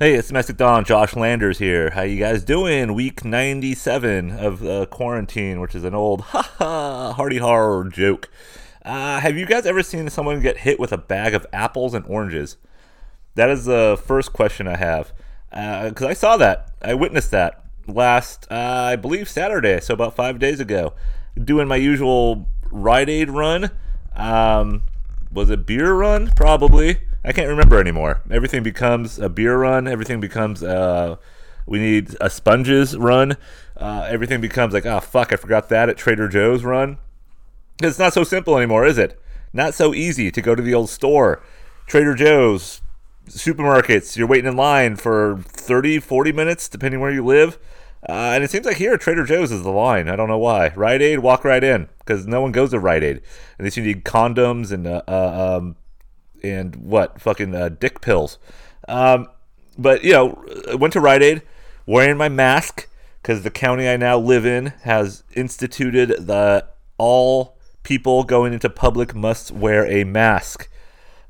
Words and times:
Hey, 0.00 0.14
it's 0.14 0.28
Domestic 0.28 0.56
Dawn. 0.58 0.84
Josh 0.84 1.16
Landers 1.16 1.58
here. 1.58 1.90
How 1.90 2.02
you 2.02 2.20
guys 2.20 2.44
doing? 2.44 2.94
Week 2.94 3.24
97 3.24 4.30
of 4.30 4.64
uh, 4.64 4.86
quarantine, 4.86 5.58
which 5.58 5.74
is 5.74 5.82
an 5.82 5.92
old 5.92 6.20
ha 6.20 6.42
ha 6.58 7.12
hardy 7.14 7.38
horror 7.38 7.82
joke. 7.88 8.30
Uh, 8.84 9.18
have 9.18 9.36
you 9.36 9.44
guys 9.44 9.66
ever 9.66 9.82
seen 9.82 10.08
someone 10.08 10.40
get 10.40 10.58
hit 10.58 10.78
with 10.78 10.92
a 10.92 10.98
bag 10.98 11.34
of 11.34 11.44
apples 11.52 11.94
and 11.94 12.06
oranges? 12.06 12.58
That 13.34 13.50
is 13.50 13.64
the 13.64 14.00
first 14.06 14.32
question 14.32 14.68
I 14.68 14.76
have. 14.76 15.12
Because 15.50 16.02
uh, 16.04 16.10
I 16.10 16.12
saw 16.12 16.36
that. 16.36 16.70
I 16.80 16.94
witnessed 16.94 17.32
that 17.32 17.64
last, 17.88 18.46
uh, 18.52 18.54
I 18.92 18.94
believe, 18.94 19.28
Saturday, 19.28 19.80
so 19.80 19.94
about 19.94 20.14
five 20.14 20.38
days 20.38 20.60
ago. 20.60 20.94
Doing 21.36 21.66
my 21.66 21.74
usual 21.74 22.48
Rite 22.70 23.08
Aid 23.08 23.30
run. 23.30 23.72
Um, 24.14 24.84
was 25.32 25.50
it 25.50 25.66
beer 25.66 25.92
run? 25.92 26.30
Probably. 26.36 26.98
I 27.28 27.32
can't 27.32 27.50
remember 27.50 27.78
anymore. 27.78 28.22
Everything 28.30 28.62
becomes 28.62 29.18
a 29.18 29.28
beer 29.28 29.58
run. 29.58 29.86
Everything 29.86 30.18
becomes 30.18 30.62
uh, 30.62 31.16
we 31.66 31.78
need 31.78 32.16
a 32.22 32.30
sponges 32.30 32.96
run. 32.96 33.36
Uh, 33.76 34.06
everything 34.08 34.40
becomes 34.40 34.72
like 34.72 34.86
oh 34.86 35.00
fuck 35.00 35.30
I 35.30 35.36
forgot 35.36 35.68
that 35.68 35.90
at 35.90 35.98
Trader 35.98 36.26
Joe's 36.28 36.64
run. 36.64 36.96
It's 37.82 37.98
not 37.98 38.14
so 38.14 38.24
simple 38.24 38.56
anymore, 38.56 38.86
is 38.86 38.96
it? 38.96 39.20
Not 39.52 39.74
so 39.74 39.92
easy 39.92 40.30
to 40.30 40.40
go 40.40 40.54
to 40.54 40.62
the 40.62 40.72
old 40.72 40.88
store, 40.88 41.42
Trader 41.86 42.14
Joe's, 42.14 42.80
supermarkets. 43.26 44.16
You're 44.16 44.26
waiting 44.26 44.50
in 44.50 44.56
line 44.56 44.96
for 44.96 45.40
30, 45.48 46.00
40 46.00 46.32
minutes, 46.32 46.66
depending 46.66 46.98
where 46.98 47.12
you 47.12 47.22
live. 47.22 47.58
Uh, 48.08 48.32
and 48.32 48.42
it 48.42 48.50
seems 48.50 48.64
like 48.64 48.78
here 48.78 48.96
Trader 48.96 49.26
Joe's 49.26 49.52
is 49.52 49.64
the 49.64 49.70
line. 49.70 50.08
I 50.08 50.16
don't 50.16 50.28
know 50.28 50.38
why. 50.38 50.68
Rite 50.74 51.02
Aid, 51.02 51.18
walk 51.18 51.44
right 51.44 51.62
in 51.62 51.90
because 51.98 52.26
no 52.26 52.40
one 52.40 52.52
goes 52.52 52.70
to 52.70 52.80
Rite 52.80 53.04
Aid. 53.04 53.20
Least 53.58 53.76
you 53.76 53.82
need 53.82 54.04
condoms 54.04 54.72
and 54.72 54.86
uh, 54.86 55.02
uh, 55.06 55.58
um, 55.58 55.76
and 56.42 56.76
what 56.76 57.20
fucking 57.20 57.54
uh, 57.54 57.68
dick 57.68 58.00
pills. 58.00 58.38
Um, 58.86 59.28
but 59.76 60.04
you 60.04 60.12
know, 60.12 60.44
I 60.70 60.74
went 60.74 60.92
to 60.94 61.00
Rite 61.00 61.22
Aid 61.22 61.42
wearing 61.86 62.16
my 62.16 62.28
mask 62.28 62.88
because 63.22 63.42
the 63.42 63.50
county 63.50 63.88
I 63.88 63.96
now 63.96 64.18
live 64.18 64.46
in 64.46 64.66
has 64.82 65.22
instituted 65.34 66.26
the 66.26 66.66
all 66.96 67.56
people 67.82 68.24
going 68.24 68.52
into 68.52 68.68
public 68.68 69.14
must 69.14 69.50
wear 69.50 69.86
a 69.86 70.04
mask. 70.04 70.68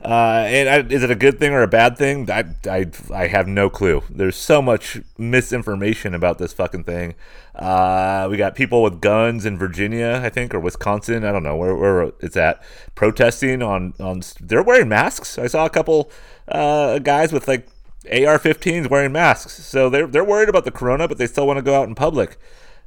Uh, 0.03 0.45
and 0.47 0.69
I, 0.69 0.79
is 0.95 1.03
it 1.03 1.11
a 1.11 1.17
good 1.17 1.41
thing 1.41 1.53
or 1.53 1.63
a 1.63 1.69
bad 1.69 1.99
thing? 1.99 2.31
I, 2.31 2.45
I, 2.71 2.87
I 3.13 3.27
have 3.27 3.49
no 3.49 3.69
clue. 3.69 4.05
There's 4.09 4.37
so 4.37 4.63
much 4.63 5.01
misinformation 5.19 6.15
about 6.15 6.39
this 6.39 6.53
fucking 6.53 6.85
thing. 6.85 7.15
Uh, 7.55 8.29
we 8.31 8.37
got 8.37 8.55
people 8.55 8.83
with 8.85 9.01
guns 9.01 9.45
in 9.45 9.59
Virginia, 9.59 10.21
I 10.23 10.29
think, 10.29 10.55
or 10.55 10.61
Wisconsin. 10.61 11.25
I 11.25 11.33
don't 11.33 11.43
know 11.43 11.57
where, 11.57 11.75
where 11.75 12.13
it's 12.21 12.37
at, 12.37 12.63
protesting 12.95 13.61
on, 13.61 13.95
on. 13.99 14.23
They're 14.41 14.63
wearing 14.63 14.89
masks. 14.89 15.37
I 15.37 15.49
saw 15.49 15.67
a 15.67 15.71
couple 15.71 16.13
uh, 16.47 17.01
guys 17.01 17.33
with 17.33 17.49
like 17.49 17.67
AR-15s 18.05 18.89
wearing 18.89 19.11
masks. 19.11 19.65
So 19.65 19.91
they're 19.91 20.07
they're 20.07 20.25
worried 20.25 20.49
about 20.49 20.65
the 20.65 20.71
corona, 20.71 21.09
but 21.09 21.19
they 21.19 21.27
still 21.27 21.47
want 21.47 21.59
to 21.59 21.63
go 21.63 21.75
out 21.75 21.89
in 21.89 21.97
public. 21.97 22.39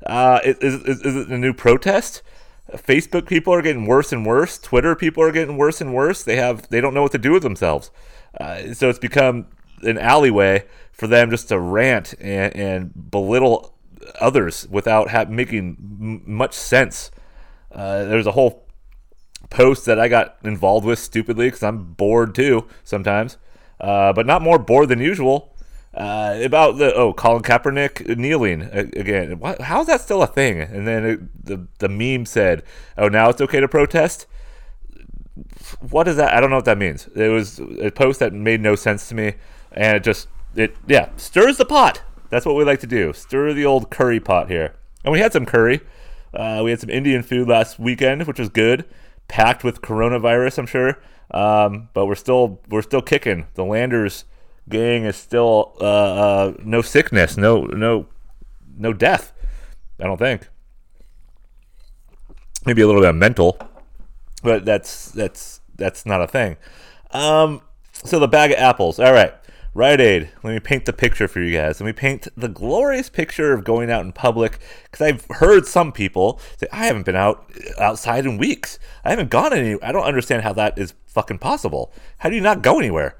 Uh, 0.06 0.40
is, 0.46 0.58
is, 0.58 1.02
is 1.02 1.16
it 1.16 1.28
a 1.28 1.38
new 1.38 1.54
protest? 1.54 2.22
Facebook 2.78 3.28
people 3.28 3.54
are 3.54 3.62
getting 3.62 3.86
worse 3.86 4.12
and 4.12 4.26
worse. 4.26 4.58
Twitter 4.58 4.96
people 4.96 5.24
are 5.24 5.32
getting 5.32 5.58
worse 5.58 5.82
and 5.82 5.94
worse. 5.94 6.24
They 6.24 6.38
have 6.38 6.68
they 6.70 6.82
don't 6.82 6.94
know 6.94 7.02
what 7.02 7.12
to 7.12 7.18
do 7.18 7.32
with 7.32 7.44
themselves. 7.44 7.92
Uh, 8.40 8.74
so 8.74 8.90
it's 8.90 9.00
become 9.00 9.48
an 9.82 9.98
alleyway 9.98 10.66
for 10.92 11.08
them 11.08 11.30
just 11.30 11.50
to 11.50 11.60
rant 11.60 12.14
and, 12.20 12.56
and 12.56 13.12
belittle 13.12 13.76
others 14.20 14.68
without 14.70 15.10
ha- 15.10 15.26
making 15.28 15.78
m- 15.80 16.22
much 16.26 16.54
sense. 16.54 17.12
Uh, 17.72 18.04
there's 18.06 18.28
a 18.28 18.32
whole 18.34 18.68
post 19.50 19.86
that 19.86 20.00
I 20.00 20.08
got 20.08 20.38
involved 20.44 20.86
with 20.86 21.00
stupidly 21.00 21.48
because 21.48 21.64
I'm 21.64 21.94
bored 21.94 22.36
too 22.36 22.68
sometimes, 22.84 23.38
uh, 23.80 24.14
but 24.14 24.26
not 24.26 24.42
more 24.42 24.60
bored 24.60 24.90
than 24.90 25.00
usual. 25.00 25.51
Uh, 25.94 26.40
about 26.42 26.78
the 26.78 26.94
oh 26.94 27.12
Colin 27.14 27.44
Kaepernick 27.44 28.18
kneeling 28.18 28.62
again. 28.62 29.40
What, 29.40 29.60
how 29.62 29.82
is 29.82 29.88
that 29.88 30.00
still 30.00 30.24
a 30.24 30.28
thing? 30.28 30.62
And 30.62 30.88
then 30.88 31.06
it, 31.06 31.46
the 31.46 31.68
the 31.80 31.90
meme 31.90 32.26
said, 32.26 32.64
"Oh, 32.98 33.10
now 33.10 33.30
it's 33.30 33.42
okay 33.42 33.60
to 33.60 33.68
protest." 33.68 34.26
What 35.82 36.08
is 36.08 36.16
that? 36.16 36.34
I 36.34 36.40
don't 36.40 36.50
know 36.50 36.56
what 36.56 36.66
that 36.66 36.78
means. 36.78 37.08
It 37.16 37.30
was 37.30 37.60
a 37.60 37.92
post 37.92 38.20
that 38.20 38.32
made 38.32 38.62
no 38.62 38.76
sense 38.76 39.10
to 39.10 39.16
me, 39.16 39.34
and 39.74 39.98
it 39.98 40.04
just 40.04 40.30
it 40.56 40.76
yeah 40.88 41.10
stirs 41.18 41.58
the 41.58 41.66
pot. 41.66 42.02
That's 42.30 42.46
what 42.46 42.56
we 42.56 42.64
like 42.64 42.80
to 42.80 42.88
do. 42.88 43.12
Stir 43.12 43.54
the 43.54 43.66
old 43.66 43.90
curry 43.90 44.22
pot 44.22 44.50
here. 44.50 44.76
And 45.04 45.12
we 45.12 45.20
had 45.20 45.34
some 45.34 45.46
curry. 45.46 45.82
Uh, 46.34 46.62
we 46.64 46.72
had 46.72 46.80
some 46.80 46.90
Indian 46.90 47.24
food 47.24 47.50
last 47.50 47.78
weekend, 47.78 48.26
which 48.26 48.40
was 48.40 48.48
good, 48.48 48.86
packed 49.28 49.66
with 49.66 49.82
coronavirus, 49.82 50.60
I'm 50.60 50.66
sure. 50.66 51.02
Um, 51.32 51.90
but 51.94 52.06
we're 52.06 52.16
still 52.16 52.62
we're 52.70 52.82
still 52.82 53.02
kicking. 53.02 53.48
The 53.56 53.66
Landers 53.66 54.24
gang 54.72 55.06
is 55.06 55.16
still 55.16 55.74
uh, 55.80 55.84
uh, 55.84 56.54
no 56.64 56.82
sickness, 56.82 57.38
no 57.38 57.66
no 57.66 58.08
no 58.78 58.94
death. 58.94 59.34
I 60.00 60.06
don't 60.06 60.18
think. 60.18 60.48
Maybe 62.66 62.82
a 62.82 62.88
little 62.88 63.02
bit 63.02 63.10
of 63.10 63.16
mental, 63.16 63.58
but 64.44 64.66
that's 64.66 65.12
that's 65.12 65.62
that's 65.76 66.06
not 66.06 66.22
a 66.22 66.28
thing. 66.28 66.58
Um, 67.12 67.62
so 67.92 68.20
the 68.20 68.28
bag 68.28 68.52
of 68.52 68.58
apples. 68.58 69.00
All 69.00 69.14
right. 69.14 69.34
Rite 69.74 70.02
Aid, 70.02 70.30
let 70.44 70.54
me 70.54 70.60
paint 70.60 70.84
the 70.84 70.92
picture 70.92 71.30
for 71.30 71.40
you 71.40 71.56
guys. 71.58 71.80
Let 71.80 71.86
me 71.86 71.94
paint 71.94 72.28
the 72.36 72.50
glorious 72.50 73.10
picture 73.10 73.54
of 73.54 73.64
going 73.64 73.90
out 73.90 74.04
in 74.04 74.12
public 74.12 74.60
because 74.84 75.00
I've 75.00 75.26
heard 75.38 75.66
some 75.66 75.94
people 75.94 76.42
say, 76.58 76.68
I 76.74 76.88
haven't 76.88 77.06
been 77.06 77.16
out 77.16 77.50
outside 77.80 78.26
in 78.26 78.38
weeks. 78.38 78.80
I 79.06 79.12
haven't 79.12 79.30
gone 79.30 79.54
any. 79.54 79.82
I 79.82 79.94
don't 79.94 80.04
understand 80.04 80.44
how 80.44 80.52
that 80.54 80.78
is 80.78 80.94
fucking 81.08 81.40
possible. 81.40 81.94
How 82.18 82.28
do 82.28 82.36
you 82.36 82.42
not 82.42 82.62
go 82.62 82.80
anywhere? 82.80 83.16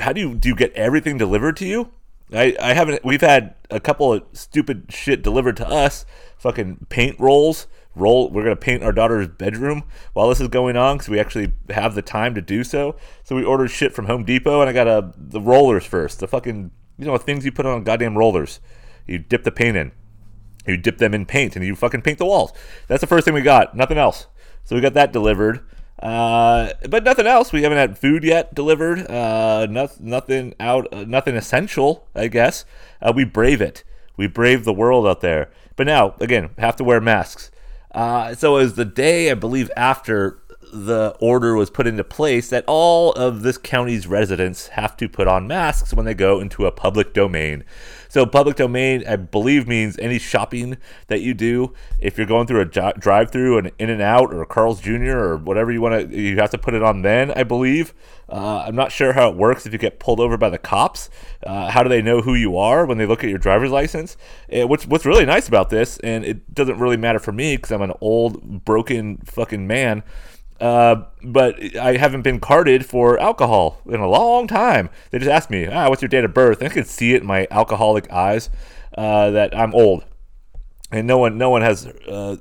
How 0.00 0.12
do 0.12 0.20
you 0.20 0.34
do 0.34 0.48
you 0.48 0.54
get 0.54 0.72
everything 0.72 1.18
delivered 1.18 1.56
to 1.58 1.66
you? 1.66 1.92
I, 2.32 2.56
I 2.60 2.74
haven't 2.74 3.04
we've 3.04 3.20
had 3.20 3.54
a 3.70 3.80
couple 3.80 4.12
of 4.12 4.24
stupid 4.32 4.86
shit 4.90 5.22
delivered 5.22 5.56
to 5.58 5.68
us. 5.68 6.04
Fucking 6.38 6.86
paint 6.88 7.18
rolls. 7.18 7.66
Roll 7.94 8.30
we're 8.30 8.42
gonna 8.42 8.56
paint 8.56 8.82
our 8.82 8.92
daughter's 8.92 9.28
bedroom 9.28 9.84
while 10.12 10.28
this 10.28 10.40
is 10.40 10.48
going 10.48 10.76
on 10.76 10.96
because 10.96 11.08
we 11.08 11.18
actually 11.18 11.52
have 11.70 11.94
the 11.94 12.02
time 12.02 12.34
to 12.34 12.42
do 12.42 12.62
so. 12.62 12.96
So 13.24 13.36
we 13.36 13.44
ordered 13.44 13.68
shit 13.68 13.94
from 13.94 14.06
Home 14.06 14.24
Depot 14.24 14.60
and 14.60 14.68
I 14.68 14.72
got 14.72 14.86
a 14.86 15.12
the 15.16 15.40
rollers 15.40 15.86
first. 15.86 16.20
The 16.20 16.26
fucking 16.26 16.70
you 16.98 17.06
know 17.06 17.16
things 17.16 17.44
you 17.44 17.52
put 17.52 17.64
on 17.66 17.84
goddamn 17.84 18.18
rollers. 18.18 18.60
You 19.06 19.18
dip 19.18 19.44
the 19.44 19.52
paint 19.52 19.76
in. 19.76 19.92
You 20.66 20.76
dip 20.76 20.98
them 20.98 21.14
in 21.14 21.26
paint 21.26 21.54
and 21.56 21.64
you 21.64 21.76
fucking 21.76 22.02
paint 22.02 22.18
the 22.18 22.26
walls. 22.26 22.52
That's 22.88 23.00
the 23.00 23.06
first 23.06 23.24
thing 23.24 23.34
we 23.34 23.42
got. 23.42 23.76
Nothing 23.76 23.98
else. 23.98 24.26
So 24.64 24.74
we 24.74 24.82
got 24.82 24.94
that 24.94 25.12
delivered. 25.12 25.64
Uh, 25.98 26.72
but 26.88 27.04
nothing 27.04 27.26
else. 27.26 27.52
We 27.52 27.62
haven't 27.62 27.78
had 27.78 27.98
food 27.98 28.22
yet 28.22 28.54
delivered. 28.54 29.10
Uh, 29.10 29.66
no, 29.66 29.88
nothing 29.98 30.54
out, 30.60 30.92
uh, 30.92 31.04
nothing 31.04 31.36
essential, 31.36 32.06
I 32.14 32.28
guess. 32.28 32.64
Uh, 33.00 33.12
we 33.14 33.24
brave 33.24 33.60
it. 33.60 33.82
We 34.16 34.26
brave 34.26 34.64
the 34.64 34.72
world 34.72 35.06
out 35.06 35.20
there. 35.20 35.50
But 35.74 35.86
now, 35.86 36.14
again, 36.20 36.50
have 36.58 36.76
to 36.76 36.84
wear 36.84 37.00
masks. 37.00 37.50
Uh, 37.92 38.34
so 38.34 38.56
it 38.56 38.62
was 38.62 38.74
the 38.74 38.84
day, 38.84 39.30
I 39.30 39.34
believe, 39.34 39.70
after 39.76 40.38
the 40.72 41.16
order 41.20 41.54
was 41.54 41.70
put 41.70 41.86
into 41.86 42.04
place 42.04 42.50
that 42.50 42.64
all 42.66 43.12
of 43.12 43.42
this 43.42 43.56
county's 43.56 44.06
residents 44.06 44.68
have 44.68 44.96
to 44.98 45.08
put 45.08 45.28
on 45.28 45.46
masks 45.46 45.94
when 45.94 46.04
they 46.04 46.14
go 46.14 46.40
into 46.40 46.66
a 46.66 46.72
public 46.72 47.14
domain. 47.14 47.64
So 48.08 48.26
public 48.26 48.56
domain, 48.56 49.04
I 49.06 49.16
believe, 49.16 49.66
means 49.66 49.98
any 49.98 50.18
shopping 50.18 50.76
that 51.08 51.20
you 51.20 51.34
do. 51.34 51.72
If 51.98 52.16
you're 52.16 52.26
going 52.26 52.46
through 52.46 52.60
a 52.60 52.64
drive-through, 52.64 53.58
an 53.58 53.70
In-N-Out 53.78 54.32
or 54.32 54.44
Carl's 54.46 54.80
Jr. 54.80 55.16
or 55.16 55.36
whatever 55.36 55.72
you 55.72 55.80
want 55.80 56.10
to, 56.10 56.16
you 56.16 56.36
have 56.36 56.50
to 56.50 56.58
put 56.58 56.74
it 56.74 56.82
on. 56.82 57.02
Then 57.02 57.30
I 57.32 57.42
believe. 57.42 57.94
Uh, 58.28 58.64
I'm 58.66 58.74
not 58.74 58.90
sure 58.90 59.12
how 59.12 59.30
it 59.30 59.36
works 59.36 59.66
if 59.66 59.72
you 59.72 59.78
get 59.78 60.00
pulled 60.00 60.18
over 60.18 60.36
by 60.36 60.50
the 60.50 60.58
cops. 60.58 61.08
Uh, 61.44 61.70
how 61.70 61.82
do 61.82 61.88
they 61.88 62.02
know 62.02 62.22
who 62.22 62.34
you 62.34 62.56
are 62.56 62.84
when 62.84 62.98
they 62.98 63.06
look 63.06 63.22
at 63.22 63.30
your 63.30 63.38
driver's 63.38 63.70
license? 63.70 64.16
Uh, 64.52 64.66
what's 64.66 64.86
what's 64.86 65.06
really 65.06 65.24
nice 65.24 65.46
about 65.46 65.70
this, 65.70 65.98
and 65.98 66.24
it 66.24 66.52
doesn't 66.52 66.78
really 66.78 66.96
matter 66.96 67.20
for 67.20 67.32
me 67.32 67.56
because 67.56 67.70
I'm 67.70 67.82
an 67.82 67.92
old, 68.00 68.64
broken 68.64 69.18
fucking 69.18 69.66
man. 69.66 70.02
Uh, 70.60 71.04
but 71.22 71.76
I 71.76 71.96
haven't 71.96 72.22
been 72.22 72.40
carded 72.40 72.86
for 72.86 73.18
alcohol 73.18 73.80
in 73.86 74.00
a 74.00 74.08
long 74.08 74.46
time. 74.46 74.88
They 75.10 75.18
just 75.18 75.30
asked 75.30 75.50
me, 75.50 75.66
ah, 75.66 75.88
what's 75.88 76.00
your 76.00 76.08
date 76.08 76.24
of 76.24 76.32
birth? 76.32 76.60
And 76.60 76.70
I 76.70 76.72
could 76.72 76.86
see 76.86 77.14
it 77.14 77.22
in 77.22 77.26
my 77.26 77.46
alcoholic 77.50 78.10
eyes 78.10 78.48
uh, 78.96 79.30
that 79.30 79.56
I'm 79.56 79.74
old, 79.74 80.04
and 80.90 81.06
no 81.06 81.18
one, 81.18 81.36
no 81.36 81.50
one 81.50 81.62
has 81.62 81.86
uh, 81.86 82.36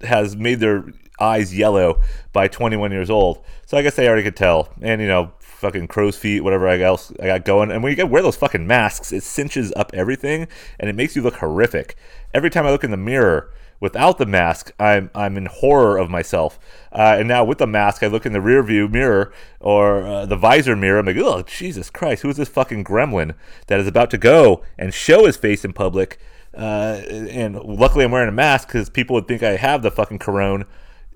has 0.00 0.36
made 0.36 0.60
their 0.60 0.86
eyes 1.20 1.56
yellow 1.56 2.00
by 2.32 2.48
21 2.48 2.90
years 2.90 3.10
old. 3.10 3.44
So 3.66 3.76
I 3.76 3.82
guess 3.82 3.96
they 3.96 4.06
already 4.06 4.22
could 4.22 4.36
tell. 4.36 4.68
And 4.80 5.00
you 5.00 5.08
know, 5.08 5.32
fucking 5.38 5.88
crow's 5.88 6.16
feet, 6.16 6.42
whatever 6.42 6.68
else 6.68 7.12
I 7.20 7.26
got 7.26 7.44
going. 7.44 7.70
And 7.70 7.82
when 7.82 7.90
you 7.90 7.96
get 7.96 8.10
wear 8.10 8.22
those 8.22 8.36
fucking 8.36 8.66
masks, 8.66 9.12
it 9.12 9.22
cinches 9.22 9.72
up 9.76 9.90
everything, 9.94 10.48
and 10.78 10.90
it 10.90 10.94
makes 10.94 11.16
you 11.16 11.22
look 11.22 11.36
horrific. 11.36 11.96
Every 12.34 12.50
time 12.50 12.66
I 12.66 12.70
look 12.70 12.84
in 12.84 12.90
the 12.90 12.96
mirror 12.96 13.52
Without 13.78 14.18
the 14.18 14.26
mask, 14.26 14.72
I'm 14.78 15.10
I'm 15.14 15.36
in 15.36 15.46
horror 15.46 15.98
of 15.98 16.08
myself. 16.08 16.58
Uh, 16.92 17.16
and 17.18 17.28
now 17.28 17.44
with 17.44 17.58
the 17.58 17.66
mask, 17.66 18.02
I 18.02 18.06
look 18.06 18.24
in 18.24 18.32
the 18.32 18.40
rear 18.40 18.62
view 18.62 18.88
mirror 18.88 19.32
or 19.60 20.06
uh, 20.06 20.26
the 20.26 20.36
visor 20.36 20.76
mirror. 20.76 20.98
I'm 20.98 21.06
like, 21.06 21.16
oh 21.18 21.42
Jesus 21.42 21.90
Christ, 21.90 22.22
who 22.22 22.30
is 22.30 22.36
this 22.36 22.48
fucking 22.48 22.84
gremlin 22.84 23.34
that 23.66 23.80
is 23.80 23.86
about 23.86 24.10
to 24.12 24.18
go 24.18 24.62
and 24.78 24.94
show 24.94 25.26
his 25.26 25.36
face 25.36 25.64
in 25.64 25.72
public? 25.72 26.18
Uh, 26.54 27.02
and 27.10 27.56
luckily, 27.56 28.04
I'm 28.04 28.10
wearing 28.12 28.30
a 28.30 28.32
mask 28.32 28.68
because 28.68 28.88
people 28.88 29.14
would 29.14 29.28
think 29.28 29.42
I 29.42 29.56
have 29.56 29.82
the 29.82 29.90
fucking 29.90 30.20
corona. 30.20 30.66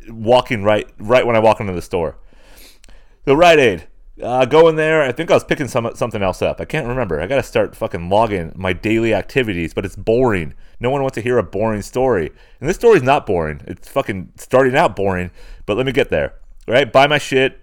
Walking 0.09 0.63
right 0.63 0.89
right 0.99 1.27
when 1.27 1.37
I 1.37 1.41
walk 1.41 1.61
into 1.61 1.73
the 1.73 1.83
store. 1.83 2.19
The 3.25 3.37
Rite 3.37 3.59
Aid 3.59 3.87
Uh, 4.23 4.45
go 4.45 4.69
in 4.69 4.77
there. 4.77 5.03
I 5.03 5.13
think 5.13 5.31
I 5.31 5.35
was 5.35 5.45
picking 5.45 5.69
some 5.69 5.91
something 5.95 6.23
else 6.23 6.43
up. 6.43 6.61
I 6.61 6.65
can't 6.65 6.87
remember. 6.87 7.21
I 7.21 7.27
got 7.27 7.37
to 7.37 7.43
start 7.43 7.77
fucking 7.77 8.09
logging 8.09 8.53
my 8.55 8.73
daily 8.73 9.15
activities, 9.15 9.73
but 9.75 9.85
it's 9.85 9.97
boring. 9.97 10.55
No 10.79 10.91
one 10.91 11.03
wants 11.03 11.15
to 11.15 11.21
hear 11.21 11.39
a 11.39 11.43
boring 11.43 11.83
story. 11.83 12.31
And 12.61 12.69
this 12.69 12.77
story's 12.77 13.03
not 13.03 13.27
boring. 13.27 13.63
It's 13.67 13.89
fucking 13.89 14.33
starting 14.37 14.77
out 14.77 14.97
boring, 14.97 15.31
but 15.67 15.77
let 15.77 15.87
me 15.87 15.93
get 15.93 16.11
there. 16.11 16.35
All 16.69 16.75
right, 16.75 16.91
buy 16.91 17.07
my 17.07 17.19
shit, 17.19 17.61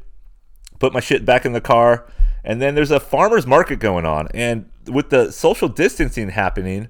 put 0.80 0.94
my 0.94 1.00
shit 1.00 1.26
back 1.26 1.46
in 1.46 1.54
the 1.54 1.62
car, 1.62 2.08
and 2.44 2.62
then 2.62 2.76
there's 2.76 2.92
a 2.92 3.00
farmer's 3.00 3.46
market 3.46 3.80
going 3.80 4.06
on. 4.06 4.28
And 4.34 4.70
with 4.88 5.10
the 5.10 5.32
social 5.32 5.68
distancing 5.68 6.30
happening, 6.30 6.88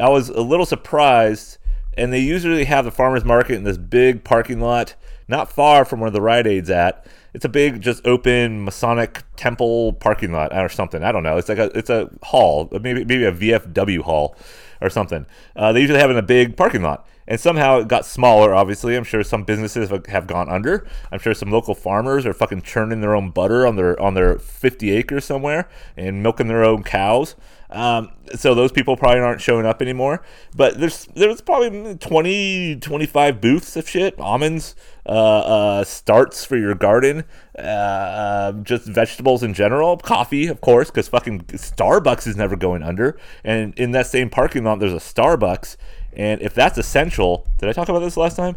I 0.00 0.08
was 0.08 0.28
a 0.28 0.42
little 0.42 0.66
surprised. 0.66 1.58
And 1.96 2.12
they 2.12 2.18
usually 2.18 2.64
have 2.64 2.84
the 2.84 2.90
farmer's 2.90 3.24
market 3.24 3.54
in 3.54 3.62
this 3.62 3.78
big 3.78 4.24
parking 4.24 4.58
lot, 4.60 4.96
not 5.28 5.50
far 5.50 5.84
from 5.84 6.00
where 6.00 6.10
the 6.10 6.20
Rite 6.20 6.46
Aid's 6.46 6.70
at. 6.70 7.06
It's 7.32 7.44
a 7.44 7.48
big, 7.48 7.80
just 7.80 8.06
open 8.06 8.64
Masonic 8.64 9.24
temple 9.36 9.94
parking 9.94 10.32
lot 10.32 10.56
or 10.56 10.68
something. 10.68 11.02
I 11.02 11.12
don't 11.12 11.22
know. 11.22 11.36
It's 11.36 11.48
like 11.48 11.58
a 11.58 11.76
it's 11.76 11.90
a 11.90 12.10
hall, 12.22 12.68
maybe 12.72 13.04
maybe 13.04 13.24
a 13.24 13.32
VFW 13.32 14.02
hall 14.02 14.36
or 14.80 14.90
something. 14.90 15.26
Uh, 15.56 15.72
they 15.72 15.80
usually 15.80 15.98
have 15.98 16.10
in 16.10 16.16
a 16.16 16.22
big 16.22 16.56
parking 16.56 16.82
lot 16.82 17.06
and 17.26 17.40
somehow 17.40 17.78
it 17.78 17.88
got 17.88 18.04
smaller. 18.04 18.54
Obviously, 18.54 18.96
I'm 18.96 19.04
sure 19.04 19.22
some 19.22 19.44
businesses 19.44 19.90
have 20.08 20.26
gone 20.26 20.48
under. 20.48 20.86
I'm 21.10 21.18
sure 21.18 21.34
some 21.34 21.50
local 21.50 21.74
farmers 21.74 22.26
are 22.26 22.34
fucking 22.34 22.62
churning 22.62 23.00
their 23.00 23.14
own 23.14 23.30
butter 23.30 23.66
on 23.66 23.76
their 23.76 24.00
on 24.00 24.14
their 24.14 24.38
50 24.38 24.90
acres 24.90 25.24
somewhere 25.24 25.68
and 25.96 26.22
milking 26.22 26.48
their 26.48 26.64
own 26.64 26.82
cows. 26.82 27.34
Um, 27.74 28.12
so 28.36 28.54
those 28.54 28.70
people 28.70 28.96
probably 28.96 29.20
aren't 29.20 29.40
showing 29.40 29.66
up 29.66 29.82
anymore. 29.82 30.22
But 30.56 30.78
there's 30.78 31.06
there's 31.14 31.40
probably 31.40 31.96
20, 31.96 32.76
25 32.76 33.40
booths 33.40 33.76
of 33.76 33.88
shit, 33.88 34.18
almonds, 34.20 34.76
uh, 35.04 35.08
uh, 35.08 35.84
starts 35.84 36.44
for 36.44 36.56
your 36.56 36.76
garden, 36.76 37.24
uh, 37.58 38.52
just 38.52 38.86
vegetables 38.86 39.42
in 39.42 39.54
general, 39.54 39.96
coffee, 39.96 40.46
of 40.46 40.60
course, 40.60 40.90
because 40.90 41.08
fucking 41.08 41.40
Starbucks 41.42 42.26
is 42.28 42.36
never 42.36 42.54
going 42.56 42.82
under. 42.82 43.18
And 43.42 43.76
in 43.78 43.90
that 43.90 44.06
same 44.06 44.30
parking 44.30 44.64
lot, 44.64 44.78
there's 44.78 44.92
a 44.92 44.96
Starbucks. 44.96 45.76
And 46.12 46.40
if 46.40 46.54
that's 46.54 46.78
essential, 46.78 47.48
did 47.58 47.68
I 47.68 47.72
talk 47.72 47.88
about 47.88 48.00
this 48.00 48.16
last 48.16 48.36
time? 48.36 48.56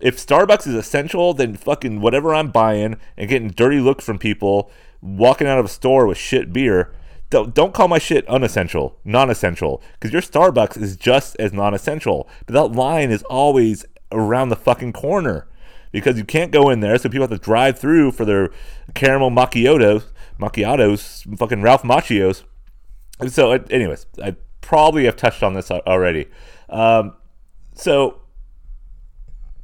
If 0.00 0.16
Starbucks 0.16 0.66
is 0.66 0.74
essential, 0.74 1.32
then 1.32 1.56
fucking 1.56 2.00
whatever 2.00 2.34
I'm 2.34 2.50
buying 2.50 2.96
and 3.16 3.28
getting 3.28 3.48
dirty 3.48 3.80
looks 3.80 4.04
from 4.04 4.18
people 4.18 4.70
walking 5.00 5.46
out 5.46 5.58
of 5.58 5.64
a 5.64 5.68
store 5.68 6.06
with 6.06 6.18
shit 6.18 6.52
beer 6.52 6.92
don't 7.30 7.54
don't 7.54 7.74
call 7.74 7.88
my 7.88 7.98
shit 7.98 8.26
unessential, 8.28 8.98
non-essential, 9.04 9.82
because 9.92 10.12
your 10.12 10.22
Starbucks 10.22 10.80
is 10.80 10.96
just 10.96 11.36
as 11.38 11.52
non-essential. 11.52 12.28
But 12.46 12.54
that 12.54 12.68
line 12.68 13.10
is 13.10 13.22
always 13.24 13.84
around 14.10 14.48
the 14.48 14.56
fucking 14.56 14.92
corner 14.94 15.46
because 15.92 16.16
you 16.18 16.24
can't 16.24 16.52
go 16.52 16.70
in 16.70 16.80
there, 16.80 16.98
so 16.98 17.08
people 17.08 17.22
have 17.22 17.30
to 17.30 17.38
drive 17.38 17.78
through 17.78 18.12
for 18.12 18.24
their 18.24 18.50
caramel 18.94 19.30
macchiatos, 19.30 20.04
macchiatos, 20.38 21.38
fucking 21.38 21.62
Ralph 21.62 21.82
Macchios. 21.82 22.44
So, 23.28 23.52
anyways, 23.52 24.06
I 24.22 24.36
probably 24.60 25.04
have 25.06 25.16
touched 25.16 25.42
on 25.42 25.54
this 25.54 25.70
already. 25.70 26.28
Um, 26.68 27.14
so 27.74 28.20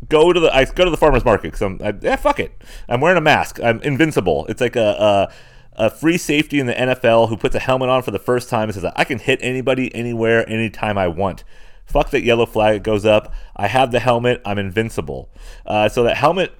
go 0.08 0.32
to 0.32 0.40
the 0.40 0.54
I 0.54 0.64
go 0.64 0.84
to 0.84 0.90
the 0.90 0.96
farmers 0.96 1.24
market 1.24 1.48
because 1.48 1.62
I'm 1.62 1.80
I, 1.82 1.94
yeah 2.00 2.16
fuck 2.16 2.38
it 2.38 2.52
I'm 2.88 3.00
wearing 3.00 3.16
a 3.16 3.22
mask 3.22 3.58
I'm 3.62 3.80
invincible 3.80 4.44
it's 4.46 4.60
like 4.60 4.76
a, 4.76 5.30
a 5.76 5.90
free 5.90 6.18
safety 6.18 6.60
in 6.60 6.66
the 6.66 6.74
NFL 6.74 7.28
who 7.28 7.36
puts 7.36 7.54
a 7.54 7.60
helmet 7.60 7.88
on 7.88 8.02
for 8.02 8.10
the 8.10 8.18
first 8.18 8.48
time 8.48 8.68
and 8.68 8.74
says, 8.74 8.90
I 8.96 9.04
can 9.04 9.18
hit 9.18 9.38
anybody, 9.42 9.94
anywhere, 9.94 10.48
anytime 10.48 10.96
I 10.98 11.08
want. 11.08 11.44
Fuck 11.86 12.10
that 12.10 12.22
yellow 12.22 12.46
flag. 12.46 12.76
It 12.76 12.82
goes 12.82 13.04
up. 13.04 13.32
I 13.56 13.66
have 13.66 13.92
the 13.92 14.00
helmet. 14.00 14.40
I'm 14.44 14.58
invincible. 14.58 15.28
Uh, 15.66 15.88
so 15.88 16.02
that 16.04 16.16
helmet 16.16 16.52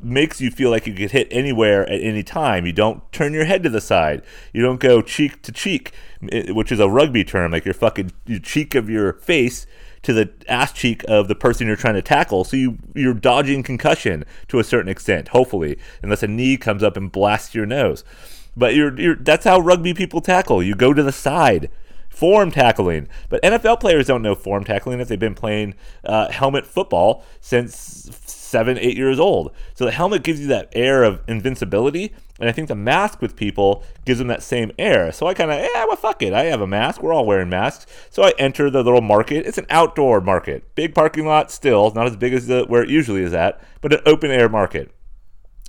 makes 0.00 0.40
you 0.40 0.50
feel 0.50 0.70
like 0.70 0.86
you 0.86 0.94
get 0.94 1.10
hit 1.10 1.26
anywhere 1.30 1.88
at 1.88 2.00
any 2.00 2.22
time. 2.22 2.66
You 2.66 2.72
don't 2.72 3.10
turn 3.12 3.32
your 3.32 3.44
head 3.44 3.62
to 3.64 3.70
the 3.70 3.80
side. 3.80 4.22
You 4.52 4.62
don't 4.62 4.80
go 4.80 5.02
cheek 5.02 5.42
to 5.42 5.52
cheek, 5.52 5.92
which 6.20 6.70
is 6.70 6.78
a 6.78 6.88
rugby 6.88 7.24
term, 7.24 7.52
like 7.52 7.64
your 7.64 7.74
fucking 7.74 8.12
your 8.26 8.38
cheek 8.38 8.74
of 8.74 8.88
your 8.88 9.14
face 9.14 9.66
to 10.02 10.12
the 10.12 10.30
ass 10.46 10.72
cheek 10.72 11.04
of 11.08 11.26
the 11.26 11.34
person 11.34 11.66
you're 11.66 11.76
trying 11.76 11.94
to 11.94 12.02
tackle. 12.02 12.44
So 12.44 12.56
you 12.56 12.78
you're 12.94 13.14
dodging 13.14 13.62
concussion 13.62 14.24
to 14.48 14.60
a 14.60 14.64
certain 14.64 14.88
extent, 14.88 15.28
hopefully, 15.28 15.78
unless 16.02 16.22
a 16.22 16.28
knee 16.28 16.56
comes 16.56 16.82
up 16.82 16.96
and 16.96 17.10
blasts 17.10 17.54
your 17.54 17.66
nose. 17.66 18.04
But 18.58 18.74
you're, 18.74 18.98
you're 19.00 19.16
that's 19.16 19.44
how 19.44 19.60
rugby 19.60 19.94
people 19.94 20.20
tackle. 20.20 20.62
You 20.62 20.74
go 20.74 20.92
to 20.92 21.02
the 21.02 21.12
side. 21.12 21.70
Form 22.08 22.50
tackling. 22.50 23.06
But 23.28 23.40
NFL 23.42 23.78
players 23.78 24.08
don't 24.08 24.22
know 24.22 24.34
form 24.34 24.64
tackling 24.64 24.98
if 24.98 25.06
they've 25.06 25.18
been 25.18 25.36
playing 25.36 25.74
uh, 26.04 26.32
helmet 26.32 26.66
football 26.66 27.24
since 27.40 28.10
seven, 28.48 28.78
eight 28.78 28.96
years 28.96 29.20
old. 29.20 29.54
So 29.74 29.84
the 29.84 29.92
helmet 29.92 30.24
gives 30.24 30.40
you 30.40 30.48
that 30.48 30.68
air 30.72 31.04
of 31.04 31.20
invincibility. 31.28 32.12
And 32.40 32.48
I 32.48 32.52
think 32.52 32.68
the 32.68 32.74
mask 32.74 33.20
with 33.20 33.36
people 33.36 33.84
gives 34.04 34.18
them 34.18 34.28
that 34.28 34.42
same 34.42 34.72
air. 34.78 35.12
So 35.12 35.26
I 35.26 35.34
kind 35.34 35.50
of, 35.50 35.60
yeah, 35.60 35.84
well, 35.84 35.96
fuck 35.96 36.22
it. 36.22 36.32
I 36.32 36.44
have 36.44 36.60
a 36.60 36.66
mask. 36.66 37.02
We're 37.02 37.12
all 37.12 37.26
wearing 37.26 37.50
masks. 37.50 37.86
So 38.10 38.22
I 38.22 38.32
enter 38.38 38.70
the 38.70 38.82
little 38.82 39.00
market. 39.00 39.46
It's 39.46 39.58
an 39.58 39.66
outdoor 39.70 40.20
market. 40.20 40.74
Big 40.74 40.94
parking 40.94 41.26
lot 41.26 41.50
still, 41.50 41.92
not 41.94 42.06
as 42.06 42.16
big 42.16 42.32
as 42.32 42.46
the, 42.46 42.64
where 42.64 42.82
it 42.82 42.90
usually 42.90 43.22
is 43.22 43.34
at, 43.34 43.60
but 43.80 43.92
an 43.92 44.00
open 44.06 44.30
air 44.30 44.48
market. 44.48 44.92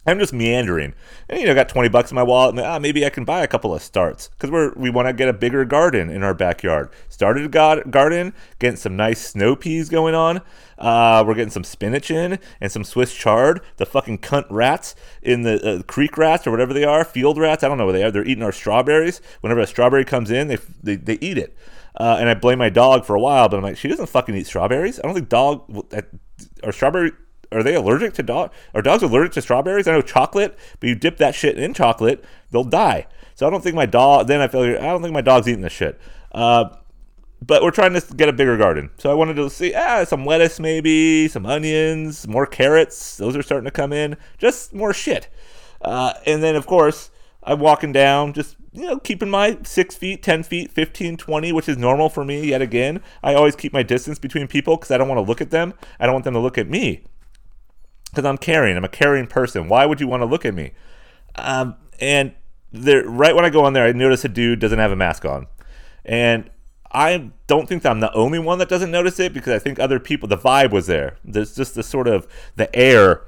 I'm 0.06 0.18
just 0.18 0.34
meandering. 0.34 0.94
And, 1.28 1.42
you 1.42 1.48
know, 1.48 1.54
got 1.54 1.70
20 1.70 1.90
bucks 1.90 2.12
in 2.12 2.16
my 2.16 2.24
wallet. 2.24 2.56
And, 2.56 2.66
ah, 2.66 2.80
maybe 2.80 3.06
I 3.06 3.10
can 3.10 3.26
buy 3.26 3.44
a 3.44 3.48
couple 3.48 3.76
of 3.76 3.82
starts 3.82 4.30
because 4.30 4.50
we're 4.50 4.74
we 4.76 4.90
want 4.90 5.08
to 5.08 5.14
get 5.14 5.28
a 5.28 5.34
bigger 5.34 5.66
garden 5.66 6.10
in 6.10 6.24
our 6.24 6.34
backyard. 6.34 6.90
Started 7.10 7.46
a 7.46 7.50
god- 7.50 7.92
garden, 7.92 8.34
getting 8.60 8.78
some 8.78 8.96
nice 8.96 9.20
snow 9.20 9.56
peas 9.56 9.90
going 9.90 10.16
on. 10.16 10.42
Uh, 10.78 11.24
we're 11.28 11.36
getting 11.36 11.52
some 11.52 11.66
spinach 11.66 12.10
in 12.10 12.40
and 12.62 12.72
some 12.72 12.84
Swiss 12.84 13.14
chard. 13.14 13.62
The 13.78 13.86
fucking 13.86 14.20
cunt 14.20 14.46
rats 14.50 14.96
in 15.22 15.44
the 15.44 15.80
uh, 15.80 15.84
creek 15.84 16.18
rats 16.18 16.48
or 16.48 16.52
whatever 16.52 16.74
they 16.74 16.86
are, 16.86 17.04
field 17.04 17.38
rats. 17.38 17.64
I 17.64 17.68
don't 17.68 17.78
know 17.78 17.86
what 17.86 17.92
they 17.92 18.04
are. 18.04 18.12
They're 18.12 18.26
eating 18.26 18.44
our 18.44 18.54
strawberries. 18.54 19.22
Whenever 19.42 19.60
a 19.60 19.68
strawberry 19.68 20.06
comes 20.06 20.32
in, 20.32 20.48
they 20.48 20.58
they, 20.82 20.96
they 20.96 21.18
eat 21.20 21.38
it. 21.38 21.56
Uh, 21.96 22.18
and 22.20 22.30
I 22.30 22.34
blame 22.34 22.60
my 22.60 22.70
dog 22.70 23.04
for 23.04 23.16
a 23.16 23.20
while, 23.20 23.50
but 23.50 23.58
I'm 23.58 23.64
like, 23.64 23.78
she 23.78 23.90
doesn't 23.90 24.08
fucking 24.08 24.34
eat 24.36 24.48
strawberries. 24.48 25.00
I 25.00 25.04
don't 25.04 25.16
think 25.16 25.28
dog 25.28 25.86
or 26.64 26.72
strawberry 26.72 27.12
are 27.52 27.64
they 27.64 27.76
allergic 27.76 28.14
to 28.16 28.24
dog? 28.24 28.52
Are 28.74 28.82
dogs 28.82 29.04
allergic 29.04 29.34
to 29.34 29.42
strawberries? 29.42 29.88
I 29.88 29.94
know 29.94 30.02
chocolate, 30.02 30.58
but 30.80 30.88
you 30.90 30.96
dip 30.96 31.18
that 31.18 31.36
shit 31.36 31.58
in 31.58 31.74
chocolate, 31.74 32.24
they'll 32.52 32.64
die. 32.64 33.08
So 33.36 33.48
I 33.48 33.50
don't 33.50 33.64
think 33.64 33.76
my 33.76 33.86
dog. 33.86 34.28
Then 34.28 34.42
I 34.42 34.48
feel 34.48 34.62
I 34.62 34.76
don't 34.76 35.02
think 35.02 35.14
my 35.14 35.22
dog's 35.22 35.48
eating 35.48 35.62
this 35.62 35.74
shit. 35.74 36.00
Uh, 36.32 36.70
but 37.42 37.64
we're 37.64 37.72
trying 37.72 37.94
to 37.94 38.02
get 38.16 38.30
a 38.30 38.34
bigger 38.34 38.58
garden. 38.58 38.92
So 38.98 39.10
I 39.10 39.14
wanted 39.14 39.36
to 39.36 39.50
see 39.50 39.74
ah 39.74 40.04
some 40.04 40.26
lettuce 40.26 40.60
maybe, 40.60 41.28
some 41.28 41.46
onions, 41.46 42.28
more 42.28 42.46
carrots. 42.46 43.18
Those 43.18 43.36
are 43.36 43.42
starting 43.42 43.66
to 43.66 43.72
come 43.72 43.94
in. 43.94 44.18
Just 44.38 44.74
more 44.74 44.94
shit. 44.94 45.30
Uh, 45.82 46.14
and 46.26 46.44
then 46.44 46.56
of 46.56 46.68
course 46.68 47.10
I'm 47.44 47.60
walking 47.60 47.94
down, 47.94 48.34
just 48.34 48.58
you 48.74 48.86
know, 48.86 49.00
keeping 49.00 49.30
my 49.30 49.58
six 49.64 49.96
feet, 49.96 50.22
10 50.22 50.44
feet, 50.44 50.70
15, 50.70 51.18
20, 51.18 51.52
which 51.54 51.68
is 51.68 51.78
normal 51.78 52.10
for 52.10 52.24
me 52.24 52.46
yet 52.50 52.62
again. 52.62 53.02
I 53.24 53.34
always 53.34 53.56
keep 53.56 53.74
my 53.74 53.82
distance 53.82 54.20
between 54.20 54.48
people 54.48 54.76
because 54.76 54.92
I 54.92 54.98
don't 54.98 55.08
want 55.08 55.18
to 55.18 55.28
look 55.28 55.42
at 55.42 55.50
them. 55.50 55.74
I 56.00 56.06
don't 56.06 56.14
want 56.14 56.26
them 56.26 56.36
to 56.36 56.40
look 56.40 56.58
at 56.58 56.70
me 56.70 57.04
because 58.10 58.26
I'm 58.26 58.38
caring. 58.38 58.78
I'm 58.78 58.86
a 58.86 58.90
caring 58.90 59.28
person. 59.28 59.68
Why 59.68 59.86
would 59.86 60.00
you 60.00 60.08
want 60.08 60.22
to 60.22 60.26
look 60.26 60.46
at 60.46 60.54
me? 60.54 60.72
Um, 61.36 61.76
and 62.00 62.34
there, 62.72 63.08
right 63.08 63.36
when 63.36 63.46
I 63.46 63.50
go 63.50 63.64
on 63.66 63.74
there, 63.74 63.86
I 63.86 63.92
notice 63.92 64.26
a 64.26 64.30
dude 64.30 64.60
doesn't 64.60 64.80
have 64.80 64.92
a 64.92 64.96
mask 64.96 65.26
on, 65.26 65.48
and 66.06 66.50
I 66.92 67.32
don't 67.48 67.68
think 67.68 67.86
I'm 67.86 68.00
the 68.00 68.14
only 68.14 68.40
one 68.40 68.58
that 68.60 68.70
doesn't 68.70 68.92
notice 68.92 69.20
it 69.20 69.34
because 69.34 69.54
I 69.54 69.60
think 69.60 69.80
other 69.80 70.00
people. 70.00 70.28
The 70.28 70.38
vibe 70.38 70.72
was 70.72 70.88
there. 70.88 71.18
There's 71.24 71.56
just 71.56 71.76
the 71.76 71.84
sort 71.84 72.08
of 72.08 72.28
the 72.56 72.74
air 72.76 73.24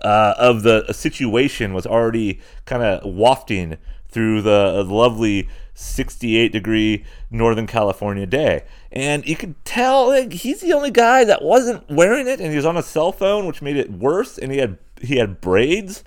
uh, 0.00 0.34
of 0.36 0.62
the 0.62 0.92
situation 0.92 1.72
was 1.72 1.86
already 1.86 2.40
kind 2.64 2.82
of 2.82 3.04
wafting 3.04 3.78
through 4.08 4.42
the 4.42 4.84
lovely 4.86 5.48
68 5.74 6.52
degree 6.52 7.04
Northern 7.30 7.66
California 7.66 8.26
day. 8.26 8.64
And 8.92 9.26
you 9.26 9.36
could 9.36 9.62
tell 9.64 10.08
like, 10.08 10.32
he's 10.32 10.60
the 10.60 10.72
only 10.72 10.90
guy 10.90 11.24
that 11.24 11.42
wasn't 11.42 11.88
wearing 11.90 12.28
it 12.28 12.40
and 12.40 12.50
he 12.50 12.56
was 12.56 12.66
on 12.66 12.76
a 12.76 12.82
cell 12.82 13.12
phone, 13.12 13.46
which 13.46 13.60
made 13.62 13.76
it 13.76 13.90
worse. 13.90 14.38
And 14.38 14.52
he 14.52 14.58
had 14.58 14.78
he 15.00 15.16
had 15.16 15.40
braids. 15.40 16.04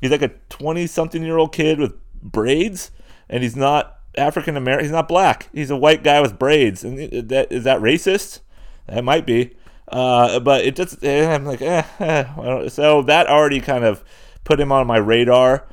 He's 0.00 0.10
like 0.10 0.22
a 0.22 0.30
20 0.50 0.86
something 0.86 1.22
year 1.22 1.38
old 1.38 1.52
kid 1.52 1.78
with 1.78 1.94
braids, 2.22 2.90
and 3.28 3.42
he's 3.42 3.56
not 3.56 3.98
African 4.16 4.56
American. 4.56 4.84
He's 4.84 4.92
not 4.92 5.08
black. 5.08 5.48
He's 5.52 5.70
a 5.70 5.76
white 5.76 6.04
guy 6.04 6.20
with 6.20 6.38
braids. 6.38 6.84
And 6.84 7.28
that 7.28 7.50
is 7.50 7.64
that 7.64 7.80
racist? 7.80 8.40
That 8.86 9.04
might 9.04 9.26
be. 9.26 9.56
Uh, 9.88 10.38
but 10.40 10.64
it 10.64 10.76
just 10.76 11.04
I'm 11.04 11.44
like, 11.44 11.62
eh, 11.62 11.82
eh. 11.98 12.68
so 12.68 13.02
that 13.02 13.26
already 13.26 13.60
kind 13.60 13.84
of 13.84 14.04
put 14.44 14.60
him 14.60 14.72
on 14.72 14.86
my 14.86 14.98
radar. 14.98 15.66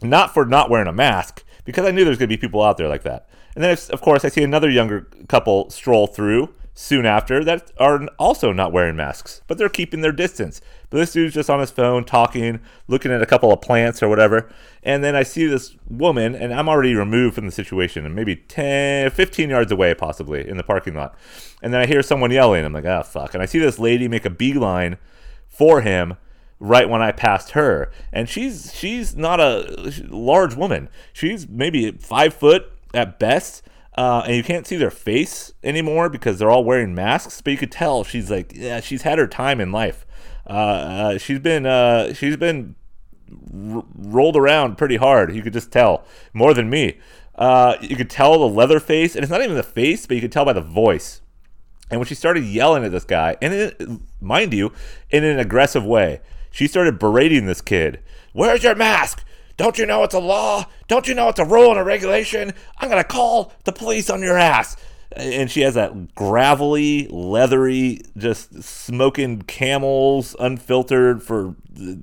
Not 0.00 0.32
for 0.32 0.46
not 0.46 0.70
wearing 0.70 0.86
a 0.86 0.92
mask, 0.92 1.42
because 1.68 1.84
I 1.84 1.90
knew 1.90 2.02
there's 2.02 2.16
going 2.16 2.30
to 2.30 2.34
be 2.34 2.40
people 2.40 2.62
out 2.62 2.78
there 2.78 2.88
like 2.88 3.02
that. 3.02 3.28
And 3.54 3.62
then, 3.62 3.76
of 3.90 4.00
course, 4.00 4.24
I 4.24 4.30
see 4.30 4.42
another 4.42 4.70
younger 4.70 5.02
couple 5.28 5.68
stroll 5.68 6.06
through 6.06 6.54
soon 6.72 7.04
after 7.04 7.44
that 7.44 7.70
are 7.78 8.06
also 8.18 8.54
not 8.54 8.72
wearing 8.72 8.96
masks, 8.96 9.42
but 9.46 9.58
they're 9.58 9.68
keeping 9.68 10.00
their 10.00 10.10
distance. 10.10 10.62
But 10.88 10.96
this 10.96 11.12
dude's 11.12 11.34
just 11.34 11.50
on 11.50 11.60
his 11.60 11.70
phone 11.70 12.04
talking, 12.04 12.60
looking 12.86 13.12
at 13.12 13.20
a 13.20 13.26
couple 13.26 13.52
of 13.52 13.60
plants 13.60 14.02
or 14.02 14.08
whatever. 14.08 14.50
And 14.82 15.04
then 15.04 15.14
I 15.14 15.22
see 15.24 15.44
this 15.44 15.76
woman, 15.90 16.34
and 16.34 16.54
I'm 16.54 16.70
already 16.70 16.94
removed 16.94 17.34
from 17.34 17.44
the 17.44 17.52
situation, 17.52 18.06
and 18.06 18.14
maybe 18.14 18.36
10, 18.36 19.10
15 19.10 19.50
yards 19.50 19.70
away, 19.70 19.92
possibly, 19.92 20.48
in 20.48 20.56
the 20.56 20.62
parking 20.62 20.94
lot. 20.94 21.18
And 21.62 21.74
then 21.74 21.82
I 21.82 21.86
hear 21.86 22.02
someone 22.02 22.30
yelling. 22.30 22.64
I'm 22.64 22.72
like, 22.72 22.86
ah, 22.86 23.00
oh, 23.00 23.02
fuck. 23.02 23.34
And 23.34 23.42
I 23.42 23.46
see 23.46 23.58
this 23.58 23.78
lady 23.78 24.08
make 24.08 24.24
a 24.24 24.30
beeline 24.30 24.96
for 25.50 25.82
him 25.82 26.16
right 26.60 26.88
when 26.88 27.02
I 27.02 27.12
passed 27.12 27.52
her, 27.52 27.90
and 28.12 28.28
she's 28.28 28.74
she's 28.74 29.16
not 29.16 29.40
a 29.40 29.92
large 30.08 30.54
woman. 30.54 30.88
She's 31.12 31.48
maybe 31.48 31.90
five 31.92 32.34
foot 32.34 32.72
at 32.94 33.18
best. 33.18 33.62
Uh, 33.96 34.22
and 34.26 34.36
you 34.36 34.44
can't 34.44 34.64
see 34.64 34.76
their 34.76 34.92
face 34.92 35.52
anymore 35.64 36.08
because 36.08 36.38
they're 36.38 36.50
all 36.50 36.62
wearing 36.62 36.94
masks. 36.94 37.40
But 37.40 37.50
you 37.50 37.56
could 37.56 37.72
tell 37.72 38.04
she's 38.04 38.30
like, 38.30 38.52
yeah, 38.54 38.78
she's 38.78 39.02
had 39.02 39.18
her 39.18 39.26
time 39.26 39.60
in 39.60 39.72
life. 39.72 40.06
Uh, 40.48 40.52
uh, 40.52 41.18
she's 41.18 41.40
been 41.40 41.66
uh, 41.66 42.14
she's 42.14 42.36
been 42.36 42.76
r- 43.52 43.84
rolled 43.96 44.36
around 44.36 44.78
pretty 44.78 44.96
hard. 44.96 45.34
You 45.34 45.42
could 45.42 45.52
just 45.52 45.72
tell 45.72 46.04
more 46.32 46.54
than 46.54 46.70
me. 46.70 46.98
Uh, 47.34 47.76
you 47.80 47.96
could 47.96 48.10
tell 48.10 48.38
the 48.38 48.48
leather 48.48 48.80
face, 48.80 49.14
and 49.14 49.22
it's 49.22 49.30
not 49.30 49.42
even 49.42 49.56
the 49.56 49.62
face, 49.62 50.06
but 50.06 50.14
you 50.14 50.20
could 50.20 50.32
tell 50.32 50.44
by 50.44 50.52
the 50.52 50.60
voice. 50.60 51.20
And 51.90 52.00
when 52.00 52.06
she 52.06 52.14
started 52.14 52.44
yelling 52.44 52.84
at 52.84 52.92
this 52.92 53.04
guy, 53.04 53.36
and 53.40 53.52
it, 53.52 53.82
mind 54.20 54.52
you, 54.52 54.72
in 55.10 55.24
an 55.24 55.38
aggressive 55.38 55.84
way, 55.84 56.20
she 56.58 56.66
started 56.66 56.98
berating 56.98 57.46
this 57.46 57.60
kid. 57.60 58.00
Where's 58.32 58.64
your 58.64 58.74
mask? 58.74 59.22
Don't 59.56 59.78
you 59.78 59.86
know 59.86 60.02
it's 60.02 60.12
a 60.12 60.18
law? 60.18 60.66
Don't 60.88 61.06
you 61.06 61.14
know 61.14 61.28
it's 61.28 61.38
a 61.38 61.44
rule 61.44 61.70
and 61.70 61.78
a 61.78 61.84
regulation? 61.84 62.52
I'm 62.78 62.88
going 62.88 63.00
to 63.00 63.08
call 63.08 63.52
the 63.62 63.70
police 63.70 64.10
on 64.10 64.22
your 64.22 64.36
ass. 64.36 64.76
And 65.12 65.48
she 65.48 65.60
has 65.60 65.74
that 65.74 66.16
gravelly, 66.16 67.06
leathery, 67.12 68.00
just 68.16 68.64
smoking 68.64 69.42
camels 69.42 70.34
unfiltered 70.40 71.22
for 71.22 71.54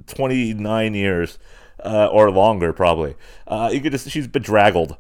29 0.08 0.94
years 0.94 1.38
uh, 1.84 2.08
or 2.08 2.32
longer, 2.32 2.72
probably. 2.72 3.16
Uh, 3.46 3.72
you 3.74 3.82
could 3.82 3.92
just, 3.92 4.10
she's 4.10 4.26
bedraggled 4.26 4.96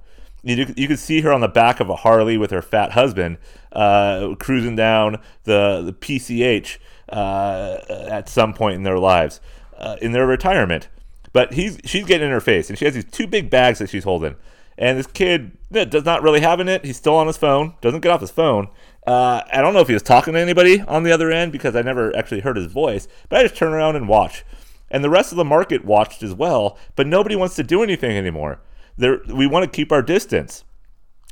you, 0.45 0.73
you 0.77 0.87
could 0.87 0.99
see 0.99 1.21
her 1.21 1.33
on 1.33 1.41
the 1.41 1.47
back 1.47 1.79
of 1.79 1.89
a 1.89 1.95
Harley 1.95 2.37
with 2.37 2.51
her 2.51 2.61
fat 2.61 2.91
husband 2.91 3.37
uh, 3.71 4.35
cruising 4.39 4.75
down 4.75 5.19
the, 5.43 5.81
the 5.83 5.93
PCH 5.93 6.77
uh, 7.09 7.77
at 7.89 8.29
some 8.29 8.53
point 8.53 8.75
in 8.75 8.83
their 8.83 8.99
lives, 8.99 9.41
uh, 9.77 9.97
in 10.01 10.11
their 10.11 10.27
retirement. 10.27 10.89
But 11.33 11.53
he's 11.53 11.79
she's 11.83 12.05
getting 12.05 12.27
in 12.27 12.31
her 12.31 12.41
face, 12.41 12.69
and 12.69 12.79
she 12.79 12.85
has 12.85 12.93
these 12.93 13.05
two 13.05 13.27
big 13.27 13.49
bags 13.49 13.79
that 13.79 13.89
she's 13.89 14.03
holding. 14.03 14.35
And 14.77 14.97
this 14.97 15.07
kid 15.07 15.57
does 15.71 16.03
not 16.03 16.21
really 16.21 16.41
having 16.41 16.67
it. 16.67 16.83
He's 16.83 16.97
still 16.97 17.15
on 17.15 17.27
his 17.27 17.37
phone, 17.37 17.75
doesn't 17.79 18.01
get 18.01 18.11
off 18.11 18.19
his 18.19 18.31
phone. 18.31 18.67
Uh, 19.07 19.41
I 19.51 19.61
don't 19.61 19.73
know 19.73 19.79
if 19.79 19.87
he 19.87 19.93
was 19.93 20.03
talking 20.03 20.33
to 20.33 20.39
anybody 20.39 20.81
on 20.81 21.03
the 21.03 21.13
other 21.13 21.31
end 21.31 21.53
because 21.53 21.75
I 21.77 21.81
never 21.81 22.13
actually 22.15 22.41
heard 22.41 22.57
his 22.57 22.65
voice, 22.65 23.07
but 23.29 23.39
I 23.39 23.43
just 23.43 23.55
turn 23.55 23.71
around 23.71 23.95
and 23.95 24.09
watch. 24.09 24.43
And 24.91 25.03
the 25.03 25.09
rest 25.09 25.31
of 25.31 25.37
the 25.37 25.45
market 25.45 25.85
watched 25.85 26.23
as 26.23 26.33
well, 26.33 26.77
but 26.95 27.07
nobody 27.07 27.35
wants 27.35 27.55
to 27.55 27.63
do 27.63 27.83
anything 27.83 28.17
anymore 28.17 28.59
there 28.97 29.21
we 29.27 29.47
want 29.47 29.63
to 29.63 29.75
keep 29.75 29.91
our 29.91 30.01
distance. 30.01 30.63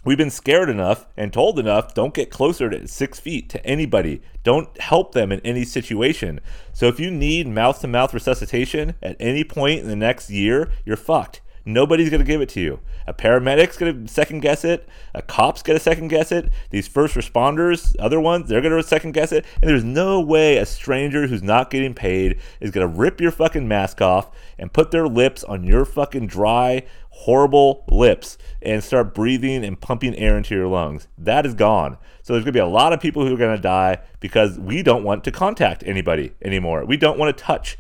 We've 0.06 0.18
been 0.18 0.30
scared 0.30 0.70
enough 0.70 1.08
and 1.16 1.32
told 1.32 1.58
enough 1.58 1.94
don't 1.94 2.14
get 2.14 2.30
closer 2.30 2.70
to 2.70 2.88
six 2.90 3.22
feet 3.22 3.48
to 3.50 3.66
anybody. 3.66 4.22
Don't 4.44 4.78
help 4.82 5.14
them 5.14 5.32
in 5.32 5.40
any 5.42 5.64
situation. 5.64 6.42
So 6.74 6.88
if 6.88 7.00
you 7.00 7.10
need 7.10 7.48
mouth 7.48 7.80
to 7.82 7.88
mouth 7.88 8.14
resuscitation 8.14 8.96
at 9.02 9.16
any 9.18 9.46
point 9.46 9.80
in 9.80 9.88
the 9.88 9.96
next 9.96 10.30
year, 10.30 10.72
you're 10.84 10.98
fucked. 10.98 11.40
Nobody's 11.66 12.10
going 12.10 12.20
to 12.20 12.26
give 12.26 12.42
it 12.42 12.50
to 12.50 12.60
you. 12.60 12.80
A 13.08 13.14
paramedic's 13.14 13.78
going 13.78 14.06
to 14.06 14.12
second 14.12 14.42
guess 14.42 14.66
it. 14.66 14.88
A 15.14 15.22
cop's 15.22 15.64
going 15.64 15.78
to 15.78 15.84
second 15.84 16.10
guess 16.10 16.32
it. 16.32 16.52
These 16.72 16.90
first 16.90 17.16
responders, 17.16 17.96
other 18.00 18.20
ones, 18.20 18.50
they're 18.50 18.62
going 18.62 18.76
to 18.76 18.84
second 18.84 19.14
guess 19.14 19.32
it. 19.32 19.46
And 19.62 19.70
there's 19.70 19.84
no 19.84 20.20
way 20.20 20.58
a 20.58 20.66
stranger 20.66 21.28
who's 21.28 21.42
not 21.42 21.70
getting 21.70 21.94
paid 21.94 22.40
is 22.60 22.72
going 22.72 22.86
to 22.86 23.00
rip 23.00 23.22
your 23.22 23.32
fucking 23.32 23.66
mask 23.66 24.02
off 24.02 24.30
and 24.60 24.74
put 24.74 24.92
their 24.92 25.08
lips 25.08 25.44
on 25.46 25.64
your 25.64 25.86
fucking 25.86 26.28
dry, 26.28 26.84
horrible 27.10 27.86
lips 27.88 28.38
and 28.62 28.84
start 28.84 29.14
breathing 29.14 29.64
and 29.64 29.80
pumping 29.80 30.16
air 30.16 30.36
into 30.36 30.56
your 30.56 30.68
lungs. 30.68 31.08
That 31.18 31.46
is 31.46 31.54
gone. 31.54 31.98
So 32.24 32.34
there's 32.34 32.44
going 32.44 32.54
to 32.54 32.58
be 32.58 32.60
a 32.60 32.68
lot 32.68 32.92
of 32.92 33.00
people 33.00 33.26
who 33.26 33.34
are 33.34 33.38
going 33.38 33.56
to 33.56 33.62
die 33.62 34.00
because 34.20 34.60
we 34.60 34.84
don't 34.84 35.04
want 35.04 35.24
to 35.24 35.32
contact 35.32 35.84
anybody 35.86 36.34
anymore. 36.42 36.84
We 36.84 36.98
don't 36.98 37.18
want 37.18 37.38
to 37.38 37.42
touch. 37.44 37.78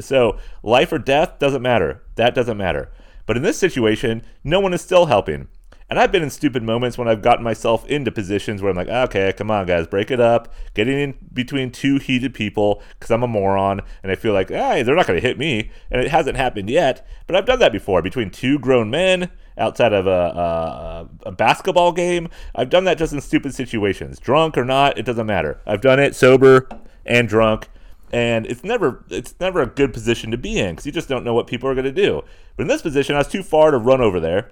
So 0.00 0.38
life 0.62 0.92
or 0.92 0.98
death 0.98 1.38
doesn't 1.38 1.60
matter. 1.60 2.02
That 2.14 2.34
doesn't 2.34 2.56
matter. 2.56 2.90
But 3.28 3.36
in 3.36 3.42
this 3.42 3.58
situation, 3.58 4.22
no 4.42 4.58
one 4.58 4.72
is 4.72 4.80
still 4.80 5.04
helping. 5.04 5.48
And 5.90 5.98
I've 5.98 6.10
been 6.10 6.22
in 6.22 6.30
stupid 6.30 6.62
moments 6.62 6.96
when 6.96 7.08
I've 7.08 7.20
gotten 7.20 7.44
myself 7.44 7.84
into 7.86 8.10
positions 8.10 8.62
where 8.62 8.70
I'm 8.70 8.76
like, 8.76 8.88
okay, 8.88 9.34
come 9.36 9.50
on, 9.50 9.66
guys, 9.66 9.86
break 9.86 10.10
it 10.10 10.18
up. 10.18 10.52
Getting 10.72 10.98
in 10.98 11.14
between 11.32 11.70
two 11.70 11.98
heated 11.98 12.32
people 12.32 12.82
because 12.98 13.10
I'm 13.10 13.22
a 13.22 13.26
moron 13.26 13.82
and 14.02 14.10
I 14.10 14.14
feel 14.14 14.32
like, 14.32 14.48
hey, 14.48 14.82
they're 14.82 14.96
not 14.96 15.06
going 15.06 15.20
to 15.20 15.26
hit 15.26 15.38
me. 15.38 15.70
And 15.90 16.00
it 16.00 16.10
hasn't 16.10 16.38
happened 16.38 16.70
yet. 16.70 17.06
But 17.26 17.36
I've 17.36 17.44
done 17.44 17.58
that 17.58 17.70
before 17.70 18.00
between 18.00 18.30
two 18.30 18.58
grown 18.58 18.88
men 18.88 19.30
outside 19.58 19.92
of 19.92 20.06
a, 20.06 20.10
a, 20.10 21.08
a 21.26 21.32
basketball 21.32 21.92
game. 21.92 22.30
I've 22.54 22.70
done 22.70 22.84
that 22.84 22.96
just 22.96 23.12
in 23.12 23.20
stupid 23.20 23.54
situations. 23.54 24.18
Drunk 24.18 24.56
or 24.56 24.64
not, 24.64 24.96
it 24.96 25.04
doesn't 25.04 25.26
matter. 25.26 25.60
I've 25.66 25.82
done 25.82 26.00
it 26.00 26.16
sober 26.16 26.66
and 27.04 27.28
drunk 27.28 27.68
and 28.12 28.46
it's 28.46 28.64
never 28.64 29.04
it's 29.10 29.34
never 29.40 29.62
a 29.62 29.66
good 29.66 29.92
position 29.92 30.30
to 30.30 30.38
be 30.38 30.58
in 30.58 30.70
because 30.70 30.86
you 30.86 30.92
just 30.92 31.08
don't 31.08 31.24
know 31.24 31.34
what 31.34 31.46
people 31.46 31.68
are 31.68 31.74
going 31.74 31.84
to 31.84 31.92
do. 31.92 32.22
But 32.56 32.62
in 32.62 32.68
this 32.68 32.82
position, 32.82 33.14
I 33.14 33.18
was 33.18 33.28
too 33.28 33.42
far 33.42 33.70
to 33.70 33.78
run 33.78 34.00
over 34.00 34.20
there, 34.20 34.50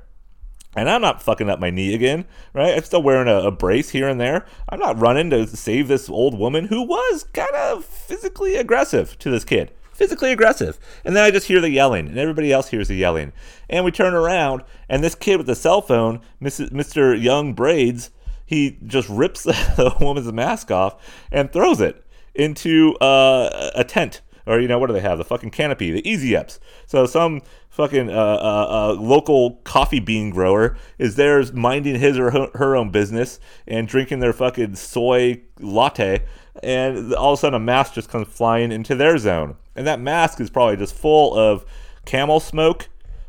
and 0.77 0.91
I'm 0.91 1.01
not 1.01 1.23
fucking 1.23 1.49
up 1.49 1.59
my 1.59 1.71
knee 1.71 1.95
again, 1.95 2.27
right? 2.53 2.75
I'm 2.75 2.85
still 2.85 3.03
wearing 3.03 3.29
a, 3.29 3.47
a 3.47 3.51
brace 3.51 3.91
here 3.91 4.09
and 4.09 4.21
there. 4.21 4.45
I'm 4.69 4.79
not 4.79 4.99
running 4.99 5.31
to 5.31 5.47
save 5.47 5.89
this 5.89 6.09
old 6.09 6.39
woman 6.39 6.67
who 6.67 6.83
was 6.83 7.25
kind 7.33 7.55
of 7.55 7.85
physically 7.85 8.57
aggressive 8.57 9.19
to 9.21 9.31
this 9.31 9.45
kid. 9.45 9.73
Physically 9.93 10.31
aggressive. 10.31 10.79
And 11.07 11.17
then 11.17 11.25
I 11.25 11.31
just 11.31 11.47
hear 11.47 11.63
the 11.63 11.71
yelling, 11.71 12.07
and 12.09 12.19
everybody 12.19 12.53
else 12.53 12.69
hears 12.69 12.89
the 12.89 12.97
yelling. 12.97 13.33
And 13.71 13.83
we 13.83 13.91
turn 13.91 14.13
around, 14.13 14.63
and 14.91 15.03
this 15.03 15.15
kid 15.15 15.39
with 15.39 15.47
the 15.47 15.55
cell 15.55 15.81
phone, 15.81 16.21
Mr. 16.43 17.21
Young 17.21 17.55
Braids, 17.55 18.11
he 18.45 18.79
just 18.87 19.09
rips 19.09 19.43
the 19.45 19.97
woman's 19.99 20.31
mask 20.31 20.71
off 20.71 21.03
and 21.33 21.51
throws 21.51 21.81
it 21.81 22.06
into 22.37 22.95
uh, 22.97 23.71
a 23.75 23.85
tent 23.85 24.21
or 24.47 24.61
you 24.61 24.69
know 24.69 24.78
what 24.78 24.87
do 24.87 24.93
they 24.93 25.00
have 25.00 25.19
the 25.19 25.25
fucking 25.25 25.50
canopy 25.50 25.90
the 25.90 26.09
easy 26.09 26.37
ups 26.37 26.61
so 26.87 27.05
some 27.07 27.43
fucking 27.69 28.09
uh, 28.09 28.12
uh, 28.12 28.66
uh, 28.69 29.00
local 29.00 29.57
coffee 29.64 30.00
bean 30.00 30.31
grower 30.31 30.76
is 30.99 31.16
there 31.16 31.43
minding 31.52 31.99
his 31.99 32.19
or 32.19 32.31
her 32.55 32.76
own 32.76 32.90
business 32.90 33.38
and 33.66 33.88
drinking 33.88 34.21
their 34.21 34.33
fucking 34.33 34.75
soy 34.75 35.40
latte 35.61 36.23
and 36.62 37.12
all 37.14 37.33
of 37.33 37.38
a 37.38 37.40
sudden 37.40 37.57
a 37.57 37.64
mask 37.64 37.95
just 37.95 38.09
comes 38.09 38.26
flying 38.28 38.73
into 38.73 38.95
their 38.95 39.19
zone 39.19 39.57
and 39.75 39.87
that 39.87 40.00
mask 40.00 40.40
is 40.40 40.49
probably 40.49 40.76
just 40.76 40.95
full 40.95 41.35
of 41.35 41.64
camel 42.05 42.40
smoke 42.40 42.88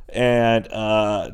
and 0.10 0.72
uh, 0.72 1.30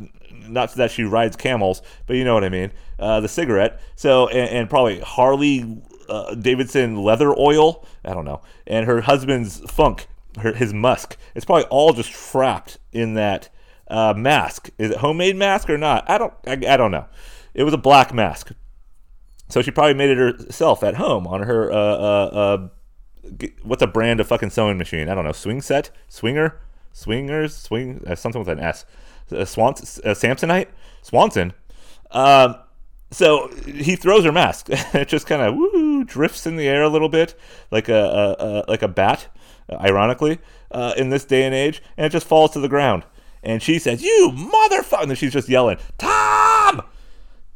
not 0.47 0.73
that 0.75 0.91
she 0.91 1.03
rides 1.03 1.35
camels, 1.35 1.81
but 2.07 2.15
you 2.15 2.23
know 2.23 2.33
what 2.33 2.43
I 2.43 2.49
mean. 2.49 2.71
Uh, 2.99 3.19
the 3.19 3.27
cigarette. 3.27 3.81
So 3.95 4.27
and, 4.27 4.49
and 4.49 4.69
probably 4.69 4.99
Harley 4.99 5.81
uh, 6.13 6.35
Davidson 6.35 6.97
leather 6.97 7.33
oil. 7.37 7.85
I 8.05 8.13
don't 8.13 8.25
know. 8.25 8.41
And 8.67 8.85
her 8.85 9.01
husband's 9.01 9.59
funk, 9.71 10.07
her, 10.39 10.53
his 10.53 10.73
musk. 10.73 11.17
It's 11.33 11.45
probably 11.45 11.65
all 11.65 11.93
just 11.93 12.11
trapped 12.11 12.77
in 12.91 13.15
that 13.15 13.49
uh, 13.87 14.13
mask. 14.15 14.69
Is 14.77 14.91
it 14.91 14.97
homemade 14.97 15.35
mask 15.35 15.69
or 15.69 15.77
not? 15.77 16.07
I 16.09 16.17
don't. 16.17 16.33
I, 16.45 16.51
I, 16.51 16.77
don't 16.77 16.91
know. 16.91 17.05
It 17.53 17.63
was 17.63 17.73
a 17.73 17.77
black 17.77 18.13
mask, 18.13 18.51
so 19.49 19.61
she 19.61 19.71
probably 19.71 19.95
made 19.95 20.09
it 20.09 20.17
herself 20.17 20.83
at 20.83 20.95
home 20.95 21.25
on 21.27 21.43
her. 21.43 21.71
Uh, 21.71 21.75
uh, 21.75 22.29
uh 22.33 22.67
what's 23.63 23.81
a 23.81 23.87
brand 23.87 24.19
of 24.19 24.27
fucking 24.27 24.51
sewing 24.51 24.77
machine? 24.77 25.09
I 25.09 25.15
don't 25.15 25.25
know. 25.25 25.31
Swing 25.31 25.61
set, 25.61 25.89
swinger, 26.09 26.59
swingers, 26.91 27.55
swing 27.55 28.03
something 28.15 28.39
with 28.39 28.49
an 28.49 28.59
S. 28.59 28.85
Uh, 29.31 29.45
Samsonite, 29.45 30.67
Swanson. 31.01 31.53
Um, 32.11 32.57
so 33.13 33.47
he 33.65 33.95
throws 33.95 34.25
her 34.25 34.31
mask. 34.31 34.67
it 34.69 35.07
just 35.07 35.27
kind 35.27 35.41
of 35.41 36.07
drifts 36.07 36.45
in 36.45 36.55
the 36.55 36.67
air 36.67 36.83
a 36.83 36.89
little 36.89 37.09
bit, 37.09 37.35
like 37.71 37.89
a, 37.89 37.93
a, 38.39 38.45
a 38.45 38.63
like 38.67 38.81
a 38.81 38.87
bat, 38.87 39.27
ironically, 39.71 40.39
uh, 40.71 40.93
in 40.97 41.09
this 41.09 41.25
day 41.25 41.43
and 41.43 41.53
age, 41.53 41.81
and 41.97 42.05
it 42.05 42.09
just 42.09 42.27
falls 42.27 42.51
to 42.51 42.59
the 42.59 42.69
ground. 42.69 43.03
And 43.43 43.61
she 43.61 43.79
says, 43.79 44.01
"You 44.01 44.31
motherfucker!" 44.33 45.03
And 45.03 45.17
she's 45.17 45.33
just 45.33 45.49
yelling, 45.49 45.77
"Tom, 45.97 46.81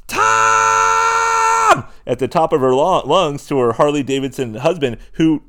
Tom!" 0.07 1.85
at 2.05 2.19
the 2.19 2.27
top 2.27 2.53
of 2.53 2.61
her 2.61 2.73
lungs 2.73 3.47
to 3.47 3.59
her 3.59 3.73
Harley 3.73 4.03
Davidson 4.03 4.55
husband, 4.55 4.97
who 5.13 5.43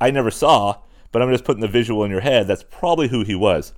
I 0.00 0.10
never 0.10 0.30
saw, 0.30 0.78
but 1.12 1.22
I'm 1.22 1.30
just 1.30 1.44
putting 1.44 1.60
the 1.60 1.68
visual 1.68 2.04
in 2.04 2.10
your 2.10 2.20
head. 2.20 2.46
That's 2.46 2.64
probably 2.64 3.08
who 3.08 3.24
he 3.24 3.34
was. 3.34 3.72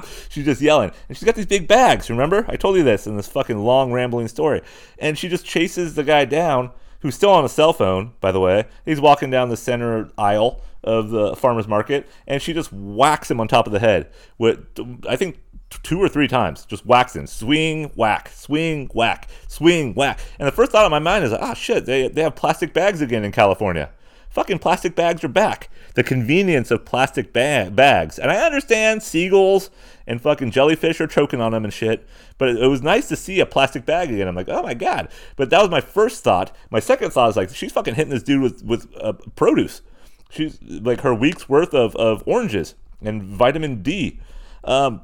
Ta-ha! 0.00 0.06
She's 0.28 0.44
just 0.44 0.60
yelling. 0.60 0.90
And 1.08 1.16
she's 1.16 1.24
got 1.24 1.34
these 1.34 1.46
big 1.46 1.68
bags, 1.68 2.10
remember? 2.10 2.44
I 2.48 2.56
told 2.56 2.76
you 2.76 2.82
this 2.82 3.06
in 3.06 3.16
this 3.16 3.28
fucking 3.28 3.58
long 3.58 3.92
rambling 3.92 4.28
story. 4.28 4.62
And 4.98 5.18
she 5.18 5.28
just 5.28 5.44
chases 5.44 5.94
the 5.94 6.04
guy 6.04 6.24
down, 6.24 6.70
who's 7.00 7.14
still 7.14 7.30
on 7.30 7.44
a 7.44 7.48
cell 7.48 7.72
phone, 7.72 8.12
by 8.20 8.32
the 8.32 8.40
way. 8.40 8.64
He's 8.84 9.00
walking 9.00 9.30
down 9.30 9.48
the 9.48 9.56
center 9.56 10.10
aisle 10.16 10.62
of 10.84 11.10
the 11.10 11.36
farmer's 11.36 11.68
market, 11.68 12.08
and 12.26 12.42
she 12.42 12.52
just 12.52 12.72
whacks 12.72 13.30
him 13.30 13.40
on 13.40 13.48
top 13.48 13.66
of 13.66 13.72
the 13.72 13.78
head 13.78 14.10
with, 14.38 14.66
I 15.08 15.16
think, 15.16 15.40
two 15.82 16.02
or 16.02 16.08
three 16.08 16.28
times. 16.28 16.66
Just 16.66 16.84
whacks 16.84 17.14
him. 17.14 17.26
Swing, 17.26 17.90
whack, 17.94 18.30
swing, 18.34 18.90
whack, 18.92 19.28
swing, 19.48 19.94
whack. 19.94 20.18
And 20.38 20.46
the 20.46 20.52
first 20.52 20.72
thought 20.72 20.84
in 20.84 20.90
my 20.90 20.98
mind 20.98 21.24
is, 21.24 21.32
ah, 21.32 21.54
shit, 21.54 21.86
they, 21.86 22.08
they 22.08 22.22
have 22.22 22.34
plastic 22.34 22.74
bags 22.74 23.00
again 23.00 23.24
in 23.24 23.32
California 23.32 23.90
fucking 24.32 24.58
plastic 24.58 24.96
bags 24.96 25.22
are 25.22 25.28
back. 25.28 25.68
The 25.94 26.02
convenience 26.02 26.70
of 26.70 26.84
plastic 26.84 27.32
ba- 27.32 27.70
bags. 27.72 28.18
And 28.18 28.30
I 28.30 28.44
understand 28.44 29.02
seagulls 29.02 29.70
and 30.06 30.20
fucking 30.20 30.50
jellyfish 30.50 31.00
are 31.00 31.06
choking 31.06 31.40
on 31.40 31.52
them 31.52 31.64
and 31.64 31.72
shit, 31.72 32.06
but 32.38 32.48
it, 32.48 32.62
it, 32.62 32.66
was 32.66 32.82
nice 32.82 33.08
to 33.08 33.16
see 33.16 33.40
a 33.40 33.46
plastic 33.46 33.84
bag 33.84 34.10
again. 34.10 34.26
I'm 34.26 34.34
like, 34.34 34.48
oh 34.48 34.62
my 34.62 34.74
God. 34.74 35.08
But 35.36 35.50
that 35.50 35.60
was 35.60 35.70
my 35.70 35.80
first 35.80 36.24
thought. 36.24 36.54
My 36.70 36.80
second 36.80 37.10
thought 37.10 37.30
is 37.30 37.36
like, 37.36 37.50
she's 37.50 37.72
fucking 37.72 37.94
hitting 37.94 38.10
this 38.10 38.22
dude 38.22 38.42
with, 38.42 38.64
with 38.64 38.88
uh, 38.98 39.12
produce. 39.36 39.82
She's 40.30 40.58
like 40.62 41.02
her 41.02 41.14
week's 41.14 41.48
worth 41.48 41.74
of, 41.74 41.94
of 41.96 42.22
oranges 42.26 42.74
and 43.02 43.22
vitamin 43.22 43.82
D. 43.82 44.18
Um, 44.64 45.02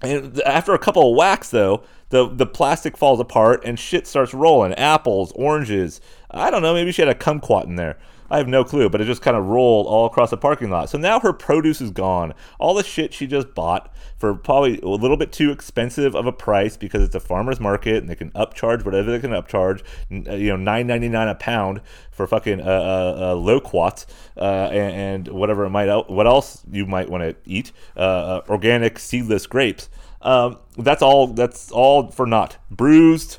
and 0.00 0.40
after 0.42 0.72
a 0.72 0.78
couple 0.78 1.10
of 1.10 1.16
whacks, 1.16 1.50
though, 1.50 1.82
the 2.10 2.28
the 2.28 2.46
plastic 2.46 2.96
falls 2.96 3.20
apart 3.20 3.62
and 3.64 3.78
shit 3.78 4.06
starts 4.06 4.32
rolling. 4.32 4.72
Apples, 4.74 5.32
oranges. 5.32 6.00
I 6.30 6.50
don't 6.50 6.62
know. 6.62 6.72
Maybe 6.72 6.92
she 6.92 7.02
had 7.02 7.08
a 7.08 7.14
kumquat 7.14 7.64
in 7.64 7.76
there. 7.76 7.98
I 8.30 8.38
have 8.38 8.48
no 8.48 8.64
clue, 8.64 8.88
but 8.88 9.00
it 9.00 9.06
just 9.06 9.22
kind 9.22 9.36
of 9.36 9.46
rolled 9.46 9.86
all 9.86 10.06
across 10.06 10.30
the 10.30 10.36
parking 10.36 10.70
lot. 10.70 10.90
So 10.90 10.98
now 10.98 11.20
her 11.20 11.32
produce 11.32 11.80
is 11.80 11.90
gone. 11.90 12.34
All 12.58 12.74
the 12.74 12.84
shit 12.84 13.14
she 13.14 13.26
just 13.26 13.54
bought 13.54 13.94
for 14.18 14.34
probably 14.34 14.80
a 14.80 14.88
little 14.88 15.16
bit 15.16 15.32
too 15.32 15.50
expensive 15.50 16.14
of 16.14 16.26
a 16.26 16.32
price 16.32 16.76
because 16.76 17.02
it's 17.02 17.14
a 17.14 17.20
farmer's 17.20 17.60
market 17.60 17.96
and 17.96 18.08
they 18.08 18.14
can 18.14 18.30
upcharge 18.32 18.84
whatever 18.84 19.10
they 19.10 19.18
can 19.18 19.30
upcharge. 19.30 19.82
Uh, 20.10 20.34
you 20.34 20.48
know, 20.48 20.56
nine 20.56 20.86
ninety 20.86 21.08
nine 21.08 21.28
a 21.28 21.34
pound 21.34 21.80
for 22.10 22.26
fucking 22.26 22.60
uh, 22.60 22.64
uh, 22.64 23.16
uh 23.20 23.34
loquats 23.34 24.06
uh, 24.36 24.68
and, 24.72 25.28
and, 25.28 25.28
whatever 25.28 25.64
it 25.64 25.70
might. 25.70 25.88
What 26.10 26.26
else 26.26 26.62
you 26.70 26.84
might 26.84 27.08
want 27.08 27.22
to 27.22 27.36
eat? 27.44 27.72
Uh, 27.96 28.00
uh, 28.00 28.40
organic 28.48 28.98
seedless 28.98 29.46
grapes. 29.46 29.88
Um, 30.20 30.58
that's 30.76 31.00
all. 31.02 31.28
That's 31.28 31.70
all 31.70 32.10
for 32.10 32.26
naught. 32.26 32.58
Bruised 32.70 33.38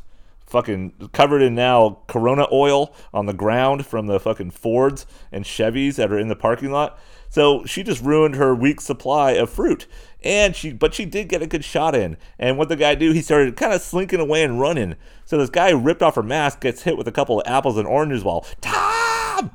fucking 0.49 1.09
covered 1.13 1.41
in 1.41 1.55
now 1.55 1.99
Corona 2.07 2.47
oil 2.51 2.93
on 3.13 3.27
the 3.27 3.33
ground 3.33 3.85
from 3.85 4.07
the 4.07 4.19
fucking 4.19 4.51
Fords 4.51 5.05
and 5.31 5.45
Chevys 5.45 5.95
that 5.95 6.11
are 6.11 6.19
in 6.19 6.27
the 6.27 6.35
parking 6.35 6.71
lot. 6.71 6.99
So 7.29 7.63
she 7.65 7.83
just 7.83 8.01
ruined 8.01 8.35
her 8.35 8.55
week's 8.55 8.83
supply 8.83 9.31
of 9.31 9.49
fruit. 9.49 9.85
And 10.23 10.55
she, 10.55 10.73
but 10.73 10.93
she 10.93 11.05
did 11.05 11.29
get 11.29 11.43
a 11.43 11.47
good 11.47 11.63
shot 11.63 11.95
in. 11.95 12.17
And 12.39 12.57
what 12.57 12.67
the 12.67 12.75
guy 12.75 12.95
do? 12.95 13.11
He 13.11 13.21
started 13.21 13.55
kind 13.55 13.71
of 13.71 13.81
slinking 13.81 14.19
away 14.19 14.43
and 14.43 14.59
running. 14.59 14.95
So 15.25 15.37
this 15.37 15.51
guy 15.51 15.69
ripped 15.69 16.01
off 16.01 16.15
her 16.15 16.23
mask, 16.23 16.61
gets 16.61 16.81
hit 16.81 16.97
with 16.97 17.07
a 17.07 17.11
couple 17.11 17.39
of 17.39 17.47
apples 17.47 17.77
and 17.77 17.87
oranges 17.87 18.23
while 18.23 18.45
Tom, 18.59 19.51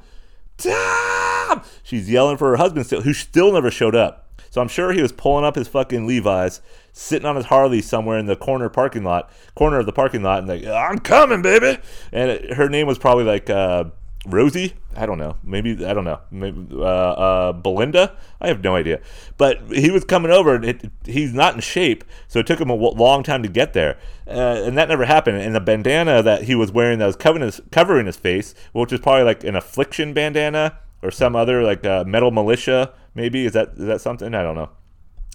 Tom. 0.56 1.62
She's 1.82 2.08
yelling 2.08 2.36
for 2.36 2.50
her 2.50 2.56
husband 2.56 2.86
still, 2.86 3.02
who 3.02 3.12
still 3.12 3.52
never 3.52 3.70
showed 3.70 3.96
up. 3.96 4.23
So 4.50 4.60
I'm 4.60 4.68
sure 4.68 4.92
he 4.92 5.02
was 5.02 5.12
pulling 5.12 5.44
up 5.44 5.56
his 5.56 5.68
fucking 5.68 6.06
Levi's, 6.06 6.60
sitting 6.92 7.26
on 7.26 7.36
his 7.36 7.46
Harley 7.46 7.82
somewhere 7.82 8.18
in 8.18 8.26
the 8.26 8.36
corner 8.36 8.68
parking 8.68 9.04
lot, 9.04 9.30
corner 9.54 9.78
of 9.78 9.86
the 9.86 9.92
parking 9.92 10.22
lot, 10.22 10.38
and 10.38 10.48
like, 10.48 10.64
I'm 10.64 10.98
coming, 10.98 11.42
baby. 11.42 11.78
And 12.12 12.30
it, 12.30 12.54
her 12.54 12.68
name 12.68 12.86
was 12.86 12.98
probably 12.98 13.24
like 13.24 13.50
uh, 13.50 13.84
Rosie. 14.26 14.74
I 14.96 15.06
don't 15.06 15.18
know. 15.18 15.36
Maybe 15.42 15.84
I 15.84 15.92
don't 15.92 16.04
know. 16.04 16.20
Maybe 16.30 16.68
uh, 16.72 16.84
uh, 16.84 17.52
Belinda. 17.52 18.16
I 18.40 18.48
have 18.48 18.62
no 18.62 18.76
idea. 18.76 19.00
But 19.36 19.60
he 19.72 19.90
was 19.90 20.04
coming 20.04 20.30
over, 20.30 20.54
and 20.54 20.64
it, 20.64 20.90
he's 21.04 21.34
not 21.34 21.54
in 21.54 21.60
shape, 21.60 22.04
so 22.28 22.38
it 22.38 22.46
took 22.46 22.60
him 22.60 22.70
a 22.70 22.74
long 22.74 23.22
time 23.22 23.42
to 23.42 23.48
get 23.48 23.72
there, 23.72 23.98
uh, 24.26 24.62
and 24.64 24.78
that 24.78 24.88
never 24.88 25.04
happened. 25.04 25.38
And 25.38 25.54
the 25.54 25.60
bandana 25.60 26.22
that 26.22 26.44
he 26.44 26.54
was 26.54 26.70
wearing 26.70 27.00
that 27.00 27.06
was 27.06 27.16
covering 27.16 27.44
his, 27.44 27.60
covering 27.70 28.06
his 28.06 28.16
face, 28.16 28.54
which 28.72 28.92
was 28.92 29.00
probably 29.00 29.24
like 29.24 29.44
an 29.44 29.56
affliction 29.56 30.14
bandana 30.14 30.78
or 31.02 31.10
some 31.10 31.36
other 31.36 31.62
like 31.62 31.84
uh, 31.84 32.04
metal 32.04 32.30
militia 32.30 32.92
Maybe 33.14 33.46
is 33.46 33.52
that 33.52 33.70
is 33.76 33.86
that 33.86 34.00
something? 34.00 34.34
I 34.34 34.42
don't 34.42 34.54
know. 34.54 34.70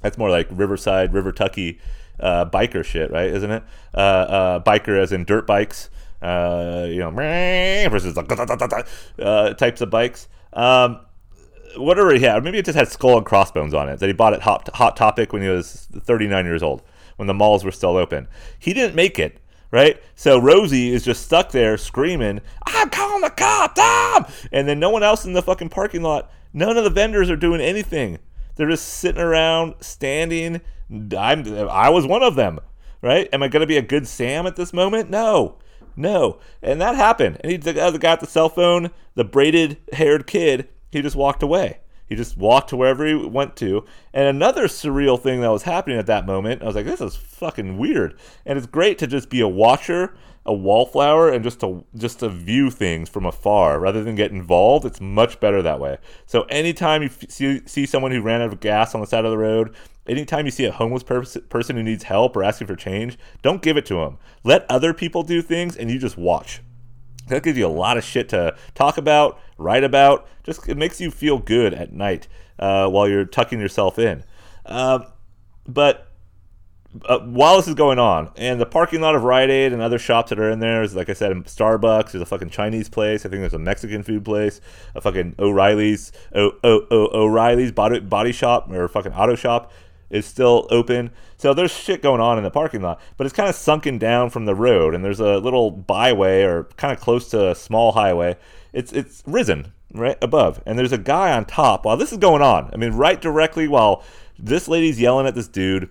That's 0.02 0.18
more 0.18 0.30
like 0.30 0.48
Riverside, 0.52 1.14
River 1.14 1.32
Tucky 1.32 1.80
uh, 2.20 2.46
biker 2.46 2.84
shit, 2.84 3.12
right? 3.12 3.30
Isn't 3.30 3.52
it? 3.52 3.64
Uh, 3.94 3.98
uh, 3.98 4.60
biker 4.64 5.00
as 5.00 5.12
in 5.12 5.26
dirt 5.26 5.48
bikes, 5.48 5.90
uh, 6.22 6.86
you 6.88 7.00
know, 7.00 7.12
versus 7.90 8.16
the 8.16 8.86
uh, 9.20 9.54
types 9.54 9.82
of 9.82 9.90
bikes. 9.90 10.28
Um, 10.54 11.00
whatever 11.78 12.14
he 12.14 12.22
had, 12.22 12.44
maybe 12.44 12.58
it 12.58 12.66
just 12.66 12.78
had 12.78 12.88
skull 12.88 13.18
and 13.18 13.26
crossbones 13.26 13.74
on 13.74 13.90
it 13.90 14.00
that 14.00 14.08
he 14.08 14.14
bought 14.14 14.34
at 14.34 14.42
Hot, 14.42 14.70
Hot 14.76 14.96
Topic 14.96 15.32
when 15.34 15.42
he 15.42 15.50
was 15.50 15.88
39 15.94 16.46
years 16.46 16.64
old, 16.64 16.82
when 17.18 17.28
the 17.28 17.34
malls 17.34 17.64
were 17.64 17.72
still 17.72 17.98
open. 17.98 18.28
He 18.58 18.74
didn't 18.74 18.96
make 18.96 19.20
it 19.20 19.40
right? 19.72 20.02
So 20.16 20.40
Rosie 20.40 20.90
is 20.90 21.04
just 21.04 21.24
stuck 21.24 21.52
there 21.52 21.78
screaming, 21.78 22.42
I'm 22.66 22.90
calling 22.90 23.22
the 23.22 23.30
cop, 23.30 23.76
Tom! 23.76 24.26
And 24.52 24.68
then 24.68 24.80
no 24.80 24.90
one 24.90 25.04
else 25.04 25.26
in 25.26 25.34
the 25.34 25.42
fucking 25.42 25.70
parking 25.70 26.02
lot 26.02 26.32
None 26.54 26.78
of 26.78 26.84
the 26.84 26.90
vendors 26.90 27.30
are 27.30 27.36
doing 27.36 27.62
anything. 27.62 28.20
They're 28.56 28.70
just 28.70 28.88
sitting 28.88 29.22
around, 29.22 29.76
standing. 29.80 30.62
I'm, 31.16 31.48
I 31.70 31.90
was 31.90 32.06
one 32.06 32.24
of 32.24 32.36
them, 32.36 32.60
right? 33.02 33.30
Am 33.32 33.44
I 33.44 33.48
going 33.48 33.62
to 33.62 33.68
be 33.68 33.78
a 33.78 33.82
good 33.82 34.08
Sam 34.08 34.48
at 34.48 34.56
this 34.56 34.74
moment? 34.74 35.10
No, 35.10 35.58
no. 35.96 36.40
And 36.62 36.82
that 36.82 36.96
happened. 36.96 37.38
And 37.42 37.52
he 37.52 37.58
the 37.58 37.74
guy 37.74 38.12
at 38.12 38.20
the 38.20 38.28
cell 38.28 38.50
phone, 38.50 38.90
the 39.16 39.24
braided 39.24 39.78
haired 39.94 40.26
kid, 40.28 40.70
he 40.92 41.02
just 41.02 41.16
walked 41.16 41.44
away. 41.44 41.80
He 42.10 42.16
just 42.16 42.36
walked 42.36 42.70
to 42.70 42.76
wherever 42.76 43.06
he 43.06 43.14
went 43.14 43.56
to. 43.58 43.86
And 44.14 44.28
another 44.28 44.68
surreal 44.68 45.22
thing 45.22 45.42
that 45.42 45.52
was 45.52 45.64
happening 45.64 46.00
at 46.00 46.08
that 46.08 46.26
moment, 46.26 46.62
I 46.62 46.66
was 46.66 46.76
like, 46.76 46.86
this 46.86 47.00
is 47.00 47.16
fucking 47.16 47.78
weird. 47.78 48.20
And 48.46 48.58
it's 48.58 48.68
great 48.68 48.98
to 48.98 49.08
just 49.08 49.30
be 49.30 49.40
a 49.40 49.48
watcher 49.48 50.14
a 50.46 50.54
wallflower 50.54 51.30
and 51.30 51.44
just 51.44 51.60
to 51.60 51.86
just 51.96 52.20
to 52.20 52.28
view 52.28 52.72
things 52.72 53.08
from 53.08 53.26
afar 53.26 53.80
rather 53.80 54.04
than 54.04 54.16
get 54.16 54.32
involved. 54.32 54.84
It's 54.84 55.00
much 55.00 55.40
better 55.40 55.62
that 55.62 55.80
way. 55.80 56.00
So 56.26 56.44
anytime 56.44 57.04
you 57.04 57.10
see 57.30 57.62
see 57.68 57.86
someone 57.86 58.12
who 58.12 58.22
ran 58.22 58.42
out 58.42 58.52
of 58.52 58.60
gas 58.60 58.96
on 58.96 59.02
the 59.02 59.08
side 59.08 59.26
of 59.26 59.32
the 59.32 59.38
road, 59.38 59.76
anytime 60.08 60.46
you 60.46 60.52
see 60.52 60.66
a 60.66 60.72
homeless 60.72 61.04
pers- 61.04 61.38
person 61.50 61.76
who 61.76 61.84
needs 61.84 62.04
help 62.04 62.36
or 62.36 62.44
asking 62.44 62.68
for 62.68 62.76
change, 62.76 63.18
don't 63.42 63.62
give 63.62 63.78
it 63.78 63.86
to 63.88 63.96
them. 63.96 64.18
Let 64.44 64.66
other 64.72 64.94
people 64.94 65.24
do 65.24 65.42
things 65.42 65.76
and 65.76 65.92
you 65.92 66.00
just 66.00 66.18
watch. 66.18 66.62
That 67.30 67.44
gives 67.44 67.58
you 67.58 67.66
a 67.66 67.70
lot 67.70 67.98
of 67.98 68.04
shit 68.04 68.30
to 68.30 68.56
talk 68.76 68.98
about, 68.98 69.40
write 69.58 69.84
about. 69.84 70.28
Just 70.44 70.68
it 70.68 70.78
makes 70.78 71.00
you 71.00 71.12
feel 71.12 71.38
good 71.40 71.74
at 71.74 71.94
night 71.94 72.28
uh, 72.58 72.88
while 72.90 73.08
you're 73.08 73.26
tucking 73.26 73.60
yourself 73.60 73.98
in. 73.98 74.24
Um, 74.66 75.06
but 75.68 76.08
uh, 77.06 77.20
while 77.20 77.58
this 77.58 77.68
is 77.68 77.76
going 77.76 78.00
on, 78.00 78.32
and 78.36 78.60
the 78.60 78.66
parking 78.66 79.00
lot 79.02 79.16
of 79.16 79.24
Rite 79.24 79.52
Aid 79.52 79.74
and 79.74 79.82
other 79.82 80.00
shops 80.00 80.30
that 80.30 80.40
are 80.40 80.50
in 80.50 80.60
there 80.60 80.82
is, 80.82 80.96
like 80.96 81.08
I 81.10 81.14
said, 81.14 81.32
Starbucks. 81.34 82.12
There's 82.12 82.22
a 82.22 82.26
fucking 82.26 82.50
Chinese 82.50 82.90
place. 82.90 83.26
I 83.26 83.30
think 83.30 83.42
there's 83.42 83.54
a 83.54 83.60
Mexican 83.60 84.02
food 84.02 84.26
place. 84.26 84.60
A 84.96 85.02
fucking 85.02 85.36
O'Reilly's, 85.38 86.12
o- 86.34 86.54
o- 86.64 86.88
o- 86.90 87.22
O'Reilly's 87.26 87.72
body 87.72 88.00
body 88.00 88.32
shop 88.32 88.72
or 88.72 88.88
fucking 88.88 89.14
auto 89.14 89.36
shop 89.36 89.72
is 90.10 90.26
still 90.26 90.68
open. 90.70 91.12
So 91.38 91.54
there's 91.54 91.72
shit 91.72 92.02
going 92.02 92.22
on 92.22 92.38
in 92.38 92.44
the 92.44 92.52
parking 92.52 92.82
lot, 92.82 93.00
but 93.18 93.26
it's 93.26 93.36
kind 93.36 93.50
of 93.50 93.56
sunken 93.56 93.98
down 93.98 94.30
from 94.30 94.46
the 94.46 94.56
road, 94.56 94.94
and 94.94 95.04
there's 95.04 95.20
a 95.20 95.38
little 95.38 95.72
byway 95.72 96.44
or 96.44 96.66
kind 96.78 96.94
of 96.94 97.00
close 97.00 97.30
to 97.30 97.52
a 97.52 97.56
small 97.56 97.94
highway. 97.94 98.38
It's 98.74 98.92
it's 98.92 99.24
risen 99.26 99.74
right 99.94 100.18
above, 100.22 100.62
and 100.66 100.78
there's 100.78 100.92
a 100.92 100.98
guy 100.98 101.32
on 101.32 101.46
top 101.46 101.86
while 101.86 101.98
this 101.98 102.12
is 102.12 102.18
going 102.18 102.42
on. 102.42 102.70
I 102.74 102.78
mean, 102.78 102.94
right 102.94 103.20
directly 103.20 103.68
while 103.68 104.04
this 104.38 104.68
lady's 104.68 105.00
yelling 105.00 105.28
at 105.28 105.36
this 105.36 105.48
dude 105.48 105.90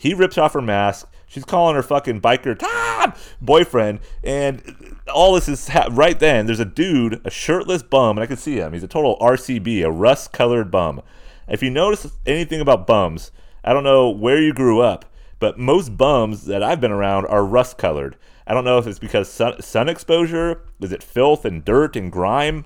he 0.00 0.14
rips 0.14 0.38
off 0.38 0.54
her 0.54 0.62
mask. 0.62 1.06
She's 1.26 1.44
calling 1.44 1.76
her 1.76 1.82
fucking 1.82 2.22
biker 2.22 2.58
Tom 2.58 3.12
boyfriend, 3.42 4.00
and 4.24 4.98
all 5.12 5.34
this 5.34 5.46
is 5.46 5.68
ha- 5.68 5.88
right 5.90 6.18
then. 6.18 6.46
There's 6.46 6.58
a 6.58 6.64
dude, 6.64 7.20
a 7.22 7.30
shirtless 7.30 7.82
bum, 7.82 8.16
and 8.16 8.22
I 8.22 8.26
can 8.26 8.38
see 8.38 8.56
him. 8.56 8.72
He's 8.72 8.82
a 8.82 8.88
total 8.88 9.18
RCB, 9.20 9.84
a 9.84 9.90
rust-colored 9.90 10.70
bum. 10.70 11.02
If 11.48 11.62
you 11.62 11.68
notice 11.68 12.10
anything 12.24 12.62
about 12.62 12.86
bums, 12.86 13.30
I 13.64 13.72
don't 13.72 13.84
know 13.84 14.10
where 14.10 14.40
you 14.40 14.52
grew 14.52 14.80
up, 14.80 15.04
but 15.38 15.58
most 15.58 15.96
bums 15.96 16.46
that 16.46 16.62
I've 16.62 16.80
been 16.80 16.92
around 16.92 17.26
are 17.26 17.44
rust-colored. 17.44 18.16
I 18.46 18.54
don't 18.54 18.64
know 18.64 18.78
if 18.78 18.86
it's 18.86 18.98
because 18.98 19.28
sun, 19.30 19.60
sun 19.62 19.88
exposure, 19.88 20.62
is 20.80 20.92
it 20.92 21.02
filth 21.02 21.44
and 21.44 21.64
dirt 21.64 21.94
and 21.96 22.10
grime, 22.10 22.64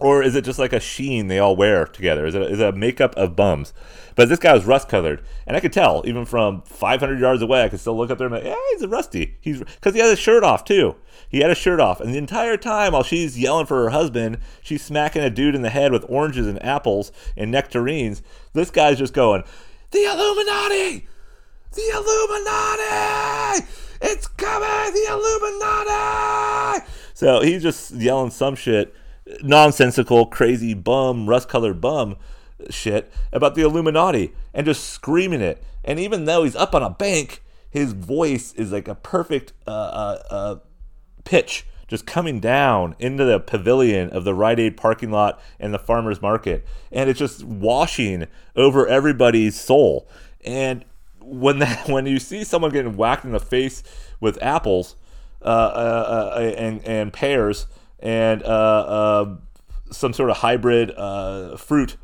or 0.00 0.22
is 0.22 0.34
it 0.34 0.44
just 0.44 0.58
like 0.58 0.72
a 0.72 0.80
sheen 0.80 1.28
they 1.28 1.38
all 1.38 1.54
wear 1.54 1.86
together? 1.86 2.26
Is 2.26 2.34
it, 2.34 2.42
is 2.42 2.58
it 2.58 2.74
a 2.74 2.76
makeup 2.76 3.14
of 3.16 3.36
bums? 3.36 3.72
But 4.16 4.28
this 4.28 4.40
guy 4.40 4.52
was 4.52 4.64
rust 4.64 4.88
colored, 4.88 5.22
and 5.46 5.56
I 5.56 5.60
could 5.60 5.72
tell 5.72 6.02
even 6.04 6.24
from 6.24 6.62
500 6.62 7.20
yards 7.20 7.42
away. 7.42 7.62
I 7.62 7.68
could 7.68 7.80
still 7.80 7.96
look 7.96 8.10
up 8.10 8.18
there 8.18 8.26
and 8.26 8.34
like, 8.34 8.44
yeah, 8.44 8.56
he's 8.72 8.82
a 8.82 8.88
rusty. 8.88 9.36
He's 9.40 9.60
because 9.60 9.94
he 9.94 10.00
had 10.00 10.10
his 10.10 10.18
shirt 10.18 10.42
off 10.42 10.64
too. 10.64 10.96
He 11.28 11.40
had 11.40 11.50
his 11.50 11.58
shirt 11.58 11.80
off, 11.80 12.00
and 12.00 12.12
the 12.12 12.18
entire 12.18 12.56
time 12.56 12.92
while 12.92 13.02
she's 13.02 13.38
yelling 13.38 13.66
for 13.66 13.82
her 13.84 13.90
husband, 13.90 14.38
she's 14.62 14.82
smacking 14.82 15.22
a 15.22 15.30
dude 15.30 15.54
in 15.54 15.62
the 15.62 15.70
head 15.70 15.92
with 15.92 16.04
oranges 16.08 16.46
and 16.46 16.62
apples 16.64 17.12
and 17.36 17.50
nectarines. 17.50 18.22
This 18.52 18.70
guy's 18.70 18.98
just 18.98 19.14
going, 19.14 19.42
"The 19.94 20.02
Illuminati, 20.02 21.06
the 21.72 21.88
Illuminati, 21.94 23.64
it's 24.02 24.26
coming, 24.26 24.92
the 24.92 25.06
Illuminati." 25.08 26.84
So 27.14 27.40
he's 27.40 27.62
just 27.62 27.92
yelling 27.92 28.32
some 28.32 28.56
shit 28.56 28.92
nonsensical, 29.40 30.26
crazy 30.26 30.74
bum, 30.74 31.28
rust 31.28 31.48
colored 31.48 31.80
bum 31.80 32.16
shit 32.70 33.12
about 33.32 33.54
the 33.54 33.62
Illuminati 33.62 34.32
and 34.52 34.66
just 34.66 34.84
screaming 34.90 35.40
it. 35.40 35.62
And 35.84 36.00
even 36.00 36.24
though 36.24 36.42
he's 36.42 36.56
up 36.56 36.74
on 36.74 36.82
a 36.82 36.90
bank, 36.90 37.44
his 37.70 37.92
voice 37.92 38.52
is 38.54 38.72
like 38.72 38.88
a 38.88 38.96
perfect 38.96 39.52
uh, 39.64 39.70
uh, 39.70 40.22
uh, 40.28 40.56
pitch 41.24 41.66
just 41.88 42.06
coming 42.06 42.40
down 42.40 42.94
into 42.98 43.24
the 43.24 43.40
pavilion 43.40 44.10
of 44.10 44.24
the 44.24 44.34
Rite 44.34 44.60
Aid 44.60 44.76
parking 44.76 45.10
lot 45.10 45.40
and 45.58 45.72
the 45.72 45.78
farmer's 45.78 46.22
market. 46.22 46.66
And 46.90 47.10
it's 47.10 47.18
just 47.18 47.44
washing 47.44 48.26
over 48.56 48.86
everybody's 48.86 49.58
soul. 49.58 50.08
And 50.44 50.84
when 51.20 51.58
that, 51.60 51.88
when 51.88 52.06
you 52.06 52.18
see 52.18 52.44
someone 52.44 52.70
getting 52.70 52.96
whacked 52.96 53.24
in 53.24 53.32
the 53.32 53.40
face 53.40 53.82
with 54.20 54.42
apples 54.42 54.96
uh, 55.42 55.44
uh, 55.46 56.32
uh 56.36 56.54
and, 56.56 56.82
and 56.86 57.12
pears, 57.12 57.66
and 57.98 58.42
uh, 58.42 58.46
uh, 58.46 59.36
some 59.90 60.12
sort 60.12 60.30
of 60.30 60.38
hybrid 60.38 60.92
uh, 60.96 61.56
fruit, 61.56 61.96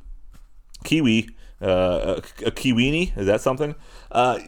kiwi, 0.85 1.29
uh, 1.62 2.21
a, 2.43 2.47
a 2.47 2.51
kiwini. 2.51 3.16
Is 3.16 3.27
that 3.27 3.40
something? 3.40 3.75
Uh, 4.11 4.38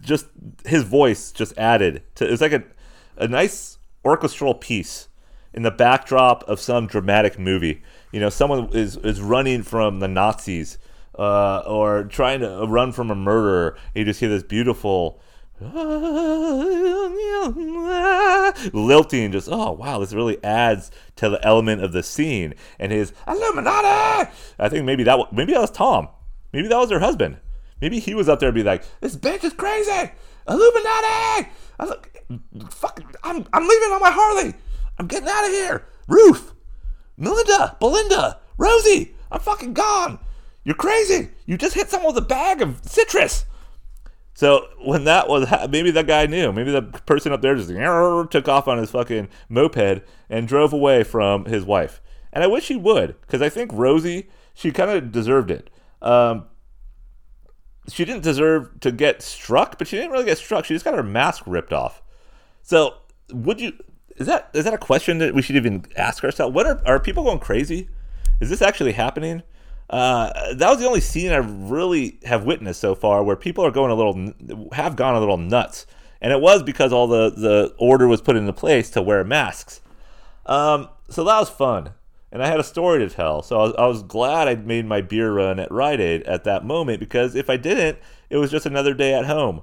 just 0.00 0.26
his 0.64 0.84
voice 0.84 1.32
just 1.32 1.56
added 1.58 2.02
to. 2.14 2.30
It's 2.30 2.40
like 2.40 2.52
a 2.52 2.62
a 3.16 3.28
nice 3.28 3.78
orchestral 4.04 4.54
piece 4.54 5.08
in 5.52 5.62
the 5.62 5.70
backdrop 5.70 6.44
of 6.48 6.60
some 6.60 6.86
dramatic 6.86 7.38
movie. 7.38 7.82
You 8.12 8.20
know, 8.20 8.30
someone 8.30 8.70
is 8.72 8.96
is 8.98 9.20
running 9.20 9.62
from 9.62 10.00
the 10.00 10.08
Nazis 10.08 10.78
uh, 11.18 11.58
or 11.66 12.04
trying 12.04 12.40
to 12.40 12.66
run 12.66 12.92
from 12.92 13.10
a 13.10 13.14
murderer. 13.14 13.76
You 13.94 14.04
just 14.04 14.20
hear 14.20 14.28
this 14.28 14.42
beautiful 14.42 15.20
lilting 18.72 19.30
just 19.30 19.46
oh 19.50 19.72
wow 19.72 19.98
this 19.98 20.14
really 20.14 20.42
adds 20.42 20.90
to 21.16 21.28
the 21.28 21.38
element 21.46 21.84
of 21.84 21.92
the 21.92 22.02
scene 22.02 22.54
and 22.78 22.90
his 22.90 23.12
illuminati 23.28 24.30
i 24.58 24.70
think 24.70 24.86
maybe 24.86 25.02
that 25.02 25.18
maybe 25.32 25.52
that 25.52 25.60
was 25.60 25.70
tom 25.70 26.08
maybe 26.54 26.66
that 26.66 26.78
was 26.78 26.90
her 26.90 26.98
husband 26.98 27.36
maybe 27.82 27.98
he 27.98 28.14
was 28.14 28.26
up 28.26 28.40
there 28.40 28.50
be 28.52 28.62
like 28.62 28.82
this 29.02 29.16
bitch 29.16 29.44
is 29.44 29.52
crazy 29.52 30.10
illuminati 30.48 31.50
fuck, 32.70 33.00
I'm, 33.22 33.46
I'm 33.52 33.66
leaving 33.66 33.92
on 33.92 34.00
my 34.00 34.10
harley 34.10 34.54
i'm 34.98 35.06
getting 35.06 35.28
out 35.28 35.44
of 35.44 35.50
here 35.50 35.86
ruth 36.08 36.52
melinda 37.16 37.76
belinda 37.80 38.38
rosie 38.58 39.14
i'm 39.30 39.40
fucking 39.40 39.74
gone 39.74 40.18
you're 40.64 40.74
crazy 40.74 41.30
you 41.46 41.56
just 41.56 41.74
hit 41.74 41.90
someone 41.90 42.14
with 42.14 42.24
a 42.24 42.26
bag 42.26 42.62
of 42.62 42.80
citrus 42.84 43.44
so 44.40 44.68
when 44.82 45.04
that 45.04 45.28
was, 45.28 45.46
maybe 45.68 45.90
that 45.90 46.06
guy 46.06 46.24
knew. 46.24 46.50
Maybe 46.50 46.70
the 46.70 46.80
person 46.80 47.30
up 47.30 47.42
there 47.42 47.54
just 47.54 47.68
took 48.30 48.48
off 48.48 48.68
on 48.68 48.78
his 48.78 48.90
fucking 48.90 49.28
moped 49.50 50.02
and 50.30 50.48
drove 50.48 50.72
away 50.72 51.04
from 51.04 51.44
his 51.44 51.64
wife. 51.64 52.00
And 52.32 52.42
I 52.42 52.46
wish 52.46 52.68
he 52.68 52.76
would, 52.76 53.20
because 53.20 53.42
I 53.42 53.50
think 53.50 53.70
Rosie, 53.74 54.30
she 54.54 54.70
kind 54.70 54.90
of 54.90 55.12
deserved 55.12 55.50
it. 55.50 55.68
Um, 56.00 56.46
she 57.88 58.04
didn't 58.04 58.22
deserve 58.22 58.80
to 58.80 58.92
get 58.92 59.22
struck, 59.22 59.78
but 59.78 59.88
she 59.88 59.96
didn't 59.96 60.12
really 60.12 60.24
get 60.24 60.38
struck. 60.38 60.64
She 60.64 60.74
just 60.74 60.84
got 60.84 60.94
her 60.94 61.02
mask 61.02 61.44
ripped 61.46 61.72
off. 61.72 62.02
So 62.62 62.94
would 63.32 63.60
you? 63.60 63.72
Is 64.16 64.26
that 64.26 64.50
is 64.52 64.64
that 64.64 64.74
a 64.74 64.78
question 64.78 65.18
that 65.18 65.34
we 65.34 65.42
should 65.42 65.56
even 65.56 65.84
ask 65.96 66.22
ourselves? 66.22 66.54
What 66.54 66.66
are 66.66 66.80
are 66.86 67.00
people 67.00 67.24
going 67.24 67.38
crazy? 67.38 67.88
Is 68.40 68.50
this 68.50 68.62
actually 68.62 68.92
happening? 68.92 69.42
Uh, 69.90 70.54
that 70.54 70.70
was 70.70 70.78
the 70.78 70.86
only 70.86 71.00
scene 71.00 71.32
I 71.32 71.38
really 71.38 72.20
have 72.24 72.44
witnessed 72.44 72.80
so 72.80 72.94
far 72.94 73.24
where 73.24 73.34
people 73.34 73.66
are 73.66 73.72
going 73.72 73.90
a 73.90 73.94
little, 73.94 74.68
have 74.72 74.94
gone 74.94 75.16
a 75.16 75.20
little 75.20 75.36
nuts. 75.36 75.84
And 76.20 76.32
it 76.32 76.40
was 76.40 76.62
because 76.62 76.92
all 76.92 77.08
the, 77.08 77.30
the 77.30 77.74
order 77.76 78.06
was 78.06 78.20
put 78.20 78.36
into 78.36 78.52
place 78.52 78.88
to 78.90 79.02
wear 79.02 79.24
masks. 79.24 79.80
Um, 80.46 80.88
so 81.08 81.24
that 81.24 81.38
was 81.40 81.50
fun. 81.50 81.90
And 82.32 82.42
I 82.42 82.46
had 82.46 82.60
a 82.60 82.64
story 82.64 83.00
to 83.00 83.12
tell. 83.12 83.42
So 83.42 83.58
I 83.58 83.62
was, 83.62 83.74
I 83.78 83.86
was 83.86 84.02
glad 84.02 84.48
I 84.48 84.54
made 84.54 84.86
my 84.86 85.00
beer 85.00 85.32
run 85.32 85.58
at 85.58 85.70
Rite 85.70 86.00
Aid 86.00 86.22
at 86.24 86.44
that 86.44 86.64
moment 86.64 87.00
because 87.00 87.34
if 87.34 87.50
I 87.50 87.56
didn't, 87.56 87.98
it 88.28 88.36
was 88.36 88.50
just 88.50 88.66
another 88.66 88.94
day 88.94 89.14
at 89.14 89.26
home, 89.26 89.62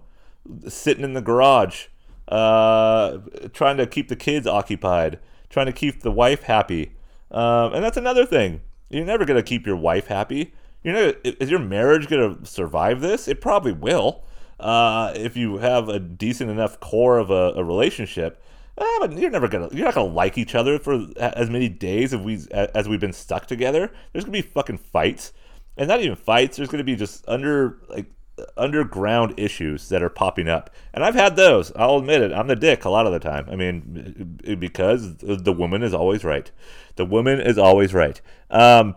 sitting 0.68 1.04
in 1.04 1.14
the 1.14 1.22
garage, 1.22 1.88
uh, 2.28 3.20
trying 3.54 3.78
to 3.78 3.88
keep 3.88 4.10
the 4.10 4.16
kids 4.16 4.46
occupied, 4.46 5.20
trying 5.50 5.68
to 5.68 5.72
keep 5.72 6.02
the 6.02 6.12
wife 6.12 6.44
happy. 6.44 6.92
Um, 7.32 7.74
and 7.74 7.84
that's 7.84 7.98
another 7.98 8.26
thing. 8.26 8.62
You're 8.90 9.06
never 9.06 9.26
going 9.26 9.38
to 9.38 9.44
keep 9.44 9.66
your 9.66 9.76
wife 9.76 10.08
happy. 10.08 10.54
You're 10.84 11.14
is 11.24 11.50
your 11.50 11.60
marriage 11.60 12.08
going 12.08 12.38
to 12.38 12.46
survive 12.46 13.02
this? 13.02 13.28
It 13.28 13.42
probably 13.42 13.74
will. 13.74 14.24
Uh, 14.60 15.12
if 15.16 15.36
you 15.38 15.58
have 15.58 15.90
a 15.90 16.00
decent 16.00 16.50
enough 16.50 16.80
core 16.80 17.18
of 17.18 17.30
a, 17.30 17.54
a 17.56 17.64
relationship, 17.64 18.42
uh, 18.78 18.86
but 19.00 19.18
you're 19.18 19.32
never 19.32 19.48
gonna 19.48 19.70
you're 19.72 19.86
not 19.86 19.96
gonna 19.96 20.14
like 20.14 20.38
each 20.38 20.56
other 20.56 20.80
for 20.80 21.06
as 21.18 21.50
many 21.50 21.70
days 21.70 22.14
as 22.14 22.20
we 22.20 22.40
as 22.52 22.88
we've 22.88 23.00
been 23.00 23.14
stuck 23.14 23.48
together. 23.48 23.92
There's 24.12 24.24
gonna 24.24 24.34
be 24.34 24.42
fucking 24.42 24.78
fights, 24.78 25.34
and 25.76 25.88
not 25.88 26.02
even 26.02 26.16
fights. 26.16 26.58
There's 26.58 26.70
gonna 26.70 26.84
be 26.84 26.96
just 26.96 27.28
under 27.28 27.80
like 27.90 28.06
underground 28.56 29.34
issues 29.38 29.90
that 29.90 30.04
are 30.04 30.10
popping 30.10 30.48
up, 30.48 30.70
and 30.94 31.04
I've 31.04 31.16
had 31.16 31.36
those. 31.36 31.72
I'll 31.76 31.98
admit 31.98 32.22
it. 32.22 32.32
I'm 32.32 32.48
the 32.48 32.56
dick 32.56 32.86
a 32.86 32.90
lot 32.90 33.08
of 33.08 33.14
the 33.14 33.20
time. 33.20 33.48
I 33.50 33.56
mean, 33.56 34.40
because 34.60 35.18
the 35.18 35.54
woman 35.54 35.82
is 35.82 35.94
always 35.94 36.24
right. 36.24 36.52
The 36.98 37.06
woman 37.06 37.40
is 37.40 37.58
always 37.58 37.94
right. 37.94 38.22
Um, 38.52 38.96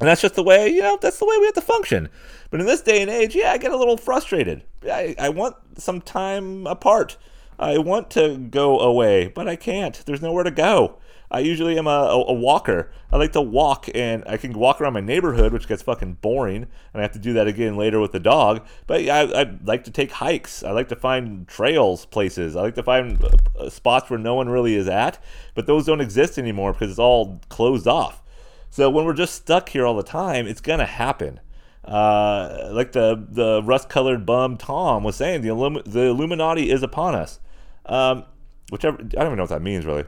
and 0.00 0.08
that's 0.08 0.20
just 0.20 0.34
the 0.34 0.42
way, 0.42 0.68
you 0.68 0.82
know, 0.82 0.98
that's 1.00 1.18
the 1.18 1.24
way 1.24 1.36
we 1.38 1.46
have 1.46 1.54
to 1.54 1.60
function. 1.60 2.08
But 2.50 2.60
in 2.60 2.66
this 2.66 2.80
day 2.80 3.00
and 3.00 3.10
age, 3.10 3.34
yeah, 3.34 3.52
I 3.52 3.58
get 3.58 3.72
a 3.72 3.76
little 3.76 3.96
frustrated. 3.96 4.64
I, 4.84 5.14
I 5.18 5.28
want 5.28 5.56
some 5.78 6.00
time 6.00 6.66
apart. 6.66 7.16
I 7.58 7.78
want 7.78 8.10
to 8.12 8.36
go 8.36 8.80
away, 8.80 9.28
but 9.28 9.48
I 9.48 9.56
can't. 9.56 10.04
There's 10.06 10.22
nowhere 10.22 10.44
to 10.44 10.50
go. 10.50 10.98
I 11.30 11.40
usually 11.40 11.76
am 11.78 11.86
a, 11.86 11.90
a, 11.90 12.26
a, 12.26 12.32
walker. 12.32 12.92
I 13.10 13.16
like 13.16 13.32
to 13.32 13.40
walk, 13.40 13.88
and 13.94 14.22
I 14.26 14.36
can 14.36 14.52
walk 14.52 14.80
around 14.80 14.92
my 14.92 15.00
neighborhood, 15.00 15.52
which 15.52 15.66
gets 15.66 15.82
fucking 15.82 16.18
boring, 16.20 16.62
and 16.62 17.00
I 17.00 17.02
have 17.02 17.12
to 17.12 17.18
do 17.18 17.32
that 17.32 17.48
again 17.48 17.76
later 17.76 17.98
with 17.98 18.12
the 18.12 18.20
dog. 18.20 18.64
But 18.86 19.08
I, 19.08 19.22
I 19.22 19.58
like 19.64 19.84
to 19.84 19.90
take 19.90 20.12
hikes. 20.12 20.62
I 20.62 20.70
like 20.70 20.88
to 20.90 20.96
find 20.96 21.48
trails, 21.48 22.06
places. 22.06 22.54
I 22.54 22.60
like 22.60 22.74
to 22.76 22.82
find 22.82 23.24
uh, 23.58 23.68
spots 23.70 24.10
where 24.10 24.18
no 24.18 24.34
one 24.34 24.48
really 24.48 24.76
is 24.76 24.86
at, 24.86 25.22
but 25.54 25.66
those 25.66 25.86
don't 25.86 26.00
exist 26.00 26.38
anymore 26.38 26.72
because 26.72 26.90
it's 26.90 27.00
all 27.00 27.40
closed 27.48 27.88
off. 27.88 28.22
So 28.70 28.90
when 28.90 29.04
we're 29.04 29.12
just 29.14 29.34
stuck 29.34 29.70
here 29.70 29.86
all 29.86 29.96
the 29.96 30.02
time, 30.02 30.46
it's 30.46 30.60
gonna 30.60 30.86
happen. 30.86 31.40
Uh, 31.84 32.70
like 32.72 32.92
the 32.92 33.26
the 33.28 33.62
rust-colored 33.62 34.24
bum 34.24 34.56
Tom 34.56 35.04
was 35.04 35.16
saying, 35.16 35.42
the 35.42 35.48
Illum- 35.48 35.82
the 35.84 36.02
Illuminati 36.06 36.70
is 36.70 36.82
upon 36.82 37.14
us. 37.14 37.40
Um, 37.86 38.24
whichever 38.70 38.98
I 38.98 39.04
don't 39.04 39.26
even 39.26 39.36
know 39.36 39.42
what 39.42 39.50
that 39.50 39.62
means 39.62 39.84
really. 39.84 40.04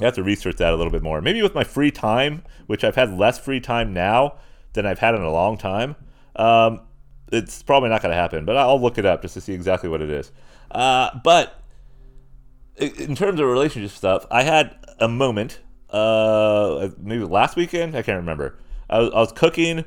I 0.00 0.04
have 0.04 0.14
to 0.14 0.22
research 0.22 0.56
that 0.56 0.72
a 0.72 0.76
little 0.76 0.92
bit 0.92 1.02
more. 1.02 1.20
Maybe 1.20 1.42
with 1.42 1.54
my 1.54 1.64
free 1.64 1.90
time, 1.90 2.44
which 2.66 2.84
I've 2.84 2.94
had 2.94 3.18
less 3.18 3.38
free 3.38 3.60
time 3.60 3.92
now 3.92 4.36
than 4.74 4.86
I've 4.86 5.00
had 5.00 5.14
in 5.14 5.22
a 5.22 5.30
long 5.30 5.58
time. 5.58 5.96
Um, 6.36 6.82
it's 7.32 7.62
probably 7.62 7.88
not 7.88 8.00
going 8.00 8.12
to 8.12 8.16
happen, 8.16 8.44
but 8.44 8.56
I'll 8.56 8.80
look 8.80 8.96
it 8.96 9.04
up 9.04 9.22
just 9.22 9.34
to 9.34 9.40
see 9.40 9.54
exactly 9.54 9.88
what 9.88 10.00
it 10.00 10.10
is. 10.10 10.30
Uh, 10.70 11.10
but 11.24 11.60
in 12.76 13.16
terms 13.16 13.40
of 13.40 13.46
relationship 13.46 13.90
stuff, 13.90 14.24
I 14.30 14.44
had 14.44 14.76
a 15.00 15.08
moment, 15.08 15.60
uh, 15.90 16.90
maybe 16.98 17.24
last 17.24 17.56
weekend. 17.56 17.96
I 17.96 18.02
can't 18.02 18.18
remember. 18.18 18.56
I 18.88 19.00
was, 19.00 19.10
I 19.12 19.16
was 19.18 19.32
cooking 19.32 19.84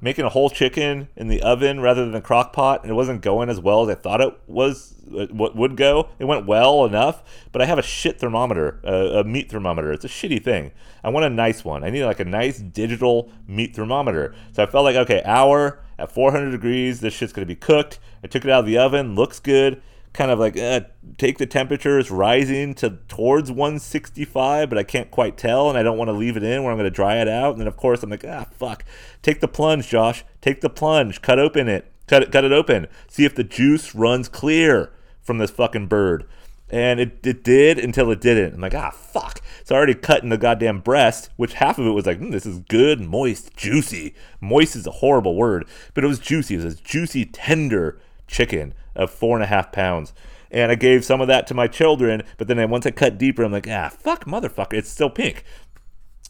making 0.00 0.24
a 0.24 0.28
whole 0.28 0.50
chicken 0.50 1.08
in 1.16 1.28
the 1.28 1.42
oven 1.42 1.80
rather 1.80 2.04
than 2.04 2.14
a 2.14 2.20
crock 2.20 2.52
pot, 2.52 2.82
and 2.82 2.90
it 2.90 2.94
wasn't 2.94 3.22
going 3.22 3.48
as 3.48 3.60
well 3.60 3.82
as 3.82 3.88
I 3.88 3.94
thought 4.00 4.20
it 4.20 4.38
was 4.46 4.94
uh, 5.16 5.26
what 5.30 5.56
would 5.56 5.76
go. 5.76 6.08
It 6.18 6.24
went 6.24 6.46
well 6.46 6.84
enough, 6.84 7.22
but 7.52 7.60
I 7.60 7.66
have 7.66 7.78
a 7.78 7.82
shit 7.82 8.18
thermometer, 8.18 8.80
a, 8.84 9.20
a, 9.20 9.24
meat 9.24 9.50
thermometer. 9.50 9.92
It's 9.92 10.04
a 10.04 10.08
shitty 10.08 10.42
thing. 10.42 10.72
I 11.04 11.10
want 11.10 11.26
a 11.26 11.30
nice 11.30 11.64
one. 11.64 11.84
I 11.84 11.90
need 11.90 12.04
like 12.04 12.20
a 12.20 12.24
nice 12.24 12.58
digital 12.58 13.30
meat 13.46 13.74
thermometer. 13.74 14.34
So 14.52 14.62
I 14.62 14.66
felt 14.66 14.84
like 14.84 14.96
okay, 14.96 15.22
hour 15.24 15.80
at 15.98 16.12
400 16.12 16.50
degrees, 16.50 17.00
this 17.00 17.14
shit's 17.14 17.32
gonna 17.32 17.46
be 17.46 17.56
cooked. 17.56 17.98
I 18.24 18.26
took 18.26 18.44
it 18.44 18.50
out 18.50 18.60
of 18.60 18.66
the 18.66 18.78
oven, 18.78 19.14
looks 19.14 19.38
good 19.40 19.82
kind 20.12 20.30
of 20.30 20.38
like 20.38 20.56
uh, 20.56 20.80
take 21.18 21.38
the 21.38 21.46
temperatures 21.46 22.10
rising 22.10 22.74
to 22.74 22.90
towards 23.08 23.50
165 23.50 24.68
but 24.68 24.78
i 24.78 24.82
can't 24.82 25.10
quite 25.10 25.36
tell 25.36 25.68
and 25.68 25.78
i 25.78 25.82
don't 25.82 25.98
want 25.98 26.08
to 26.08 26.12
leave 26.12 26.36
it 26.36 26.42
in 26.42 26.62
where 26.62 26.72
i'm 26.72 26.78
going 26.78 26.84
to 26.84 26.90
dry 26.90 27.16
it 27.16 27.28
out 27.28 27.52
and 27.52 27.60
then 27.60 27.68
of 27.68 27.76
course 27.76 28.02
i'm 28.02 28.10
like 28.10 28.24
ah 28.26 28.46
fuck 28.52 28.84
take 29.22 29.40
the 29.40 29.48
plunge 29.48 29.88
josh 29.88 30.24
take 30.40 30.60
the 30.60 30.70
plunge 30.70 31.22
cut 31.22 31.38
open 31.38 31.68
it 31.68 31.92
cut 32.06 32.22
it 32.22 32.32
cut 32.32 32.44
it 32.44 32.52
open 32.52 32.86
see 33.08 33.24
if 33.24 33.34
the 33.34 33.44
juice 33.44 33.94
runs 33.94 34.28
clear 34.28 34.92
from 35.20 35.38
this 35.38 35.50
fucking 35.50 35.86
bird 35.86 36.26
and 36.70 37.00
it, 37.00 37.26
it 37.26 37.42
did 37.42 37.78
until 37.78 38.10
it 38.10 38.20
didn't. 38.20 38.54
I'm 38.54 38.60
like, 38.60 38.74
ah, 38.74 38.90
fuck. 38.90 39.42
So 39.64 39.74
I 39.74 39.78
already 39.78 39.94
cut 39.94 40.22
in 40.22 40.28
the 40.28 40.38
goddamn 40.38 40.80
breast, 40.80 41.30
which 41.36 41.54
half 41.54 41.78
of 41.78 41.86
it 41.86 41.90
was 41.90 42.06
like, 42.06 42.20
mm, 42.20 42.30
this 42.30 42.46
is 42.46 42.60
good, 42.60 43.00
moist, 43.00 43.56
juicy. 43.56 44.14
Moist 44.40 44.76
is 44.76 44.86
a 44.86 44.92
horrible 44.92 45.34
word, 45.34 45.66
but 45.94 46.04
it 46.04 46.06
was 46.06 46.20
juicy. 46.20 46.54
It 46.54 46.64
was 46.64 46.80
juicy, 46.80 47.24
tender 47.24 47.98
chicken 48.30 48.74
of 48.94 49.10
four 49.10 49.36
and 49.36 49.44
a 49.44 49.46
half 49.46 49.72
pounds. 49.72 50.12
And 50.50 50.72
I 50.72 50.74
gave 50.74 51.04
some 51.04 51.20
of 51.20 51.28
that 51.28 51.46
to 51.48 51.54
my 51.54 51.66
children, 51.66 52.22
but 52.36 52.48
then 52.48 52.70
once 52.70 52.86
I 52.86 52.90
cut 52.90 53.18
deeper, 53.18 53.42
I'm 53.44 53.52
like, 53.52 53.68
ah, 53.68 53.88
fuck, 53.88 54.24
motherfucker, 54.24 54.74
it's 54.74 54.88
still 54.88 55.10
pink. 55.10 55.44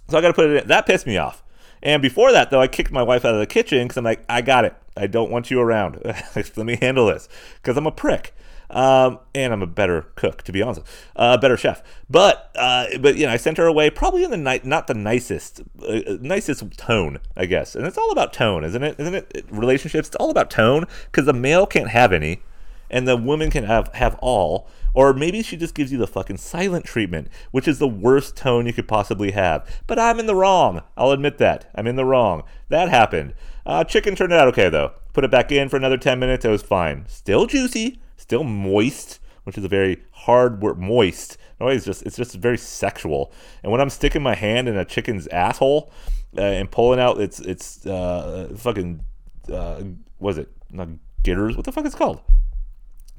So 0.09 0.19
I 0.19 0.21
got 0.21 0.29
to 0.29 0.35
put 0.35 0.51
it 0.51 0.63
in. 0.63 0.69
That 0.69 0.87
pissed 0.87 1.07
me 1.07 1.17
off. 1.17 1.43
And 1.83 2.03
before 2.03 2.33
that, 2.33 2.51
though, 2.51 2.61
I 2.61 2.67
kicked 2.67 2.93
my 2.93 3.03
wife 3.03 3.25
out 3.25 3.33
of 3.33 3.41
the 3.41 3.47
kitchen 3.47 3.85
because 3.85 3.97
I'm 3.97 4.05
like, 4.05 4.25
I 4.29 4.43
got 4.43 4.65
it. 4.65 4.75
I 4.97 5.07
don't 5.07 5.31
want 5.31 5.51
you 5.51 5.61
around. 5.61 6.01
Let 6.05 6.57
me 6.59 6.77
handle 6.77 7.07
this 7.07 7.29
because 7.63 7.77
I'm 7.77 7.87
a 7.87 7.93
prick. 7.93 8.35
Um, 8.71 9.19
and 9.35 9.53
I'm 9.53 9.63
a 9.63 9.67
better 9.67 10.03
cook, 10.15 10.43
to 10.45 10.53
be 10.53 10.63
honest, 10.63 10.83
a 11.17 11.21
uh, 11.21 11.37
better 11.37 11.57
chef. 11.57 11.83
But 12.09 12.51
uh, 12.55 12.87
but 13.01 13.17
you 13.17 13.27
know, 13.27 13.33
I 13.33 13.37
sent 13.37 13.59
her 13.59 13.67
away 13.67 13.91
probably 13.91 14.23
in 14.23 14.31
the 14.31 14.37
night, 14.37 14.65
not 14.65 14.87
the 14.87 14.95
nicest, 14.95 15.61
uh, 15.87 16.17
nicest 16.21 16.79
tone, 16.79 17.19
I 17.37 17.47
guess. 17.47 17.75
And 17.75 17.85
it's 17.85 17.99
all 17.99 18.13
about 18.13 18.33
tone, 18.33 18.63
isn't 18.65 18.83
it? 18.83 18.99
Isn't 18.99 19.15
it? 19.15 19.47
Relationships, 19.51 20.09
it's 20.09 20.17
all 20.17 20.31
about 20.31 20.51
tone 20.51 20.85
because 21.07 21.27
the 21.27 21.33
male 21.33 21.67
can't 21.67 21.91
have 21.91 22.13
any, 22.13 22.43
and 22.89 23.09
the 23.09 23.17
woman 23.17 23.51
can 23.51 23.65
have 23.65 23.89
have 23.95 24.17
all. 24.21 24.69
Or 24.93 25.13
maybe 25.13 25.43
she 25.43 25.57
just 25.57 25.75
gives 25.75 25.93
you 25.93 25.99
the 25.99 26.07
fucking 26.07 26.39
silent 26.39 26.85
treatment, 26.85 27.29
which 27.53 27.69
is 27.69 27.79
the 27.79 27.89
worst 27.89 28.37
tone 28.37 28.67
you 28.67 28.73
could 28.73 28.89
possibly 28.89 29.31
have. 29.33 29.65
But 29.87 29.99
I'm 29.99 30.19
in 30.19 30.27
the 30.27 30.35
wrong. 30.35 30.83
I'll 30.97 31.13
admit 31.13 31.39
that. 31.39 31.71
I'm 31.75 31.87
in 31.87 31.97
the 31.97 32.05
wrong. 32.05 32.43
That 32.69 32.89
happened. 32.89 33.35
Uh, 33.65 33.85
chicken 33.85 34.17
turned 34.17 34.33
out 34.33 34.49
okay, 34.49 34.69
though. 34.69 34.93
Put 35.13 35.25
it 35.25 35.31
back 35.31 35.53
in 35.53 35.69
for 35.69 35.77
another 35.77 35.97
10 35.97 36.19
minutes. 36.19 36.45
It 36.45 36.51
was 36.51 36.63
fine. 36.63 37.05
Still 37.09 37.47
juicy, 37.47 38.01
still 38.21 38.45
moist, 38.45 39.19
which 39.45 39.57
is 39.57 39.65
a 39.65 39.69
very 39.69 40.03
hard 40.13 40.63
word. 40.63 40.79
Moist. 40.79 41.39
No, 41.59 41.69
it's 41.69 41.85
just 41.85 42.03
it's 42.03 42.17
just 42.17 42.35
very 42.37 42.59
sexual. 42.59 43.33
And 43.63 43.73
when 43.73 43.81
I'm 43.81 43.91
sticking 43.91 44.23
my 44.23 44.35
hand 44.35 44.69
in 44.69 44.77
a 44.77 44.85
chicken's 44.85 45.27
asshole 45.29 45.91
uh, 46.37 46.43
and 46.43 46.71
pulling 46.71 47.01
out 47.01 47.21
its 47.21 47.41
its 47.41 47.87
uh, 47.87 48.53
fucking 48.57 49.05
uh, 49.53 49.83
was 50.19 50.39
it 50.39 50.49
not 50.71 50.89
gitters? 51.23 51.57
What 51.57 51.65
the 51.65 51.73
fuck 51.73 51.87
is 51.87 51.95
called? 51.95 52.21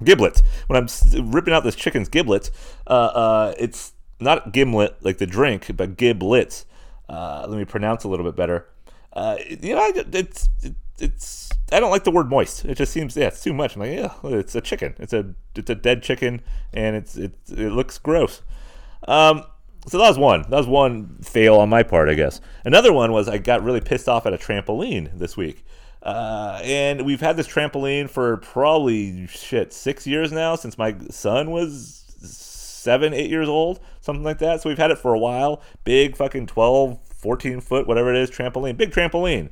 Giblets. 0.03 0.41
When 0.67 0.77
I'm 0.77 1.31
ripping 1.31 1.53
out 1.53 1.63
this 1.63 1.75
chicken's 1.75 2.09
giblets, 2.09 2.49
uh, 2.87 2.89
uh, 2.89 3.53
it's 3.59 3.93
not 4.19 4.51
gimlet 4.51 4.97
like 5.03 5.17
the 5.17 5.27
drink, 5.27 5.75
but 5.75 5.97
giblets. 5.97 6.65
Uh, 7.07 7.45
let 7.47 7.57
me 7.57 7.65
pronounce 7.65 8.03
a 8.03 8.07
little 8.07 8.25
bit 8.25 8.35
better. 8.35 8.67
Uh, 9.13 9.37
you 9.47 9.75
know, 9.75 9.91
it's 9.95 10.49
it, 10.63 10.75
it's 11.01 11.49
I 11.71 11.79
don't 11.79 11.91
like 11.91 12.03
the 12.03 12.11
word 12.11 12.29
moist. 12.29 12.65
It 12.65 12.75
just 12.75 12.91
seems 12.91 13.15
yeah, 13.15 13.27
it's 13.27 13.43
too 13.43 13.53
much. 13.53 13.75
I'm 13.75 13.81
like 13.81 13.91
yeah, 13.91 14.13
it's 14.23 14.55
a 14.55 14.61
chicken. 14.61 14.95
It's 14.99 15.13
a 15.13 15.33
it's 15.55 15.69
a 15.69 15.75
dead 15.75 16.03
chicken, 16.03 16.41
and 16.73 16.95
it's 16.95 17.17
it 17.17 17.33
it 17.49 17.71
looks 17.71 17.97
gross. 17.97 18.41
Um, 19.07 19.43
so 19.87 19.97
that 19.97 20.07
was 20.07 20.17
one. 20.17 20.43
That 20.43 20.57
was 20.57 20.67
one 20.67 21.17
fail 21.23 21.57
on 21.57 21.69
my 21.69 21.83
part, 21.83 22.07
I 22.09 22.13
guess. 22.13 22.39
Another 22.65 22.93
one 22.93 23.11
was 23.11 23.27
I 23.27 23.39
got 23.39 23.63
really 23.63 23.81
pissed 23.81 24.07
off 24.07 24.25
at 24.25 24.33
a 24.33 24.37
trampoline 24.37 25.17
this 25.17 25.35
week. 25.35 25.65
Uh, 26.03 26.59
and 26.63 27.05
we've 27.05 27.21
had 27.21 27.37
this 27.37 27.47
trampoline 27.47 28.09
for 28.09 28.37
probably 28.37 29.27
shit 29.27 29.71
six 29.71 30.07
years 30.07 30.31
now 30.31 30.55
since 30.55 30.77
my 30.77 30.95
son 31.09 31.51
was 31.51 32.03
seven, 32.21 33.13
eight 33.13 33.29
years 33.29 33.47
old, 33.47 33.79
something 34.01 34.23
like 34.23 34.39
that. 34.39 34.61
So 34.61 34.69
we've 34.69 34.77
had 34.77 34.91
it 34.91 34.97
for 34.97 35.13
a 35.13 35.19
while. 35.19 35.61
Big 35.83 36.15
fucking 36.15 36.47
12, 36.47 36.99
14 37.07 37.61
foot, 37.61 37.87
whatever 37.87 38.13
it 38.13 38.19
is, 38.19 38.31
trampoline, 38.31 38.77
big 38.77 38.91
trampoline. 38.91 39.49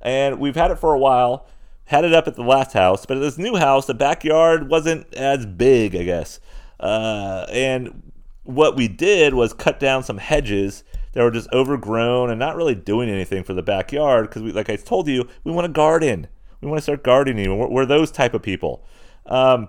And 0.00 0.38
we've 0.38 0.56
had 0.56 0.70
it 0.70 0.78
for 0.78 0.94
a 0.94 0.98
while. 0.98 1.46
Had 1.86 2.04
it 2.04 2.12
up 2.12 2.28
at 2.28 2.34
the 2.34 2.42
last 2.42 2.74
house, 2.74 3.06
but 3.06 3.16
at 3.16 3.20
this 3.20 3.38
new 3.38 3.56
house, 3.56 3.86
the 3.86 3.94
backyard 3.94 4.68
wasn't 4.68 5.12
as 5.14 5.46
big, 5.46 5.96
I 5.96 6.04
guess. 6.04 6.38
Uh, 6.78 7.46
and 7.50 8.12
what 8.44 8.76
we 8.76 8.88
did 8.88 9.32
was 9.32 9.54
cut 9.54 9.80
down 9.80 10.02
some 10.02 10.18
hedges 10.18 10.84
that 11.12 11.22
were 11.22 11.30
just 11.30 11.50
overgrown 11.52 12.30
and 12.30 12.38
not 12.38 12.56
really 12.56 12.74
doing 12.74 13.08
anything 13.08 13.42
for 13.42 13.54
the 13.54 13.62
backyard 13.62 14.28
because 14.28 14.42
like 14.54 14.70
I 14.70 14.76
told 14.76 15.08
you, 15.08 15.28
we 15.44 15.52
want 15.52 15.64
to 15.64 15.72
garden. 15.72 16.28
We 16.60 16.68
want 16.68 16.78
to 16.78 16.82
start 16.82 17.04
gardening. 17.04 17.58
We're, 17.58 17.68
we're 17.68 17.86
those 17.86 18.10
type 18.10 18.34
of 18.34 18.42
people. 18.42 18.84
Um, 19.26 19.68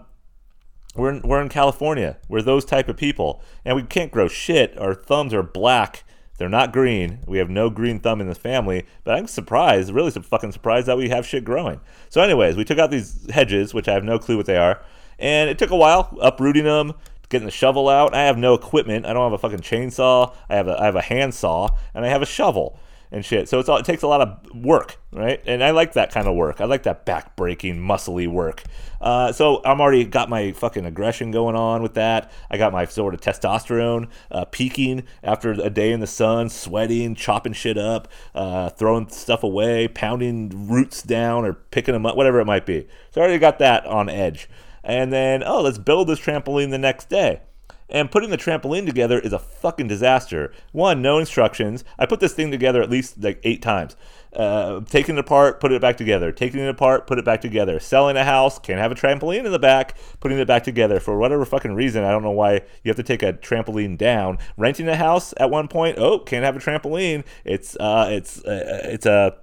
we're 0.96 1.12
in, 1.12 1.22
we're 1.22 1.42
in 1.42 1.50
California. 1.50 2.18
We're 2.28 2.42
those 2.42 2.66
type 2.66 2.90
of 2.90 2.98
people, 2.98 3.42
and 3.64 3.76
we 3.76 3.84
can't 3.84 4.12
grow 4.12 4.28
shit. 4.28 4.78
Our 4.78 4.94
thumbs 4.94 5.34
are 5.34 5.44
black. 5.44 6.04
They're 6.40 6.50
not 6.50 6.72
green. 6.72 7.20
We 7.28 7.38
have 7.38 7.50
no 7.50 7.70
green 7.70 8.00
thumb 8.00 8.22
in 8.22 8.28
the 8.28 8.34
family. 8.34 8.86
But 9.04 9.16
I'm 9.16 9.28
surprised, 9.28 9.94
really 9.94 10.10
some 10.10 10.24
fucking 10.24 10.54
surprised 10.54 10.88
that 10.88 10.98
we 10.98 11.10
have 11.10 11.28
shit 11.28 11.44
growing. 11.44 11.82
So, 12.10 12.22
anyways, 12.22 12.56
we 12.56 12.64
took 12.64 12.80
out 12.80 12.90
these 12.90 13.30
hedges, 13.30 13.74
which 13.74 13.90
I 13.90 13.94
have 13.94 14.06
no 14.06 14.18
clue 14.18 14.38
what 14.38 14.46
they 14.46 14.58
are, 14.58 14.82
and 15.20 15.50
it 15.50 15.60
took 15.60 15.70
a 15.70 15.76
while 15.76 16.18
uprooting 16.22 16.64
them, 16.64 16.94
getting 17.28 17.46
the 17.46 17.52
shovel 17.52 17.90
out. 17.90 18.16
I 18.16 18.24
have 18.24 18.38
no 18.38 18.54
equipment. 18.54 19.06
I 19.06 19.12
don't 19.12 19.24
have 19.24 19.34
a 19.34 19.38
fucking 19.38 19.60
chainsaw. 19.60 20.34
I 20.50 20.56
have 20.56 20.68
a 20.68 20.80
I 20.82 20.86
have 20.86 20.96
a 20.96 21.02
handsaw 21.02 21.76
and 21.94 22.06
I 22.06 22.08
have 22.08 22.22
a 22.22 22.26
shovel 22.26 22.80
and 23.12 23.26
shit. 23.26 23.50
So 23.50 23.60
it's 23.60 23.68
all, 23.68 23.78
it 23.78 23.86
takes 23.86 24.04
a 24.04 24.08
lot 24.08 24.22
of 24.22 24.56
work, 24.56 24.98
right? 25.12 25.42
And 25.46 25.64
I 25.64 25.72
like 25.72 25.94
that 25.94 26.12
kind 26.12 26.28
of 26.28 26.36
work. 26.36 26.62
I 26.62 26.66
like 26.66 26.84
that 26.84 27.06
back 27.06 27.36
breaking, 27.36 27.78
muscly 27.80 28.28
work. 28.28 28.64
Uh, 29.02 29.32
so 29.32 29.62
I'm 29.66 29.82
already 29.82 30.06
got 30.06 30.30
my 30.30 30.52
fucking 30.52 30.86
aggression 30.86 31.32
going 31.32 31.56
on 31.56 31.82
with 31.82 31.96
that. 31.96 32.32
I 32.52 32.58
got 32.58 32.72
my 32.72 32.86
sort 32.86 33.14
of 33.14 33.22
testosterone 33.22 34.10
uh, 34.30 34.46
peaking 34.46 35.06
after 35.24 35.52
a 35.52 35.70
day 35.70 35.92
in 35.92 36.00
the 36.00 36.08
sun, 36.08 36.50
sweating, 36.50 37.16
chopping 37.16 37.54
shit 37.54 37.78
up, 37.78 38.08
uh, 38.36 38.70
throwing 38.70 39.10
stuff 39.10 39.44
away, 39.44 39.88
pounding 39.88 40.68
roots 40.70 41.02
down 41.02 41.46
or 41.46 41.54
picking 41.54 41.94
them 41.94 42.06
up, 42.06 42.16
whatever 42.16 42.40
it 42.40 42.46
might 42.46 42.66
be. 42.66 42.88
So 43.12 43.22
I 43.22 43.24
already 43.24 43.40
got 43.40 43.60
that 43.60 43.86
on 43.86 44.10
edge. 44.10 44.50
And 44.84 45.12
then, 45.12 45.44
oh, 45.44 45.62
let's 45.62 45.78
build 45.78 46.08
this 46.08 46.20
trampoline 46.20 46.70
the 46.70 46.78
next 46.78 47.10
day. 47.10 47.42
And 47.90 48.12
putting 48.12 48.30
the 48.30 48.38
trampoline 48.38 48.86
together 48.86 49.20
is 49.20 49.34
a 49.34 49.40
fucking 49.40 49.88
disaster. 49.88 50.54
One, 50.72 51.02
no 51.02 51.18
instructions. 51.18 51.84
I 51.98 52.06
put 52.06 52.20
this 52.20 52.34
thing 52.34 52.52
together 52.52 52.82
at 52.82 52.90
least 52.90 53.22
like 53.22 53.40
eight 53.44 53.62
times. 53.62 53.96
Uh, 54.32 54.82
taking 54.82 55.16
it 55.16 55.20
apart, 55.20 55.60
put 55.60 55.72
it 55.72 55.82
back 55.82 55.98
together. 55.98 56.32
Taking 56.32 56.60
it 56.60 56.70
apart, 56.70 57.08
put 57.08 57.18
it 57.18 57.26
back 57.26 57.42
together. 57.42 57.80
Selling 57.80 58.16
a 58.16 58.24
house, 58.24 58.60
can't 58.60 58.80
have 58.80 58.92
a 58.92 58.96
trampoline 58.96 59.44
in 59.44 59.52
the 59.52 59.60
back, 59.60 59.98
putting 60.20 60.38
it 60.38 60.48
back 60.48 60.64
together 60.64 61.00
for 61.00 61.18
whatever 61.18 61.46
fucking 61.46 61.74
reason. 61.74 62.04
I 62.04 62.12
don't 62.12 62.22
know 62.22 62.30
why 62.30 62.62
you 62.84 62.90
have 62.90 62.98
to 62.98 63.04
take 63.04 63.24
a 63.24 63.34
trampoline 63.34 63.98
down. 63.98 64.38
Renting 64.56 64.88
a 64.88 64.96
house 64.96 65.34
at 65.38 65.50
one 65.50 65.68
point, 65.68 65.98
oh, 65.98 66.20
can't 66.20 66.46
have 66.46 66.56
a 66.56 66.60
trampoline. 66.60 67.26
It's 67.44 67.76
uh, 67.78 68.08
it's 68.12 68.44
uh, 68.46 68.82
it's 68.84 69.08
a 69.08 69.36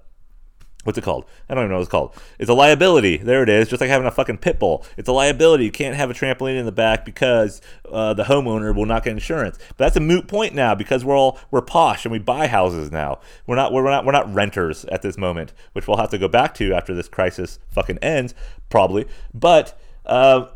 what's 0.87 0.97
it 0.97 1.03
called? 1.03 1.25
I 1.49 1.53
don't 1.53 1.63
even 1.63 1.71
know 1.71 1.75
what 1.75 1.81
it's 1.81 1.91
called. 1.91 2.15
It's 2.39 2.49
a 2.49 2.53
liability. 2.53 3.17
There 3.17 3.43
it 3.43 3.49
is. 3.49 3.67
Just 3.67 3.81
like 3.81 3.89
having 3.89 4.07
a 4.07 4.11
fucking 4.11 4.37
pit 4.37 4.57
bull. 4.57 4.85
It's 4.95 5.09
a 5.09 5.11
liability. 5.11 5.65
You 5.65 5.71
can't 5.71 5.97
have 5.97 6.09
a 6.09 6.13
trampoline 6.13 6.57
in 6.57 6.65
the 6.65 6.71
back 6.71 7.03
because 7.03 7.59
uh, 7.91 8.13
the 8.13 8.23
homeowner 8.23 8.73
will 8.73 8.85
not 8.85 9.03
get 9.03 9.11
insurance. 9.11 9.57
But 9.75 9.79
that's 9.79 9.97
a 9.97 9.99
moot 9.99 10.29
point 10.29 10.55
now 10.55 10.75
because 10.75 11.03
we're 11.03 11.17
all 11.17 11.39
we're 11.51 11.61
posh 11.61 12.05
and 12.05 12.11
we 12.13 12.19
buy 12.19 12.47
houses 12.47 12.89
now. 12.89 13.19
We're 13.45 13.57
not 13.57 13.73
we're 13.73 13.83
not 13.83 14.05
we're 14.05 14.13
not 14.13 14.33
renters 14.33 14.85
at 14.85 15.01
this 15.01 15.17
moment, 15.17 15.51
which 15.73 15.89
we'll 15.89 15.97
have 15.97 16.09
to 16.11 16.17
go 16.17 16.29
back 16.29 16.53
to 16.55 16.73
after 16.73 16.95
this 16.95 17.09
crisis 17.09 17.59
fucking 17.67 17.97
ends 17.97 18.33
probably. 18.69 19.07
But 19.33 19.77
uh, 20.05 20.47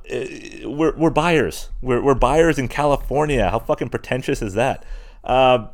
we're 0.63 0.95
we're 0.95 1.09
buyers. 1.09 1.67
We're 1.81 2.01
we're 2.01 2.15
buyers 2.15 2.57
in 2.57 2.69
California. 2.69 3.49
How 3.49 3.59
fucking 3.59 3.89
pretentious 3.89 4.41
is 4.41 4.53
that? 4.53 4.85
Uh, 5.25 5.67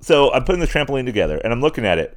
so 0.00 0.32
I'm 0.32 0.44
putting 0.44 0.60
the 0.60 0.68
trampoline 0.68 1.06
together 1.06 1.38
and 1.42 1.52
I'm 1.52 1.60
looking 1.60 1.84
at 1.84 1.98
it 1.98 2.16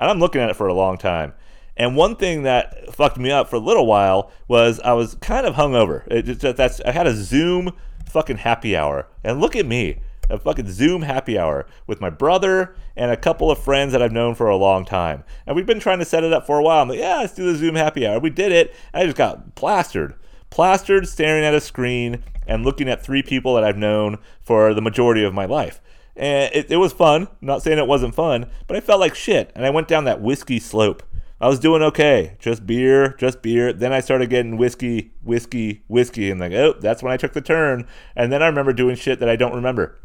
and 0.00 0.10
I'm 0.10 0.18
looking 0.18 0.40
at 0.40 0.50
it 0.50 0.56
for 0.56 0.68
a 0.68 0.74
long 0.74 0.98
time. 0.98 1.34
And 1.76 1.96
one 1.96 2.16
thing 2.16 2.42
that 2.42 2.92
fucked 2.92 3.18
me 3.18 3.30
up 3.30 3.48
for 3.48 3.56
a 3.56 3.60
little 3.60 3.86
while 3.86 4.32
was 4.48 4.80
I 4.80 4.94
was 4.94 5.14
kind 5.16 5.46
of 5.46 5.54
hungover. 5.54 6.02
It 6.08 6.40
that's 6.56 6.80
I 6.80 6.90
had 6.90 7.06
a 7.06 7.14
Zoom 7.14 7.70
fucking 8.08 8.38
happy 8.38 8.76
hour, 8.76 9.06
and 9.22 9.40
look 9.40 9.54
at 9.54 9.66
me, 9.66 10.00
a 10.28 10.38
fucking 10.38 10.70
Zoom 10.70 11.02
happy 11.02 11.38
hour 11.38 11.66
with 11.86 12.00
my 12.00 12.10
brother 12.10 12.74
and 12.96 13.10
a 13.10 13.16
couple 13.16 13.50
of 13.50 13.58
friends 13.58 13.92
that 13.92 14.02
I've 14.02 14.12
known 14.12 14.34
for 14.34 14.48
a 14.48 14.56
long 14.56 14.84
time. 14.84 15.24
And 15.46 15.54
we've 15.54 15.66
been 15.66 15.80
trying 15.80 16.00
to 16.00 16.04
set 16.04 16.24
it 16.24 16.32
up 16.32 16.46
for 16.46 16.58
a 16.58 16.62
while. 16.62 16.82
I'm 16.82 16.88
like, 16.88 16.98
yeah, 16.98 17.18
let's 17.18 17.34
do 17.34 17.50
the 17.50 17.56
Zoom 17.56 17.76
happy 17.76 18.06
hour. 18.06 18.18
We 18.18 18.30
did 18.30 18.50
it. 18.50 18.74
I 18.92 19.04
just 19.04 19.16
got 19.16 19.54
plastered, 19.54 20.14
plastered, 20.50 21.06
staring 21.06 21.44
at 21.44 21.54
a 21.54 21.60
screen 21.60 22.24
and 22.46 22.64
looking 22.64 22.88
at 22.88 23.04
three 23.04 23.22
people 23.22 23.54
that 23.54 23.64
I've 23.64 23.76
known 23.76 24.18
for 24.40 24.74
the 24.74 24.82
majority 24.82 25.22
of 25.22 25.34
my 25.34 25.44
life. 25.44 25.80
And 26.18 26.52
it, 26.52 26.70
it 26.70 26.76
was 26.76 26.92
fun. 26.92 27.22
I'm 27.22 27.46
not 27.46 27.62
saying 27.62 27.78
it 27.78 27.86
wasn't 27.86 28.14
fun, 28.14 28.46
but 28.66 28.76
I 28.76 28.80
felt 28.80 29.00
like 29.00 29.14
shit. 29.14 29.52
And 29.54 29.64
I 29.64 29.70
went 29.70 29.88
down 29.88 30.04
that 30.04 30.20
whiskey 30.20 30.58
slope. 30.58 31.04
I 31.40 31.46
was 31.46 31.60
doing 31.60 31.82
okay. 31.82 32.36
Just 32.40 32.66
beer, 32.66 33.14
just 33.18 33.40
beer. 33.40 33.72
Then 33.72 33.92
I 33.92 34.00
started 34.00 34.28
getting 34.28 34.56
whiskey, 34.56 35.12
whiskey, 35.22 35.84
whiskey. 35.86 36.30
And 36.30 36.40
like, 36.40 36.52
oh, 36.52 36.74
that's 36.80 37.02
when 37.02 37.12
I 37.12 37.16
took 37.16 37.32
the 37.32 37.40
turn. 37.40 37.86
And 38.16 38.32
then 38.32 38.42
I 38.42 38.48
remember 38.48 38.72
doing 38.72 38.96
shit 38.96 39.20
that 39.20 39.28
I 39.28 39.36
don't 39.36 39.54
remember. 39.54 39.96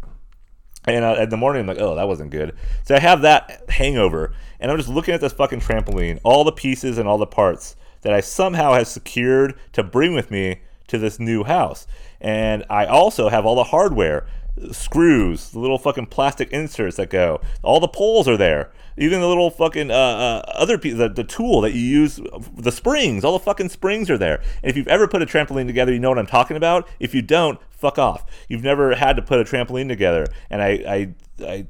And 0.86 1.04
uh, 1.04 1.16
in 1.20 1.30
the 1.30 1.38
morning, 1.38 1.62
I'm 1.62 1.68
like, 1.68 1.80
oh, 1.80 1.96
that 1.96 2.08
wasn't 2.08 2.30
good. 2.30 2.56
So 2.84 2.94
I 2.94 3.00
have 3.00 3.22
that 3.22 3.70
hangover. 3.70 4.34
And 4.60 4.70
I'm 4.70 4.78
just 4.78 4.90
looking 4.90 5.16
at 5.16 5.22
this 5.22 5.34
fucking 5.34 5.62
trampoline, 5.62 6.20
all 6.24 6.44
the 6.44 6.52
pieces 6.52 7.00
and 7.00 7.08
all 7.08 7.18
the 7.18 7.26
parts 7.26 7.76
that 8.02 8.14
I 8.14 8.20
somehow 8.20 8.74
have 8.74 8.88
secured 8.88 9.56
to 9.72 9.84
bring 9.84 10.14
with 10.14 10.30
me 10.30 10.62
to 10.88 10.98
this 10.98 11.20
new 11.20 11.44
house. 11.44 11.88
And 12.22 12.64
I 12.70 12.86
also 12.86 13.30
have 13.30 13.46
all 13.46 13.56
the 13.56 13.64
hardware 13.64 14.28
screws, 14.72 15.50
the 15.52 15.60
little 15.60 15.78
fucking 15.78 16.08
plastic 16.08 16.52
inserts 16.52 16.98
that 16.98 17.10
go. 17.10 17.42
All 17.64 17.80
the 17.80 17.88
poles 17.88 18.28
are 18.28 18.38
there. 18.38 18.72
Even 18.98 19.20
the 19.22 19.28
little 19.28 19.50
fucking 19.50 19.90
uh, 19.90 19.94
uh, 19.94 20.52
other 20.54 20.78
piece, 20.78 20.96
the, 20.96 21.10
the 21.10 21.24
tool 21.24 21.62
that 21.62 21.74
you 21.74 21.82
use, 21.82 22.20
the 22.56 22.72
springs, 22.72 23.24
all 23.24 23.34
the 23.34 23.44
fucking 23.44 23.70
springs 23.70 24.10
are 24.10 24.18
there. 24.18 24.38
And 24.62 24.70
if 24.70 24.78
you've 24.78 24.88
ever 24.88 25.08
put 25.08 25.24
a 25.24 25.26
trampoline 25.26 25.66
together, 25.66 25.92
you 25.92 26.00
know 26.00 26.10
what 26.10 26.20
I'm 26.20 26.28
talking 26.28 26.58
about. 26.58 26.88
If 27.00 27.16
you 27.16 27.24
don't, 27.24 27.60
fuck 27.72 27.98
off. 27.98 28.26
You've 28.48 28.64
never 28.64 28.96
had 28.96 29.16
to 29.16 29.22
put 29.22 29.40
a 29.40 29.44
trampoline 29.44 29.88
together, 29.88 30.28
and 30.50 30.62
I, 30.62 30.70
I, 30.88 31.46
I 31.46 31.68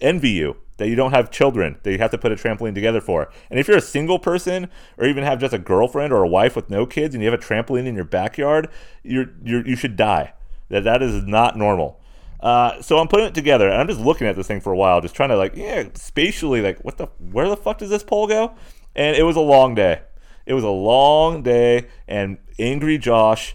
envy 0.00 0.30
you 0.30 0.56
that 0.76 0.88
you 0.88 0.94
don't 0.94 1.10
have 1.12 1.30
children 1.30 1.76
that 1.82 1.90
you 1.90 1.98
have 1.98 2.10
to 2.12 2.18
put 2.18 2.30
a 2.30 2.36
trampoline 2.36 2.74
together 2.74 3.00
for. 3.00 3.30
And 3.50 3.58
if 3.58 3.66
you're 3.66 3.78
a 3.78 3.82
single 3.82 4.18
person 4.18 4.68
or 4.96 5.06
even 5.06 5.24
have 5.24 5.40
just 5.40 5.52
a 5.52 5.58
girlfriend 5.58 6.12
or 6.12 6.22
a 6.22 6.28
wife 6.28 6.54
with 6.54 6.70
no 6.70 6.86
kids 6.86 7.14
and 7.14 7.24
you 7.24 7.30
have 7.30 7.38
a 7.38 7.42
trampoline 7.42 7.86
in 7.86 7.94
your 7.94 8.04
backyard, 8.04 8.68
you're, 9.02 9.30
you're 9.42 9.66
you 9.66 9.74
should 9.74 9.96
die. 9.96 10.34
That 10.68 10.84
that 10.84 11.02
is 11.02 11.24
not 11.24 11.56
normal. 11.56 12.00
Uh, 12.40 12.80
so 12.80 12.98
I'm 12.98 13.08
putting 13.08 13.26
it 13.26 13.34
together, 13.34 13.68
and 13.68 13.80
I'm 13.80 13.88
just 13.88 14.00
looking 14.00 14.26
at 14.26 14.36
this 14.36 14.46
thing 14.46 14.60
for 14.60 14.72
a 14.72 14.76
while, 14.76 15.00
just 15.00 15.14
trying 15.14 15.30
to 15.30 15.36
like, 15.36 15.56
yeah, 15.56 15.88
spatially, 15.94 16.60
like, 16.60 16.78
what 16.84 16.96
the, 16.96 17.06
where 17.32 17.48
the 17.48 17.56
fuck 17.56 17.78
does 17.78 17.90
this 17.90 18.04
pole 18.04 18.26
go? 18.26 18.54
And 18.94 19.16
it 19.16 19.24
was 19.24 19.36
a 19.36 19.40
long 19.40 19.74
day. 19.74 20.02
It 20.46 20.54
was 20.54 20.64
a 20.64 20.70
long 20.70 21.42
day, 21.42 21.88
and 22.06 22.38
angry 22.58 22.96
Josh 22.96 23.54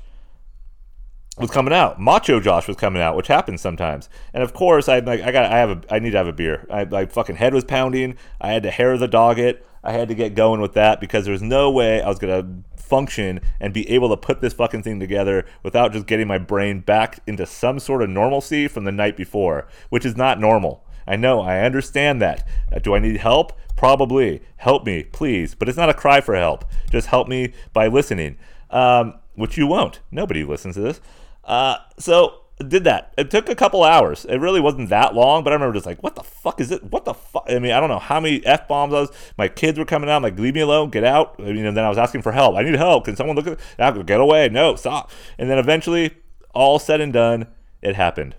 was 1.37 1.49
coming 1.49 1.73
out. 1.73 1.99
Macho 1.99 2.39
Josh 2.39 2.67
was 2.67 2.77
coming 2.77 3.01
out, 3.01 3.15
which 3.15 3.27
happens 3.27 3.61
sometimes. 3.61 4.09
And 4.33 4.43
of 4.43 4.53
course, 4.53 4.87
I 4.87 4.99
like, 4.99 5.21
I 5.21 5.31
got, 5.31 5.51
I 5.51 5.57
have 5.57 5.69
a, 5.71 5.81
I 5.89 5.99
need 5.99 6.11
to 6.11 6.17
have 6.17 6.27
a 6.27 6.33
beer. 6.33 6.67
I, 6.69 6.85
my 6.85 7.05
fucking 7.05 7.37
head 7.37 7.53
was 7.53 7.63
pounding. 7.63 8.17
I 8.39 8.51
had 8.51 8.63
to 8.63 8.71
hair 8.71 8.97
the 8.97 9.07
dog 9.07 9.39
it. 9.39 9.65
I 9.83 9.91
had 9.93 10.07
to 10.09 10.15
get 10.15 10.35
going 10.35 10.61
with 10.61 10.73
that 10.73 11.01
because 11.01 11.25
there 11.25 11.33
was 11.33 11.41
no 11.41 11.71
way 11.71 12.01
I 12.01 12.07
was 12.07 12.19
gonna 12.19 12.63
function 12.83 13.39
and 13.59 13.73
be 13.73 13.89
able 13.89 14.09
to 14.09 14.17
put 14.17 14.41
this 14.41 14.53
fucking 14.53 14.83
thing 14.83 14.99
together 14.99 15.45
without 15.63 15.93
just 15.93 16.05
getting 16.05 16.27
my 16.27 16.37
brain 16.37 16.81
back 16.81 17.19
into 17.25 17.45
some 17.45 17.79
sort 17.79 18.01
of 18.01 18.09
normalcy 18.09 18.67
from 18.67 18.83
the 18.83 18.91
night 18.91 19.17
before, 19.17 19.67
which 19.89 20.05
is 20.05 20.15
not 20.15 20.39
normal. 20.39 20.83
I 21.07 21.15
know, 21.15 21.41
I 21.41 21.61
understand 21.61 22.21
that. 22.21 22.47
Uh, 22.71 22.79
do 22.79 22.93
I 22.95 22.99
need 22.99 23.17
help? 23.17 23.53
Probably. 23.75 24.41
Help 24.57 24.85
me, 24.85 25.03
please. 25.03 25.55
But 25.55 25.67
it's 25.67 25.77
not 25.77 25.89
a 25.89 25.93
cry 25.93 26.21
for 26.21 26.35
help. 26.35 26.65
Just 26.91 27.07
help 27.07 27.27
me 27.27 27.53
by 27.73 27.87
listening, 27.87 28.37
um, 28.69 29.15
which 29.35 29.57
you 29.57 29.67
won't. 29.67 29.99
Nobody 30.11 30.43
listens 30.43 30.75
to 30.75 30.81
this. 30.81 31.01
Uh, 31.43 31.77
so 31.97 32.42
did 32.67 32.83
that. 32.83 33.13
It 33.17 33.31
took 33.31 33.49
a 33.49 33.55
couple 33.55 33.83
hours. 33.83 34.25
It 34.25 34.37
really 34.37 34.61
wasn't 34.61 34.89
that 34.89 35.15
long, 35.15 35.43
but 35.43 35.51
I 35.51 35.55
remember 35.55 35.73
just 35.73 35.85
like, 35.85 36.01
what 36.03 36.15
the 36.15 36.23
fuck 36.23 36.61
is 36.61 36.71
it? 36.71 36.83
What 36.83 37.05
the 37.05 37.13
fuck? 37.13 37.45
I 37.49 37.59
mean, 37.59 37.71
I 37.71 37.79
don't 37.79 37.89
know 37.89 37.99
how 37.99 38.19
many 38.19 38.45
f 38.45 38.67
bombs 38.67 38.93
I 38.93 39.01
was. 39.01 39.11
My 39.37 39.47
kids 39.47 39.79
were 39.79 39.85
coming 39.85 40.09
out. 40.09 40.17
I'm 40.17 40.23
like, 40.23 40.37
leave 40.37 40.53
me 40.53 40.61
alone, 40.61 40.89
get 40.89 41.03
out. 41.03 41.35
I 41.39 41.43
mean, 41.43 41.65
and 41.65 41.75
then 41.75 41.83
I 41.83 41.89
was 41.89 41.97
asking 41.97 42.21
for 42.21 42.31
help. 42.31 42.55
I 42.55 42.61
need 42.63 42.75
help. 42.75 43.05
Can 43.05 43.15
someone 43.15 43.35
look 43.35 43.47
at? 43.47 43.59
It? 43.97 44.05
Get 44.05 44.19
away! 44.19 44.49
No, 44.49 44.75
stop. 44.75 45.11
And 45.37 45.49
then 45.49 45.57
eventually, 45.57 46.11
all 46.53 46.79
said 46.79 47.01
and 47.01 47.11
done, 47.11 47.47
it 47.81 47.95
happened. 47.95 48.35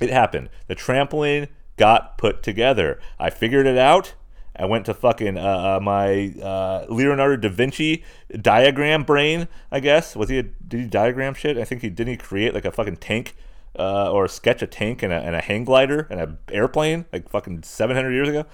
it 0.00 0.10
happened. 0.10 0.48
The 0.66 0.76
trampoline 0.76 1.48
got 1.76 2.18
put 2.18 2.42
together. 2.42 3.00
I 3.18 3.30
figured 3.30 3.66
it 3.66 3.78
out. 3.78 4.14
I 4.58 4.64
went 4.64 4.86
to 4.86 4.94
fucking 4.94 5.38
uh, 5.38 5.40
uh, 5.76 5.80
my 5.82 6.34
uh, 6.42 6.86
Leonardo 6.88 7.36
da 7.36 7.48
Vinci 7.48 8.04
diagram 8.40 9.04
brain. 9.04 9.48
I 9.70 9.80
guess 9.80 10.16
was 10.16 10.28
he? 10.28 10.38
A, 10.38 10.42
did 10.42 10.80
he 10.80 10.86
diagram 10.86 11.34
shit? 11.34 11.58
I 11.58 11.64
think 11.64 11.82
he 11.82 11.90
didn't 11.90 12.12
he 12.12 12.16
create 12.16 12.54
like 12.54 12.64
a 12.64 12.72
fucking 12.72 12.96
tank 12.96 13.36
uh, 13.78 14.10
or 14.10 14.28
sketch 14.28 14.62
a 14.62 14.66
tank 14.66 15.02
and 15.02 15.12
a, 15.12 15.16
and 15.16 15.34
a 15.34 15.40
hang 15.40 15.64
glider 15.64 16.06
and 16.10 16.20
an 16.20 16.38
airplane 16.50 17.04
like 17.12 17.28
fucking 17.28 17.62
700 17.62 18.10
years 18.10 18.28
ago. 18.28 18.44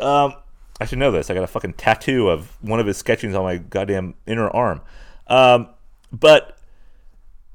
Um, 0.00 0.34
I 0.80 0.84
should 0.84 0.98
know 0.98 1.10
this. 1.10 1.30
I 1.30 1.34
got 1.34 1.44
a 1.44 1.48
fucking 1.48 1.74
tattoo 1.74 2.28
of 2.28 2.56
one 2.62 2.80
of 2.80 2.86
his 2.86 2.96
sketchings 2.96 3.34
on 3.34 3.44
my 3.44 3.56
goddamn 3.56 4.14
inner 4.26 4.48
arm. 4.50 4.80
Um, 5.26 5.68
but 6.12 6.58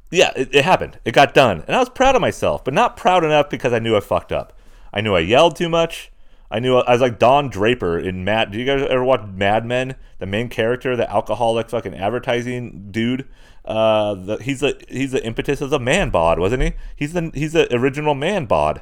yeah, 0.09 0.31
it, 0.35 0.53
it 0.53 0.65
happened. 0.65 0.99
It 1.05 1.13
got 1.13 1.33
done, 1.33 1.63
and 1.67 1.75
I 1.75 1.79
was 1.79 1.89
proud 1.89 2.15
of 2.15 2.21
myself, 2.21 2.63
but 2.63 2.73
not 2.73 2.97
proud 2.97 3.23
enough 3.23 3.49
because 3.49 3.73
I 3.73 3.79
knew 3.79 3.95
I 3.95 3.99
fucked 3.99 4.31
up. 4.31 4.57
I 4.93 5.01
knew 5.01 5.15
I 5.15 5.19
yelled 5.19 5.55
too 5.55 5.69
much. 5.69 6.10
I 6.51 6.59
knew 6.59 6.75
I 6.77 6.91
was 6.91 7.01
like 7.01 7.17
Don 7.17 7.49
Draper 7.49 7.97
in 7.97 8.25
Mad. 8.25 8.51
Do 8.51 8.59
you 8.59 8.65
guys 8.65 8.85
ever 8.89 9.03
watch 9.03 9.21
Mad 9.25 9.65
Men? 9.65 9.95
The 10.19 10.25
main 10.25 10.49
character, 10.49 10.97
the 10.97 11.09
alcoholic 11.09 11.69
fucking 11.69 11.95
advertising 11.95 12.89
dude. 12.91 13.27
Uh, 13.63 14.15
the, 14.15 14.37
he's 14.37 14.59
the 14.59 14.79
he's 14.89 15.13
the 15.13 15.25
impetus 15.25 15.61
of 15.61 15.69
the 15.69 15.79
man 15.79 16.09
bod, 16.09 16.39
wasn't 16.39 16.63
he? 16.63 16.73
He's 16.95 17.13
the 17.13 17.31
he's 17.33 17.53
the 17.53 17.73
original 17.73 18.15
man 18.15 18.45
bod. 18.45 18.81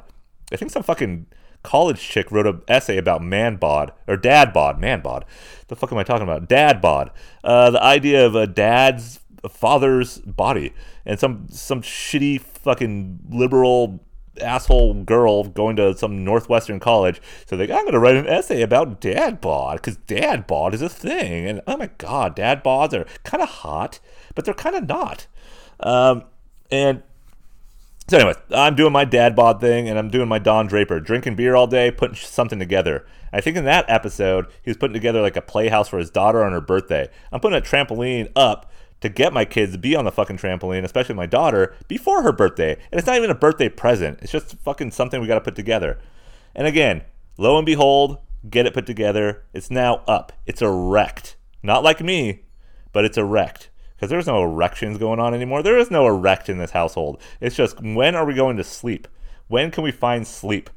I 0.52 0.56
think 0.56 0.72
some 0.72 0.82
fucking 0.82 1.26
college 1.62 2.00
chick 2.00 2.32
wrote 2.32 2.46
an 2.46 2.62
essay 2.66 2.96
about 2.96 3.22
man 3.22 3.56
bod 3.56 3.92
or 4.08 4.16
dad 4.16 4.52
bod, 4.52 4.80
man 4.80 5.00
bod. 5.00 5.24
The 5.68 5.76
fuck 5.76 5.92
am 5.92 5.98
I 5.98 6.02
talking 6.02 6.24
about? 6.24 6.48
Dad 6.48 6.80
bod. 6.80 7.12
Uh, 7.44 7.70
the 7.70 7.82
idea 7.82 8.26
of 8.26 8.34
a 8.34 8.46
dad's 8.48 9.20
a 9.44 9.48
father's 9.48 10.18
body 10.18 10.72
and 11.06 11.18
some 11.18 11.46
some 11.50 11.82
shitty 11.82 12.40
fucking 12.40 13.20
liberal 13.30 14.04
asshole 14.40 14.94
girl 15.04 15.44
going 15.44 15.76
to 15.76 15.96
some 15.96 16.24
northwestern 16.24 16.80
college. 16.80 17.20
So 17.46 17.56
like, 17.56 17.70
I'm 17.70 17.82
going 17.82 17.92
to 17.92 17.98
write 17.98 18.16
an 18.16 18.26
essay 18.26 18.62
about 18.62 19.00
dad 19.00 19.40
bod 19.40 19.76
because 19.76 19.96
dad 19.96 20.46
bod 20.46 20.74
is 20.74 20.82
a 20.82 20.88
thing. 20.88 21.46
And 21.46 21.60
oh 21.66 21.76
my 21.76 21.90
god, 21.98 22.34
dad 22.36 22.64
bods 22.64 22.92
are 22.92 23.06
kind 23.24 23.42
of 23.42 23.48
hot, 23.48 24.00
but 24.34 24.44
they're 24.44 24.54
kind 24.54 24.76
of 24.76 24.88
not. 24.88 25.26
Um, 25.80 26.24
and 26.70 27.02
so 28.10 28.16
anyway, 28.16 28.34
I'm 28.50 28.74
doing 28.74 28.92
my 28.92 29.04
dad 29.04 29.36
bod 29.36 29.60
thing, 29.60 29.88
and 29.88 29.96
I'm 29.96 30.10
doing 30.10 30.28
my 30.28 30.40
Don 30.40 30.66
Draper, 30.66 30.98
drinking 30.98 31.36
beer 31.36 31.54
all 31.54 31.68
day, 31.68 31.92
putting 31.92 32.16
something 32.16 32.58
together. 32.58 33.06
I 33.32 33.40
think 33.40 33.56
in 33.56 33.64
that 33.66 33.84
episode, 33.88 34.46
he 34.64 34.70
was 34.70 34.76
putting 34.76 34.94
together 34.94 35.22
like 35.22 35.36
a 35.36 35.42
playhouse 35.42 35.88
for 35.88 35.98
his 35.98 36.10
daughter 36.10 36.42
on 36.44 36.50
her 36.50 36.60
birthday. 36.60 37.08
I'm 37.30 37.38
putting 37.38 37.56
a 37.56 37.62
trampoline 37.62 38.32
up 38.34 38.68
to 39.00 39.08
get 39.08 39.32
my 39.32 39.44
kids 39.44 39.72
to 39.72 39.78
be 39.78 39.96
on 39.96 40.04
the 40.04 40.12
fucking 40.12 40.36
trampoline, 40.36 40.84
especially 40.84 41.14
my 41.14 41.26
daughter, 41.26 41.74
before 41.88 42.22
her 42.22 42.32
birthday. 42.32 42.74
And 42.90 42.98
it's 42.98 43.06
not 43.06 43.16
even 43.16 43.30
a 43.30 43.34
birthday 43.34 43.68
present. 43.68 44.18
It's 44.22 44.32
just 44.32 44.58
fucking 44.60 44.90
something 44.90 45.20
we 45.20 45.26
got 45.26 45.36
to 45.36 45.40
put 45.40 45.56
together. 45.56 45.98
And 46.54 46.66
again, 46.66 47.02
lo 47.38 47.56
and 47.56 47.66
behold, 47.66 48.18
get 48.48 48.66
it 48.66 48.74
put 48.74 48.86
together. 48.86 49.44
It's 49.52 49.70
now 49.70 50.02
up. 50.06 50.32
It's 50.46 50.62
erect. 50.62 51.36
Not 51.62 51.82
like 51.82 52.00
me, 52.00 52.44
but 52.92 53.04
it's 53.04 53.18
erect. 53.18 53.70
Because 53.96 54.10
there's 54.10 54.26
no 54.26 54.42
erections 54.42 54.98
going 54.98 55.20
on 55.20 55.34
anymore. 55.34 55.62
There 55.62 55.78
is 55.78 55.90
no 55.90 56.06
erect 56.06 56.48
in 56.48 56.58
this 56.58 56.70
household. 56.70 57.20
It's 57.40 57.56
just 57.56 57.82
when 57.82 58.14
are 58.14 58.24
we 58.24 58.34
going 58.34 58.56
to 58.56 58.64
sleep? 58.64 59.06
When 59.48 59.70
can 59.70 59.84
we 59.84 59.92
find 59.92 60.26
sleep? 60.26 60.70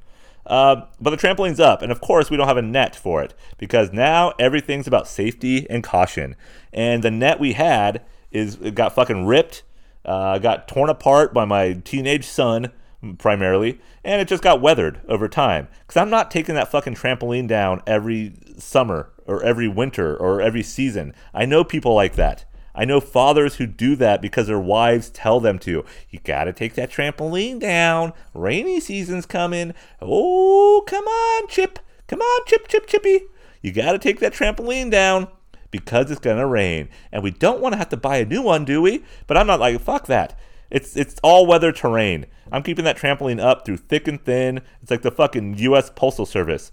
Uh, 0.46 0.86
but 1.00 1.12
the 1.12 1.18
trampoline's 1.18 1.60
up, 1.60 1.82
and 1.82 1.92
of 1.92 2.02
course, 2.02 2.30
we 2.30 2.36
don't 2.36 2.48
have 2.48 2.58
a 2.58 2.62
net 2.62 2.96
for 2.96 3.24
it 3.24 3.34
because 3.58 3.94
now 3.94 4.34
everything's 4.38 4.88
about 4.88 5.08
safety 5.08 5.70
and 5.70 5.84
caution. 5.84 6.36
And 6.74 7.02
the 7.02 7.12
net 7.12 7.40
we 7.40 7.54
had 7.54 8.04
is 8.34 8.56
got 8.56 8.94
fucking 8.94 9.26
ripped, 9.26 9.64
uh, 10.04 10.40
got 10.40 10.68
torn 10.68 10.90
apart 10.90 11.34
by 11.34 11.46
my 11.46 11.74
teenage 11.86 12.26
son 12.26 12.72
primarily, 13.18 13.80
and 14.04 14.22
it 14.22 14.28
just 14.28 14.44
got 14.44 14.62
weathered 14.62 15.00
over 15.08 15.28
time. 15.28 15.68
Because 15.82 16.02
I'm 16.02 16.10
not 16.10 16.32
taking 16.32 16.56
that 16.56 16.72
fucking 16.72 16.96
trampoline 16.96 17.48
down 17.48 17.82
every 17.86 18.34
summer 18.58 19.12
or 19.26 19.44
every 19.44 19.68
winter 19.68 20.16
or 20.16 20.42
every 20.42 20.64
season. 20.64 21.14
I 21.34 21.46
know 21.46 21.64
people 21.64 21.94
like 21.94 22.16
that. 22.16 22.46
I 22.76 22.86
know 22.86 23.00
fathers 23.00 23.56
who 23.56 23.68
do 23.68 23.96
that 23.98 24.22
because 24.22 24.48
their 24.48 24.60
wives 24.60 25.10
tell 25.10 25.40
them 25.40 25.60
to. 25.60 25.86
You 26.10 26.20
gotta 26.24 26.52
take 26.52 26.74
that 26.74 26.92
trampoline 26.92 27.60
down. 27.60 28.14
Rainy 28.34 28.80
season's 28.80 29.28
coming. 29.28 29.74
Oh, 30.02 30.84
come 30.88 31.06
on, 31.06 31.48
Chip. 31.48 31.78
Come 32.08 32.22
on, 32.22 32.46
Chip, 32.48 32.68
Chip, 32.68 32.88
Chippy. 32.88 33.22
You 33.62 33.72
gotta 33.72 34.00
take 34.00 34.20
that 34.22 34.34
trampoline 34.34 34.90
down 34.90 35.28
because 35.74 36.12
it's 36.12 36.22
going 36.22 36.38
to 36.38 36.46
rain. 36.46 36.88
And 37.12 37.24
we 37.24 37.32
don't 37.32 37.60
want 37.60 37.74
to 37.74 37.78
have 37.78 37.90
to 37.90 37.98
buy 37.98 38.18
a 38.18 38.26
new 38.26 38.44
one, 38.44 38.64
do 38.64 38.80
we? 38.80 39.04
But 39.26 39.38
I'm 39.38 39.48
not 39.48 39.60
like, 39.60 39.82
fuck 39.82 40.06
that. 40.06 40.40
It's 40.70 40.96
it's 40.96 41.16
all 41.22 41.46
weather 41.46 41.72
terrain. 41.72 42.28
I'm 42.52 42.64
keeping 42.64 42.86
that 42.86 42.98
trampoline 42.98 43.40
up 43.40 43.66
through 43.66 43.78
thick 43.78 44.08
and 44.08 44.24
thin. 44.24 44.62
It's 44.82 44.92
like 44.92 45.02
the 45.02 45.12
fucking 45.12 45.58
U.S. 45.58 45.92
Postal 45.94 46.26
Service 46.26 46.72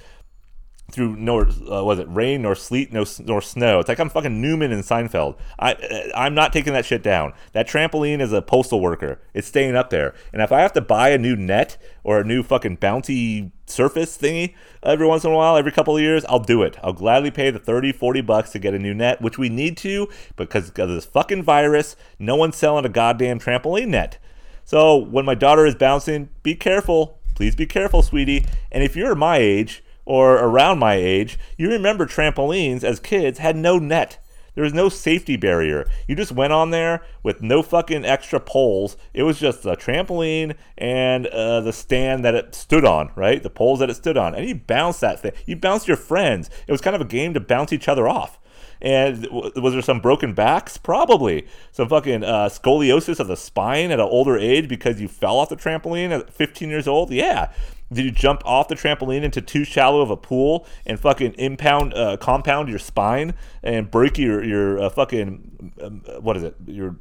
through 0.90 1.16
nor 1.16 1.46
uh, 1.46 1.82
was 1.84 1.98
it 1.98 2.06
rain 2.08 2.42
nor 2.42 2.54
sleet 2.54 2.92
nor, 2.92 3.04
nor 3.24 3.40
snow. 3.40 3.80
It's 3.80 3.88
like 3.88 3.98
I'm 3.98 4.10
fucking 4.10 4.40
Newman 4.40 4.72
in 4.72 4.80
Seinfeld. 4.80 5.36
I 5.58 5.72
uh, 5.72 6.16
I'm 6.16 6.34
not 6.34 6.52
taking 6.52 6.72
that 6.72 6.84
shit 6.84 7.02
down. 7.02 7.32
That 7.52 7.68
trampoline 7.68 8.20
is 8.20 8.32
a 8.32 8.42
postal 8.42 8.80
worker. 8.80 9.20
It's 9.34 9.48
staying 9.48 9.76
up 9.76 9.90
there. 9.90 10.14
And 10.32 10.42
if 10.42 10.52
I 10.52 10.60
have 10.60 10.72
to 10.74 10.80
buy 10.80 11.10
a 11.10 11.18
new 11.18 11.36
net 11.36 11.76
or 12.04 12.20
a 12.20 12.24
new 12.24 12.42
fucking 12.42 12.78
bouncy 12.78 13.52
surface 13.66 14.18
thingy 14.18 14.54
every 14.82 15.06
once 15.06 15.24
in 15.24 15.30
a 15.30 15.36
while, 15.36 15.56
every 15.56 15.72
couple 15.72 15.96
of 15.96 16.02
years, 16.02 16.24
I'll 16.26 16.40
do 16.40 16.62
it. 16.62 16.76
I'll 16.82 16.92
gladly 16.92 17.30
pay 17.30 17.50
the 17.50 17.58
30, 17.58 17.92
40 17.92 18.20
bucks 18.22 18.50
to 18.50 18.58
get 18.58 18.74
a 18.74 18.78
new 18.78 18.94
net, 18.94 19.22
which 19.22 19.38
we 19.38 19.48
need 19.48 19.76
to 19.78 20.08
because 20.36 20.70
of 20.70 20.88
this 20.88 21.04
fucking 21.04 21.42
virus. 21.42 21.96
No 22.18 22.36
one's 22.36 22.56
selling 22.56 22.84
a 22.84 22.88
goddamn 22.88 23.38
trampoline 23.38 23.88
net. 23.88 24.18
So 24.64 24.96
when 24.96 25.24
my 25.24 25.34
daughter 25.34 25.66
is 25.66 25.74
bouncing, 25.74 26.28
be 26.42 26.54
careful. 26.54 27.18
Please 27.34 27.54
be 27.54 27.66
careful, 27.66 28.02
sweetie. 28.02 28.44
And 28.70 28.84
if 28.84 28.94
you're 28.94 29.14
my 29.14 29.38
age 29.38 29.82
or 30.10 30.38
around 30.38 30.80
my 30.80 30.94
age, 30.94 31.38
you 31.56 31.70
remember 31.70 32.04
trampolines 32.04 32.82
as 32.82 32.98
kids 32.98 33.38
had 33.38 33.54
no 33.54 33.78
net. 33.78 34.18
There 34.56 34.64
was 34.64 34.74
no 34.74 34.88
safety 34.88 35.36
barrier. 35.36 35.88
You 36.08 36.16
just 36.16 36.32
went 36.32 36.52
on 36.52 36.70
there 36.70 37.04
with 37.22 37.42
no 37.42 37.62
fucking 37.62 38.04
extra 38.04 38.40
poles. 38.40 38.96
It 39.14 39.22
was 39.22 39.38
just 39.38 39.64
a 39.64 39.76
trampoline 39.76 40.56
and 40.76 41.28
uh, 41.28 41.60
the 41.60 41.72
stand 41.72 42.24
that 42.24 42.34
it 42.34 42.56
stood 42.56 42.84
on, 42.84 43.12
right? 43.14 43.40
The 43.40 43.50
poles 43.50 43.78
that 43.78 43.88
it 43.88 43.94
stood 43.94 44.16
on. 44.16 44.34
And 44.34 44.48
you 44.48 44.56
bounced 44.56 45.00
that 45.02 45.20
thing. 45.20 45.30
You 45.46 45.54
bounced 45.54 45.86
your 45.86 45.96
friends. 45.96 46.50
It 46.66 46.72
was 46.72 46.80
kind 46.80 46.96
of 46.96 47.02
a 47.02 47.04
game 47.04 47.32
to 47.34 47.40
bounce 47.40 47.72
each 47.72 47.86
other 47.86 48.08
off. 48.08 48.40
And 48.82 49.28
was 49.30 49.74
there 49.74 49.82
some 49.82 50.00
broken 50.00 50.34
backs? 50.34 50.76
Probably. 50.76 51.46
Some 51.70 51.88
fucking 51.88 52.24
uh, 52.24 52.48
scoliosis 52.48 53.20
of 53.20 53.28
the 53.28 53.36
spine 53.36 53.92
at 53.92 54.00
an 54.00 54.08
older 54.10 54.36
age 54.36 54.68
because 54.68 55.00
you 55.00 55.06
fell 55.06 55.38
off 55.38 55.50
the 55.50 55.56
trampoline 55.56 56.10
at 56.10 56.34
15 56.34 56.68
years 56.68 56.88
old? 56.88 57.12
Yeah. 57.12 57.52
Did 57.92 58.04
you 58.04 58.10
jump 58.12 58.42
off 58.44 58.68
the 58.68 58.76
trampoline 58.76 59.22
into 59.22 59.40
too 59.40 59.64
shallow 59.64 60.00
of 60.00 60.10
a 60.10 60.16
pool 60.16 60.66
and 60.86 60.98
fucking 60.98 61.32
impound, 61.34 61.92
uh, 61.94 62.16
compound 62.18 62.68
your 62.68 62.78
spine 62.78 63.34
and 63.62 63.90
break 63.90 64.16
your 64.16 64.44
your 64.44 64.78
uh, 64.78 64.90
fucking 64.90 65.72
um, 65.82 66.02
what 66.20 66.36
is 66.36 66.44
it? 66.44 66.54
Your 66.66 66.96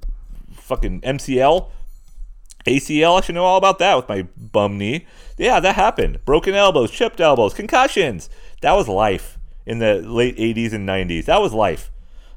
fucking 0.51 1.01
MCL, 1.01 1.69
ACL. 2.65 3.17
I 3.17 3.21
should 3.21 3.35
know 3.35 3.45
all 3.45 3.57
about 3.57 3.77
that 3.79 3.95
with 3.95 4.09
my 4.09 4.27
bum 4.35 4.79
knee. 4.79 5.05
Yeah, 5.37 5.59
that 5.59 5.75
happened. 5.75 6.25
Broken 6.25 6.55
elbows, 6.55 6.89
chipped 6.89 7.21
elbows, 7.21 7.53
concussions. 7.53 8.29
That 8.61 8.73
was 8.73 8.87
life 8.87 9.37
in 9.65 9.77
the 9.77 10.01
late 10.01 10.37
80s 10.37 10.73
and 10.73 10.89
90s. 10.89 11.25
That 11.25 11.39
was 11.41 11.53
life, 11.53 11.91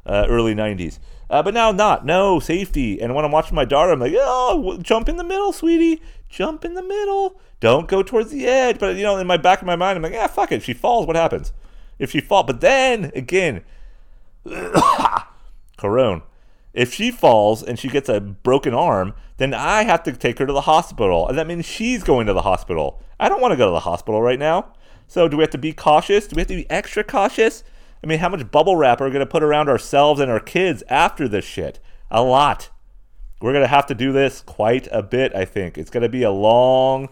uh, 0.04 0.26
early 0.28 0.54
90s. 0.54 0.98
Uh, 1.32 1.42
but 1.42 1.54
now 1.54 1.72
not. 1.72 2.04
No 2.04 2.38
safety. 2.40 3.00
And 3.00 3.14
when 3.14 3.24
I'm 3.24 3.32
watching 3.32 3.54
my 3.54 3.64
daughter, 3.64 3.90
I'm 3.90 4.00
like, 4.00 4.12
oh, 4.14 4.76
jump 4.82 5.08
in 5.08 5.16
the 5.16 5.24
middle, 5.24 5.50
sweetie. 5.50 6.02
Jump 6.28 6.62
in 6.62 6.74
the 6.74 6.82
middle. 6.82 7.40
Don't 7.58 7.88
go 7.88 8.02
towards 8.02 8.30
the 8.30 8.46
edge. 8.46 8.78
But 8.78 8.96
you 8.96 9.02
know, 9.02 9.16
in 9.16 9.26
my 9.26 9.38
back 9.38 9.62
of 9.62 9.66
my 9.66 9.74
mind, 9.74 9.96
I'm 9.96 10.02
like, 10.02 10.12
yeah, 10.12 10.26
fuck 10.26 10.52
it. 10.52 10.56
If 10.56 10.64
she 10.64 10.74
falls, 10.74 11.06
what 11.06 11.16
happens? 11.16 11.54
If 11.98 12.10
she 12.10 12.20
falls, 12.20 12.46
but 12.46 12.60
then 12.60 13.10
again, 13.14 13.64
Corone. 15.78 16.22
If 16.74 16.92
she 16.92 17.10
falls 17.10 17.62
and 17.62 17.78
she 17.78 17.88
gets 17.88 18.10
a 18.10 18.20
broken 18.20 18.74
arm, 18.74 19.14
then 19.38 19.54
I 19.54 19.84
have 19.84 20.02
to 20.02 20.12
take 20.12 20.38
her 20.38 20.46
to 20.46 20.52
the 20.52 20.62
hospital, 20.62 21.28
and 21.28 21.38
that 21.38 21.46
means 21.46 21.64
she's 21.64 22.02
going 22.02 22.26
to 22.26 22.32
the 22.32 22.42
hospital. 22.42 23.00
I 23.20 23.28
don't 23.28 23.40
want 23.40 23.52
to 23.52 23.56
go 23.56 23.66
to 23.66 23.72
the 23.72 23.80
hospital 23.80 24.20
right 24.20 24.38
now. 24.38 24.72
So, 25.06 25.28
do 25.28 25.36
we 25.36 25.42
have 25.42 25.50
to 25.50 25.58
be 25.58 25.72
cautious? 25.72 26.26
Do 26.26 26.36
we 26.36 26.40
have 26.40 26.48
to 26.48 26.56
be 26.56 26.70
extra 26.70 27.04
cautious? 27.04 27.62
I 28.02 28.06
mean, 28.06 28.18
how 28.18 28.28
much 28.28 28.50
bubble 28.50 28.76
wrap 28.76 29.00
are 29.00 29.04
we 29.04 29.10
going 29.10 29.24
to 29.24 29.30
put 29.30 29.42
around 29.42 29.68
ourselves 29.68 30.20
and 30.20 30.30
our 30.30 30.40
kids 30.40 30.82
after 30.88 31.28
this 31.28 31.44
shit? 31.44 31.78
A 32.10 32.22
lot. 32.22 32.70
We're 33.40 33.52
going 33.52 33.64
to 33.64 33.68
have 33.68 33.86
to 33.86 33.94
do 33.94 34.12
this 34.12 34.40
quite 34.40 34.88
a 34.90 35.02
bit, 35.02 35.34
I 35.34 35.44
think. 35.44 35.78
It's 35.78 35.90
going 35.90 36.02
to 36.02 36.08
be 36.08 36.22
a 36.22 36.30
long 36.30 37.08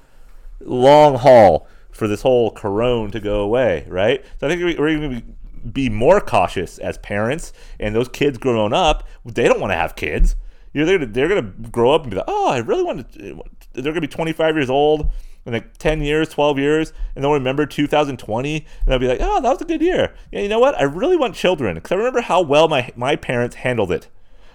long 0.61 1.17
haul 1.17 1.67
for 1.91 2.07
this 2.07 2.23
whole 2.23 2.51
corona 2.51 3.11
to 3.11 3.21
go 3.21 3.41
away, 3.41 3.87
right? 3.89 4.25
So 4.39 4.47
I 4.47 4.51
think 4.51 4.79
we're 4.79 4.99
going 4.99 5.23
to 5.63 5.69
be 5.69 5.89
more 5.89 6.21
cautious 6.21 6.79
as 6.79 6.99
parents, 6.99 7.53
and 7.79 7.95
those 7.95 8.09
kids 8.09 8.39
growing 8.39 8.73
up, 8.73 9.09
they 9.25 9.49
don't 9.49 9.61
want 9.61 9.73
to 9.73 9.77
have 9.77 9.97
kids. 9.97 10.37
You 10.73 10.81
know, 10.81 10.87
they're, 10.87 11.07
they're 11.07 11.29
going 11.29 11.43
to 11.43 11.69
grow 11.71 11.93
up 11.93 12.03
and 12.03 12.11
be 12.11 12.17
like, 12.17 12.27
oh, 12.29 12.51
I 12.51 12.59
really 12.59 12.85
want 12.85 13.13
to. 13.13 13.43
They're 13.73 13.83
going 13.83 13.95
to 13.95 14.01
be 14.01 14.07
25 14.09 14.55
years 14.55 14.71
old 14.71 15.11
in 15.47 15.53
like 15.53 15.77
10 15.79 16.03
years, 16.03 16.29
12 16.29 16.59
years, 16.59 16.93
and 17.15 17.25
they'll 17.25 17.33
remember 17.33 17.67
2020, 17.67 18.57
and 18.57 18.67
they'll 18.87 18.99
be 18.99 19.09
like, 19.09 19.21
oh, 19.21 19.41
that 19.41 19.51
was 19.51 19.63
a 19.63 19.65
good 19.65 19.81
year. 19.81 20.15
Yeah, 20.31 20.41
you 20.41 20.49
know 20.49 20.59
what? 20.59 20.79
I 20.79 20.83
really 20.83 21.17
want 21.17 21.35
children 21.35 21.75
because 21.75 21.93
I 21.93 21.97
remember 21.97 22.21
how 22.21 22.41
well 22.43 22.69
my, 22.69 22.91
my 22.97 23.17
parents 23.17 23.57
handled 23.57 23.93
it. 23.93 24.09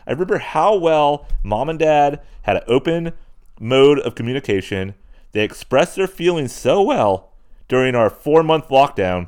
I 0.07 0.11
remember 0.11 0.37
how 0.37 0.75
well 0.75 1.27
mom 1.43 1.69
and 1.69 1.79
dad 1.79 2.21
had 2.43 2.57
an 2.57 2.63
open 2.67 3.13
mode 3.59 3.99
of 3.99 4.15
communication 4.15 4.95
They 5.31 5.43
expressed 5.43 5.95
their 5.95 6.07
feelings 6.07 6.51
so 6.51 6.81
well 6.81 7.31
during 7.67 7.95
our 7.95 8.09
four 8.09 8.43
month 8.43 8.69
lockdown 8.69 9.27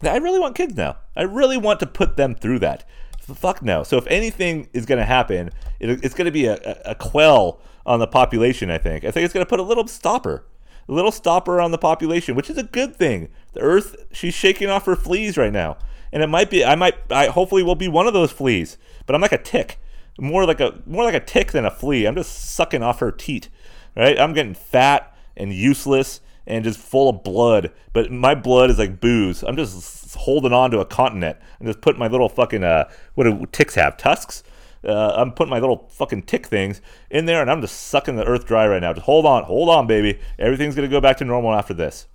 that 0.00 0.14
I 0.14 0.18
really 0.18 0.40
want 0.40 0.56
kids 0.56 0.76
now. 0.76 0.96
I 1.16 1.22
really 1.22 1.56
want 1.56 1.80
to 1.80 1.86
put 1.86 2.16
them 2.16 2.34
through 2.34 2.58
that. 2.60 2.88
Fuck 3.20 3.62
no. 3.62 3.82
So 3.82 3.96
if 3.96 4.06
anything 4.08 4.68
is 4.72 4.84
going 4.84 4.98
to 4.98 5.04
happen, 5.04 5.50
it, 5.80 6.04
it's 6.04 6.14
going 6.14 6.26
to 6.26 6.32
be 6.32 6.46
a, 6.46 6.54
a, 6.54 6.90
a 6.90 6.94
quell 6.94 7.60
on 7.86 8.00
the 8.00 8.06
population. 8.06 8.70
I 8.70 8.78
think. 8.78 9.04
I 9.04 9.10
think 9.10 9.24
it's 9.24 9.32
going 9.32 9.46
to 9.46 9.48
put 9.48 9.60
a 9.60 9.64
little 9.64 9.86
stopper, 9.86 10.44
a 10.88 10.92
little 10.92 11.12
stopper 11.12 11.60
on 11.60 11.70
the 11.70 11.78
population, 11.78 12.34
which 12.34 12.50
is 12.50 12.58
a 12.58 12.62
good 12.62 12.96
thing. 12.96 13.28
The 13.52 13.60
Earth, 13.60 13.96
she's 14.12 14.34
shaking 14.34 14.68
off 14.68 14.86
her 14.86 14.96
fleas 14.96 15.36
right 15.36 15.52
now, 15.52 15.76
and 16.12 16.22
it 16.22 16.28
might 16.28 16.50
be. 16.50 16.64
I 16.64 16.74
might. 16.74 16.96
I 17.10 17.26
hopefully 17.26 17.62
will 17.62 17.74
be 17.74 17.88
one 17.88 18.06
of 18.06 18.14
those 18.14 18.32
fleas, 18.32 18.78
but 19.06 19.14
I'm 19.14 19.20
like 19.20 19.32
a 19.32 19.38
tick, 19.38 19.78
more 20.18 20.44
like 20.44 20.60
a 20.60 20.82
more 20.86 21.04
like 21.04 21.14
a 21.14 21.20
tick 21.20 21.52
than 21.52 21.64
a 21.64 21.70
flea. 21.70 22.06
I'm 22.06 22.16
just 22.16 22.52
sucking 22.52 22.82
off 22.82 23.00
her 23.00 23.12
teat, 23.12 23.48
right? 23.96 24.18
I'm 24.18 24.32
getting 24.32 24.54
fat 24.54 25.14
and 25.36 25.52
useless 25.52 26.20
and 26.46 26.64
just 26.64 26.78
full 26.78 27.08
of 27.08 27.22
blood. 27.22 27.72
But 27.92 28.10
my 28.10 28.34
blood 28.34 28.70
is 28.70 28.78
like 28.78 29.00
booze. 29.00 29.42
I'm 29.42 29.56
just 29.56 30.14
holding 30.14 30.52
on 30.52 30.70
to 30.72 30.80
a 30.80 30.84
continent 30.84 31.38
and 31.58 31.68
just 31.68 31.80
putting 31.80 31.98
my 31.98 32.08
little 32.08 32.28
fucking 32.28 32.64
uh, 32.64 32.90
what 33.14 33.24
do 33.24 33.46
ticks 33.52 33.74
have? 33.74 33.96
Tusks. 33.96 34.42
Uh, 34.84 35.14
I'm 35.16 35.32
putting 35.32 35.50
my 35.50 35.60
little 35.60 35.88
fucking 35.92 36.22
tick 36.22 36.46
things 36.46 36.80
in 37.10 37.26
there, 37.26 37.40
and 37.40 37.50
I'm 37.50 37.60
just 37.60 37.82
sucking 37.82 38.16
the 38.16 38.24
earth 38.24 38.46
dry 38.46 38.66
right 38.66 38.80
now. 38.80 38.92
Just 38.92 39.06
hold 39.06 39.26
on, 39.26 39.44
hold 39.44 39.68
on, 39.68 39.86
baby. 39.86 40.18
Everything's 40.38 40.74
gonna 40.74 40.88
go 40.88 41.00
back 41.00 41.18
to 41.18 41.24
normal 41.24 41.54
after 41.54 41.74
this. 41.74 42.06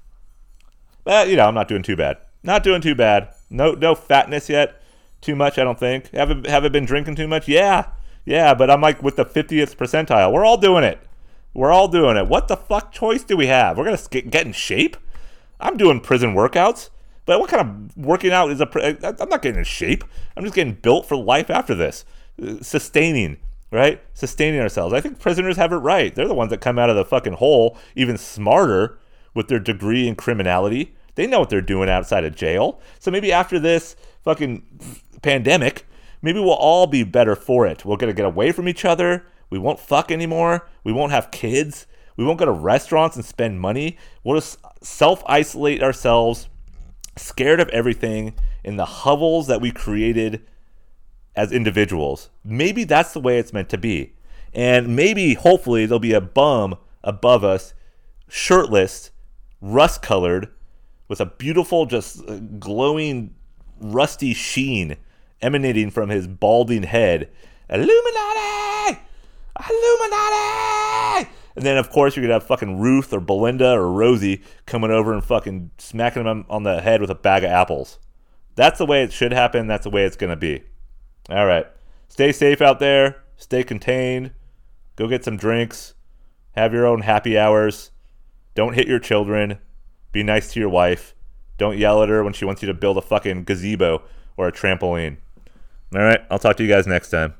But 1.03 1.29
you 1.29 1.37
know, 1.37 1.47
I'm 1.47 1.55
not 1.55 1.69
doing 1.69 1.83
too 1.83 1.95
bad. 1.95 2.17
Not 2.43 2.63
doing 2.63 2.81
too 2.81 2.95
bad. 2.95 3.29
No, 3.49 3.71
no 3.71 3.95
fatness 3.95 4.49
yet. 4.49 4.81
Too 5.21 5.35
much, 5.35 5.57
I 5.57 5.63
don't 5.63 5.79
think. 5.79 6.09
Haven't 6.11 6.45
haven't 6.45 6.73
been 6.73 6.85
drinking 6.85 7.15
too 7.15 7.27
much. 7.27 7.47
Yeah, 7.47 7.87
yeah. 8.25 8.53
But 8.53 8.69
I'm 8.69 8.81
like 8.81 9.01
with 9.01 9.15
the 9.15 9.25
50th 9.25 9.77
percentile. 9.77 10.31
We're 10.33 10.45
all 10.45 10.57
doing 10.57 10.83
it. 10.83 10.99
We're 11.53 11.71
all 11.71 11.87
doing 11.87 12.17
it. 12.17 12.27
What 12.27 12.49
the 12.49 12.57
fuck 12.57 12.91
choice 12.91 13.23
do 13.23 13.37
we 13.37 13.47
have? 13.47 13.77
We're 13.77 13.85
gonna 13.85 14.21
get 14.29 14.45
in 14.45 14.51
shape. 14.51 14.97
I'm 15.59 15.77
doing 15.77 16.01
prison 16.01 16.35
workouts. 16.35 16.89
But 17.25 17.39
what 17.39 17.49
kind 17.49 17.61
of 17.61 17.97
working 17.97 18.31
out 18.31 18.51
is 18.51 18.61
a? 18.61 19.21
I'm 19.21 19.29
not 19.29 19.41
getting 19.41 19.59
in 19.59 19.65
shape. 19.65 20.03
I'm 20.35 20.43
just 20.43 20.55
getting 20.55 20.73
built 20.73 21.07
for 21.07 21.15
life 21.15 21.49
after 21.49 21.73
this 21.73 22.05
sustaining, 22.61 23.37
right? 23.71 24.01
Sustaining 24.13 24.59
ourselves. 24.59 24.93
I 24.93 25.01
think 25.01 25.19
prisoners 25.19 25.57
have 25.57 25.71
it 25.71 25.77
right. 25.77 26.13
They're 26.13 26.27
the 26.27 26.33
ones 26.33 26.51
that 26.51 26.61
come 26.61 26.79
out 26.79 26.89
of 26.89 26.95
the 26.95 27.05
fucking 27.05 27.33
hole 27.33 27.77
even 27.95 28.17
smarter 28.17 28.97
with 29.33 29.47
their 29.47 29.59
degree 29.59 30.07
in 30.07 30.15
criminality. 30.15 30.95
They 31.15 31.27
know 31.27 31.39
what 31.39 31.49
they're 31.49 31.61
doing 31.61 31.89
outside 31.89 32.23
of 32.23 32.35
jail. 32.35 32.79
So 32.99 33.11
maybe 33.11 33.31
after 33.31 33.59
this 33.59 33.95
fucking 34.23 34.63
pandemic, 35.21 35.85
maybe 36.21 36.39
we'll 36.39 36.51
all 36.51 36.87
be 36.87 37.03
better 37.03 37.35
for 37.35 37.65
it. 37.65 37.83
We're 37.83 37.97
going 37.97 38.13
to 38.13 38.17
get 38.17 38.25
away 38.25 38.51
from 38.51 38.67
each 38.67 38.85
other. 38.85 39.25
We 39.49 39.57
won't 39.57 39.79
fuck 39.79 40.11
anymore. 40.11 40.67
We 40.83 40.93
won't 40.93 41.11
have 41.11 41.31
kids. 41.31 41.87
We 42.17 42.25
won't 42.25 42.39
go 42.39 42.45
to 42.45 42.51
restaurants 42.51 43.15
and 43.15 43.25
spend 43.25 43.61
money. 43.61 43.97
We'll 44.23 44.37
just 44.37 44.57
self 44.83 45.23
isolate 45.27 45.81
ourselves, 45.81 46.49
scared 47.15 47.59
of 47.59 47.69
everything 47.69 48.33
in 48.63 48.77
the 48.77 48.85
hovels 48.85 49.47
that 49.47 49.61
we 49.61 49.71
created 49.71 50.45
as 51.37 51.51
individuals. 51.51 52.29
Maybe 52.43 52.83
that's 52.83 53.13
the 53.13 53.21
way 53.21 53.37
it's 53.37 53.53
meant 53.53 53.69
to 53.69 53.77
be. 53.77 54.13
And 54.53 54.95
maybe, 54.95 55.35
hopefully, 55.35 55.85
there'll 55.85 55.99
be 55.99 56.13
a 56.13 56.19
bum 56.19 56.75
above 57.03 57.43
us, 57.43 57.75
shirtless, 58.27 59.11
rust 59.61 60.01
colored, 60.01 60.49
with 61.07 61.21
a 61.21 61.27
beautiful, 61.27 61.85
just 61.85 62.27
uh, 62.27 62.39
glowing, 62.59 63.35
rusty 63.79 64.33
sheen 64.33 64.97
emanating 65.41 65.91
from 65.91 66.09
his 66.09 66.27
balding 66.27 66.83
head. 66.83 67.29
Illuminati! 67.69 68.99
Illuminati! 69.69 71.29
And 71.55 71.65
then, 71.65 71.77
of 71.77 71.91
course, 71.91 72.15
you're 72.15 72.23
going 72.23 72.29
to 72.29 72.41
have 72.41 72.47
fucking 72.47 72.79
Ruth 72.79 73.13
or 73.13 73.19
Belinda 73.19 73.73
or 73.73 73.91
Rosie 73.91 74.41
coming 74.65 74.91
over 74.91 75.13
and 75.13 75.23
fucking 75.23 75.71
smacking 75.77 76.25
him 76.25 76.45
on 76.49 76.63
the 76.63 76.81
head 76.81 76.99
with 76.99 77.11
a 77.11 77.15
bag 77.15 77.43
of 77.43 77.51
apples. 77.51 77.99
That's 78.55 78.79
the 78.79 78.85
way 78.87 79.03
it 79.03 79.13
should 79.13 79.33
happen. 79.33 79.67
That's 79.67 79.83
the 79.83 79.91
way 79.91 80.03
it's 80.03 80.15
going 80.15 80.31
to 80.31 80.35
be. 80.35 80.63
All 81.29 81.45
right. 81.45 81.67
Stay 82.07 82.31
safe 82.31 82.61
out 82.61 82.79
there. 82.79 83.23
Stay 83.35 83.63
contained. 83.63 84.31
Go 84.95 85.07
get 85.07 85.23
some 85.23 85.37
drinks. 85.37 85.93
Have 86.53 86.73
your 86.73 86.87
own 86.87 87.01
happy 87.01 87.37
hours. 87.37 87.91
Don't 88.55 88.73
hit 88.73 88.87
your 88.87 88.99
children. 88.99 89.59
Be 90.11 90.23
nice 90.23 90.53
to 90.53 90.59
your 90.59 90.69
wife. 90.69 91.13
Don't 91.57 91.77
yell 91.77 92.01
at 92.01 92.09
her 92.09 92.23
when 92.23 92.33
she 92.33 92.45
wants 92.45 92.61
you 92.61 92.67
to 92.67 92.73
build 92.73 92.97
a 92.97 93.01
fucking 93.01 93.43
gazebo 93.43 94.01
or 94.37 94.47
a 94.47 94.51
trampoline. 94.51 95.17
All 95.93 96.01
right. 96.01 96.21
I'll 96.31 96.39
talk 96.39 96.57
to 96.57 96.63
you 96.63 96.69
guys 96.69 96.87
next 96.87 97.09
time. 97.09 97.35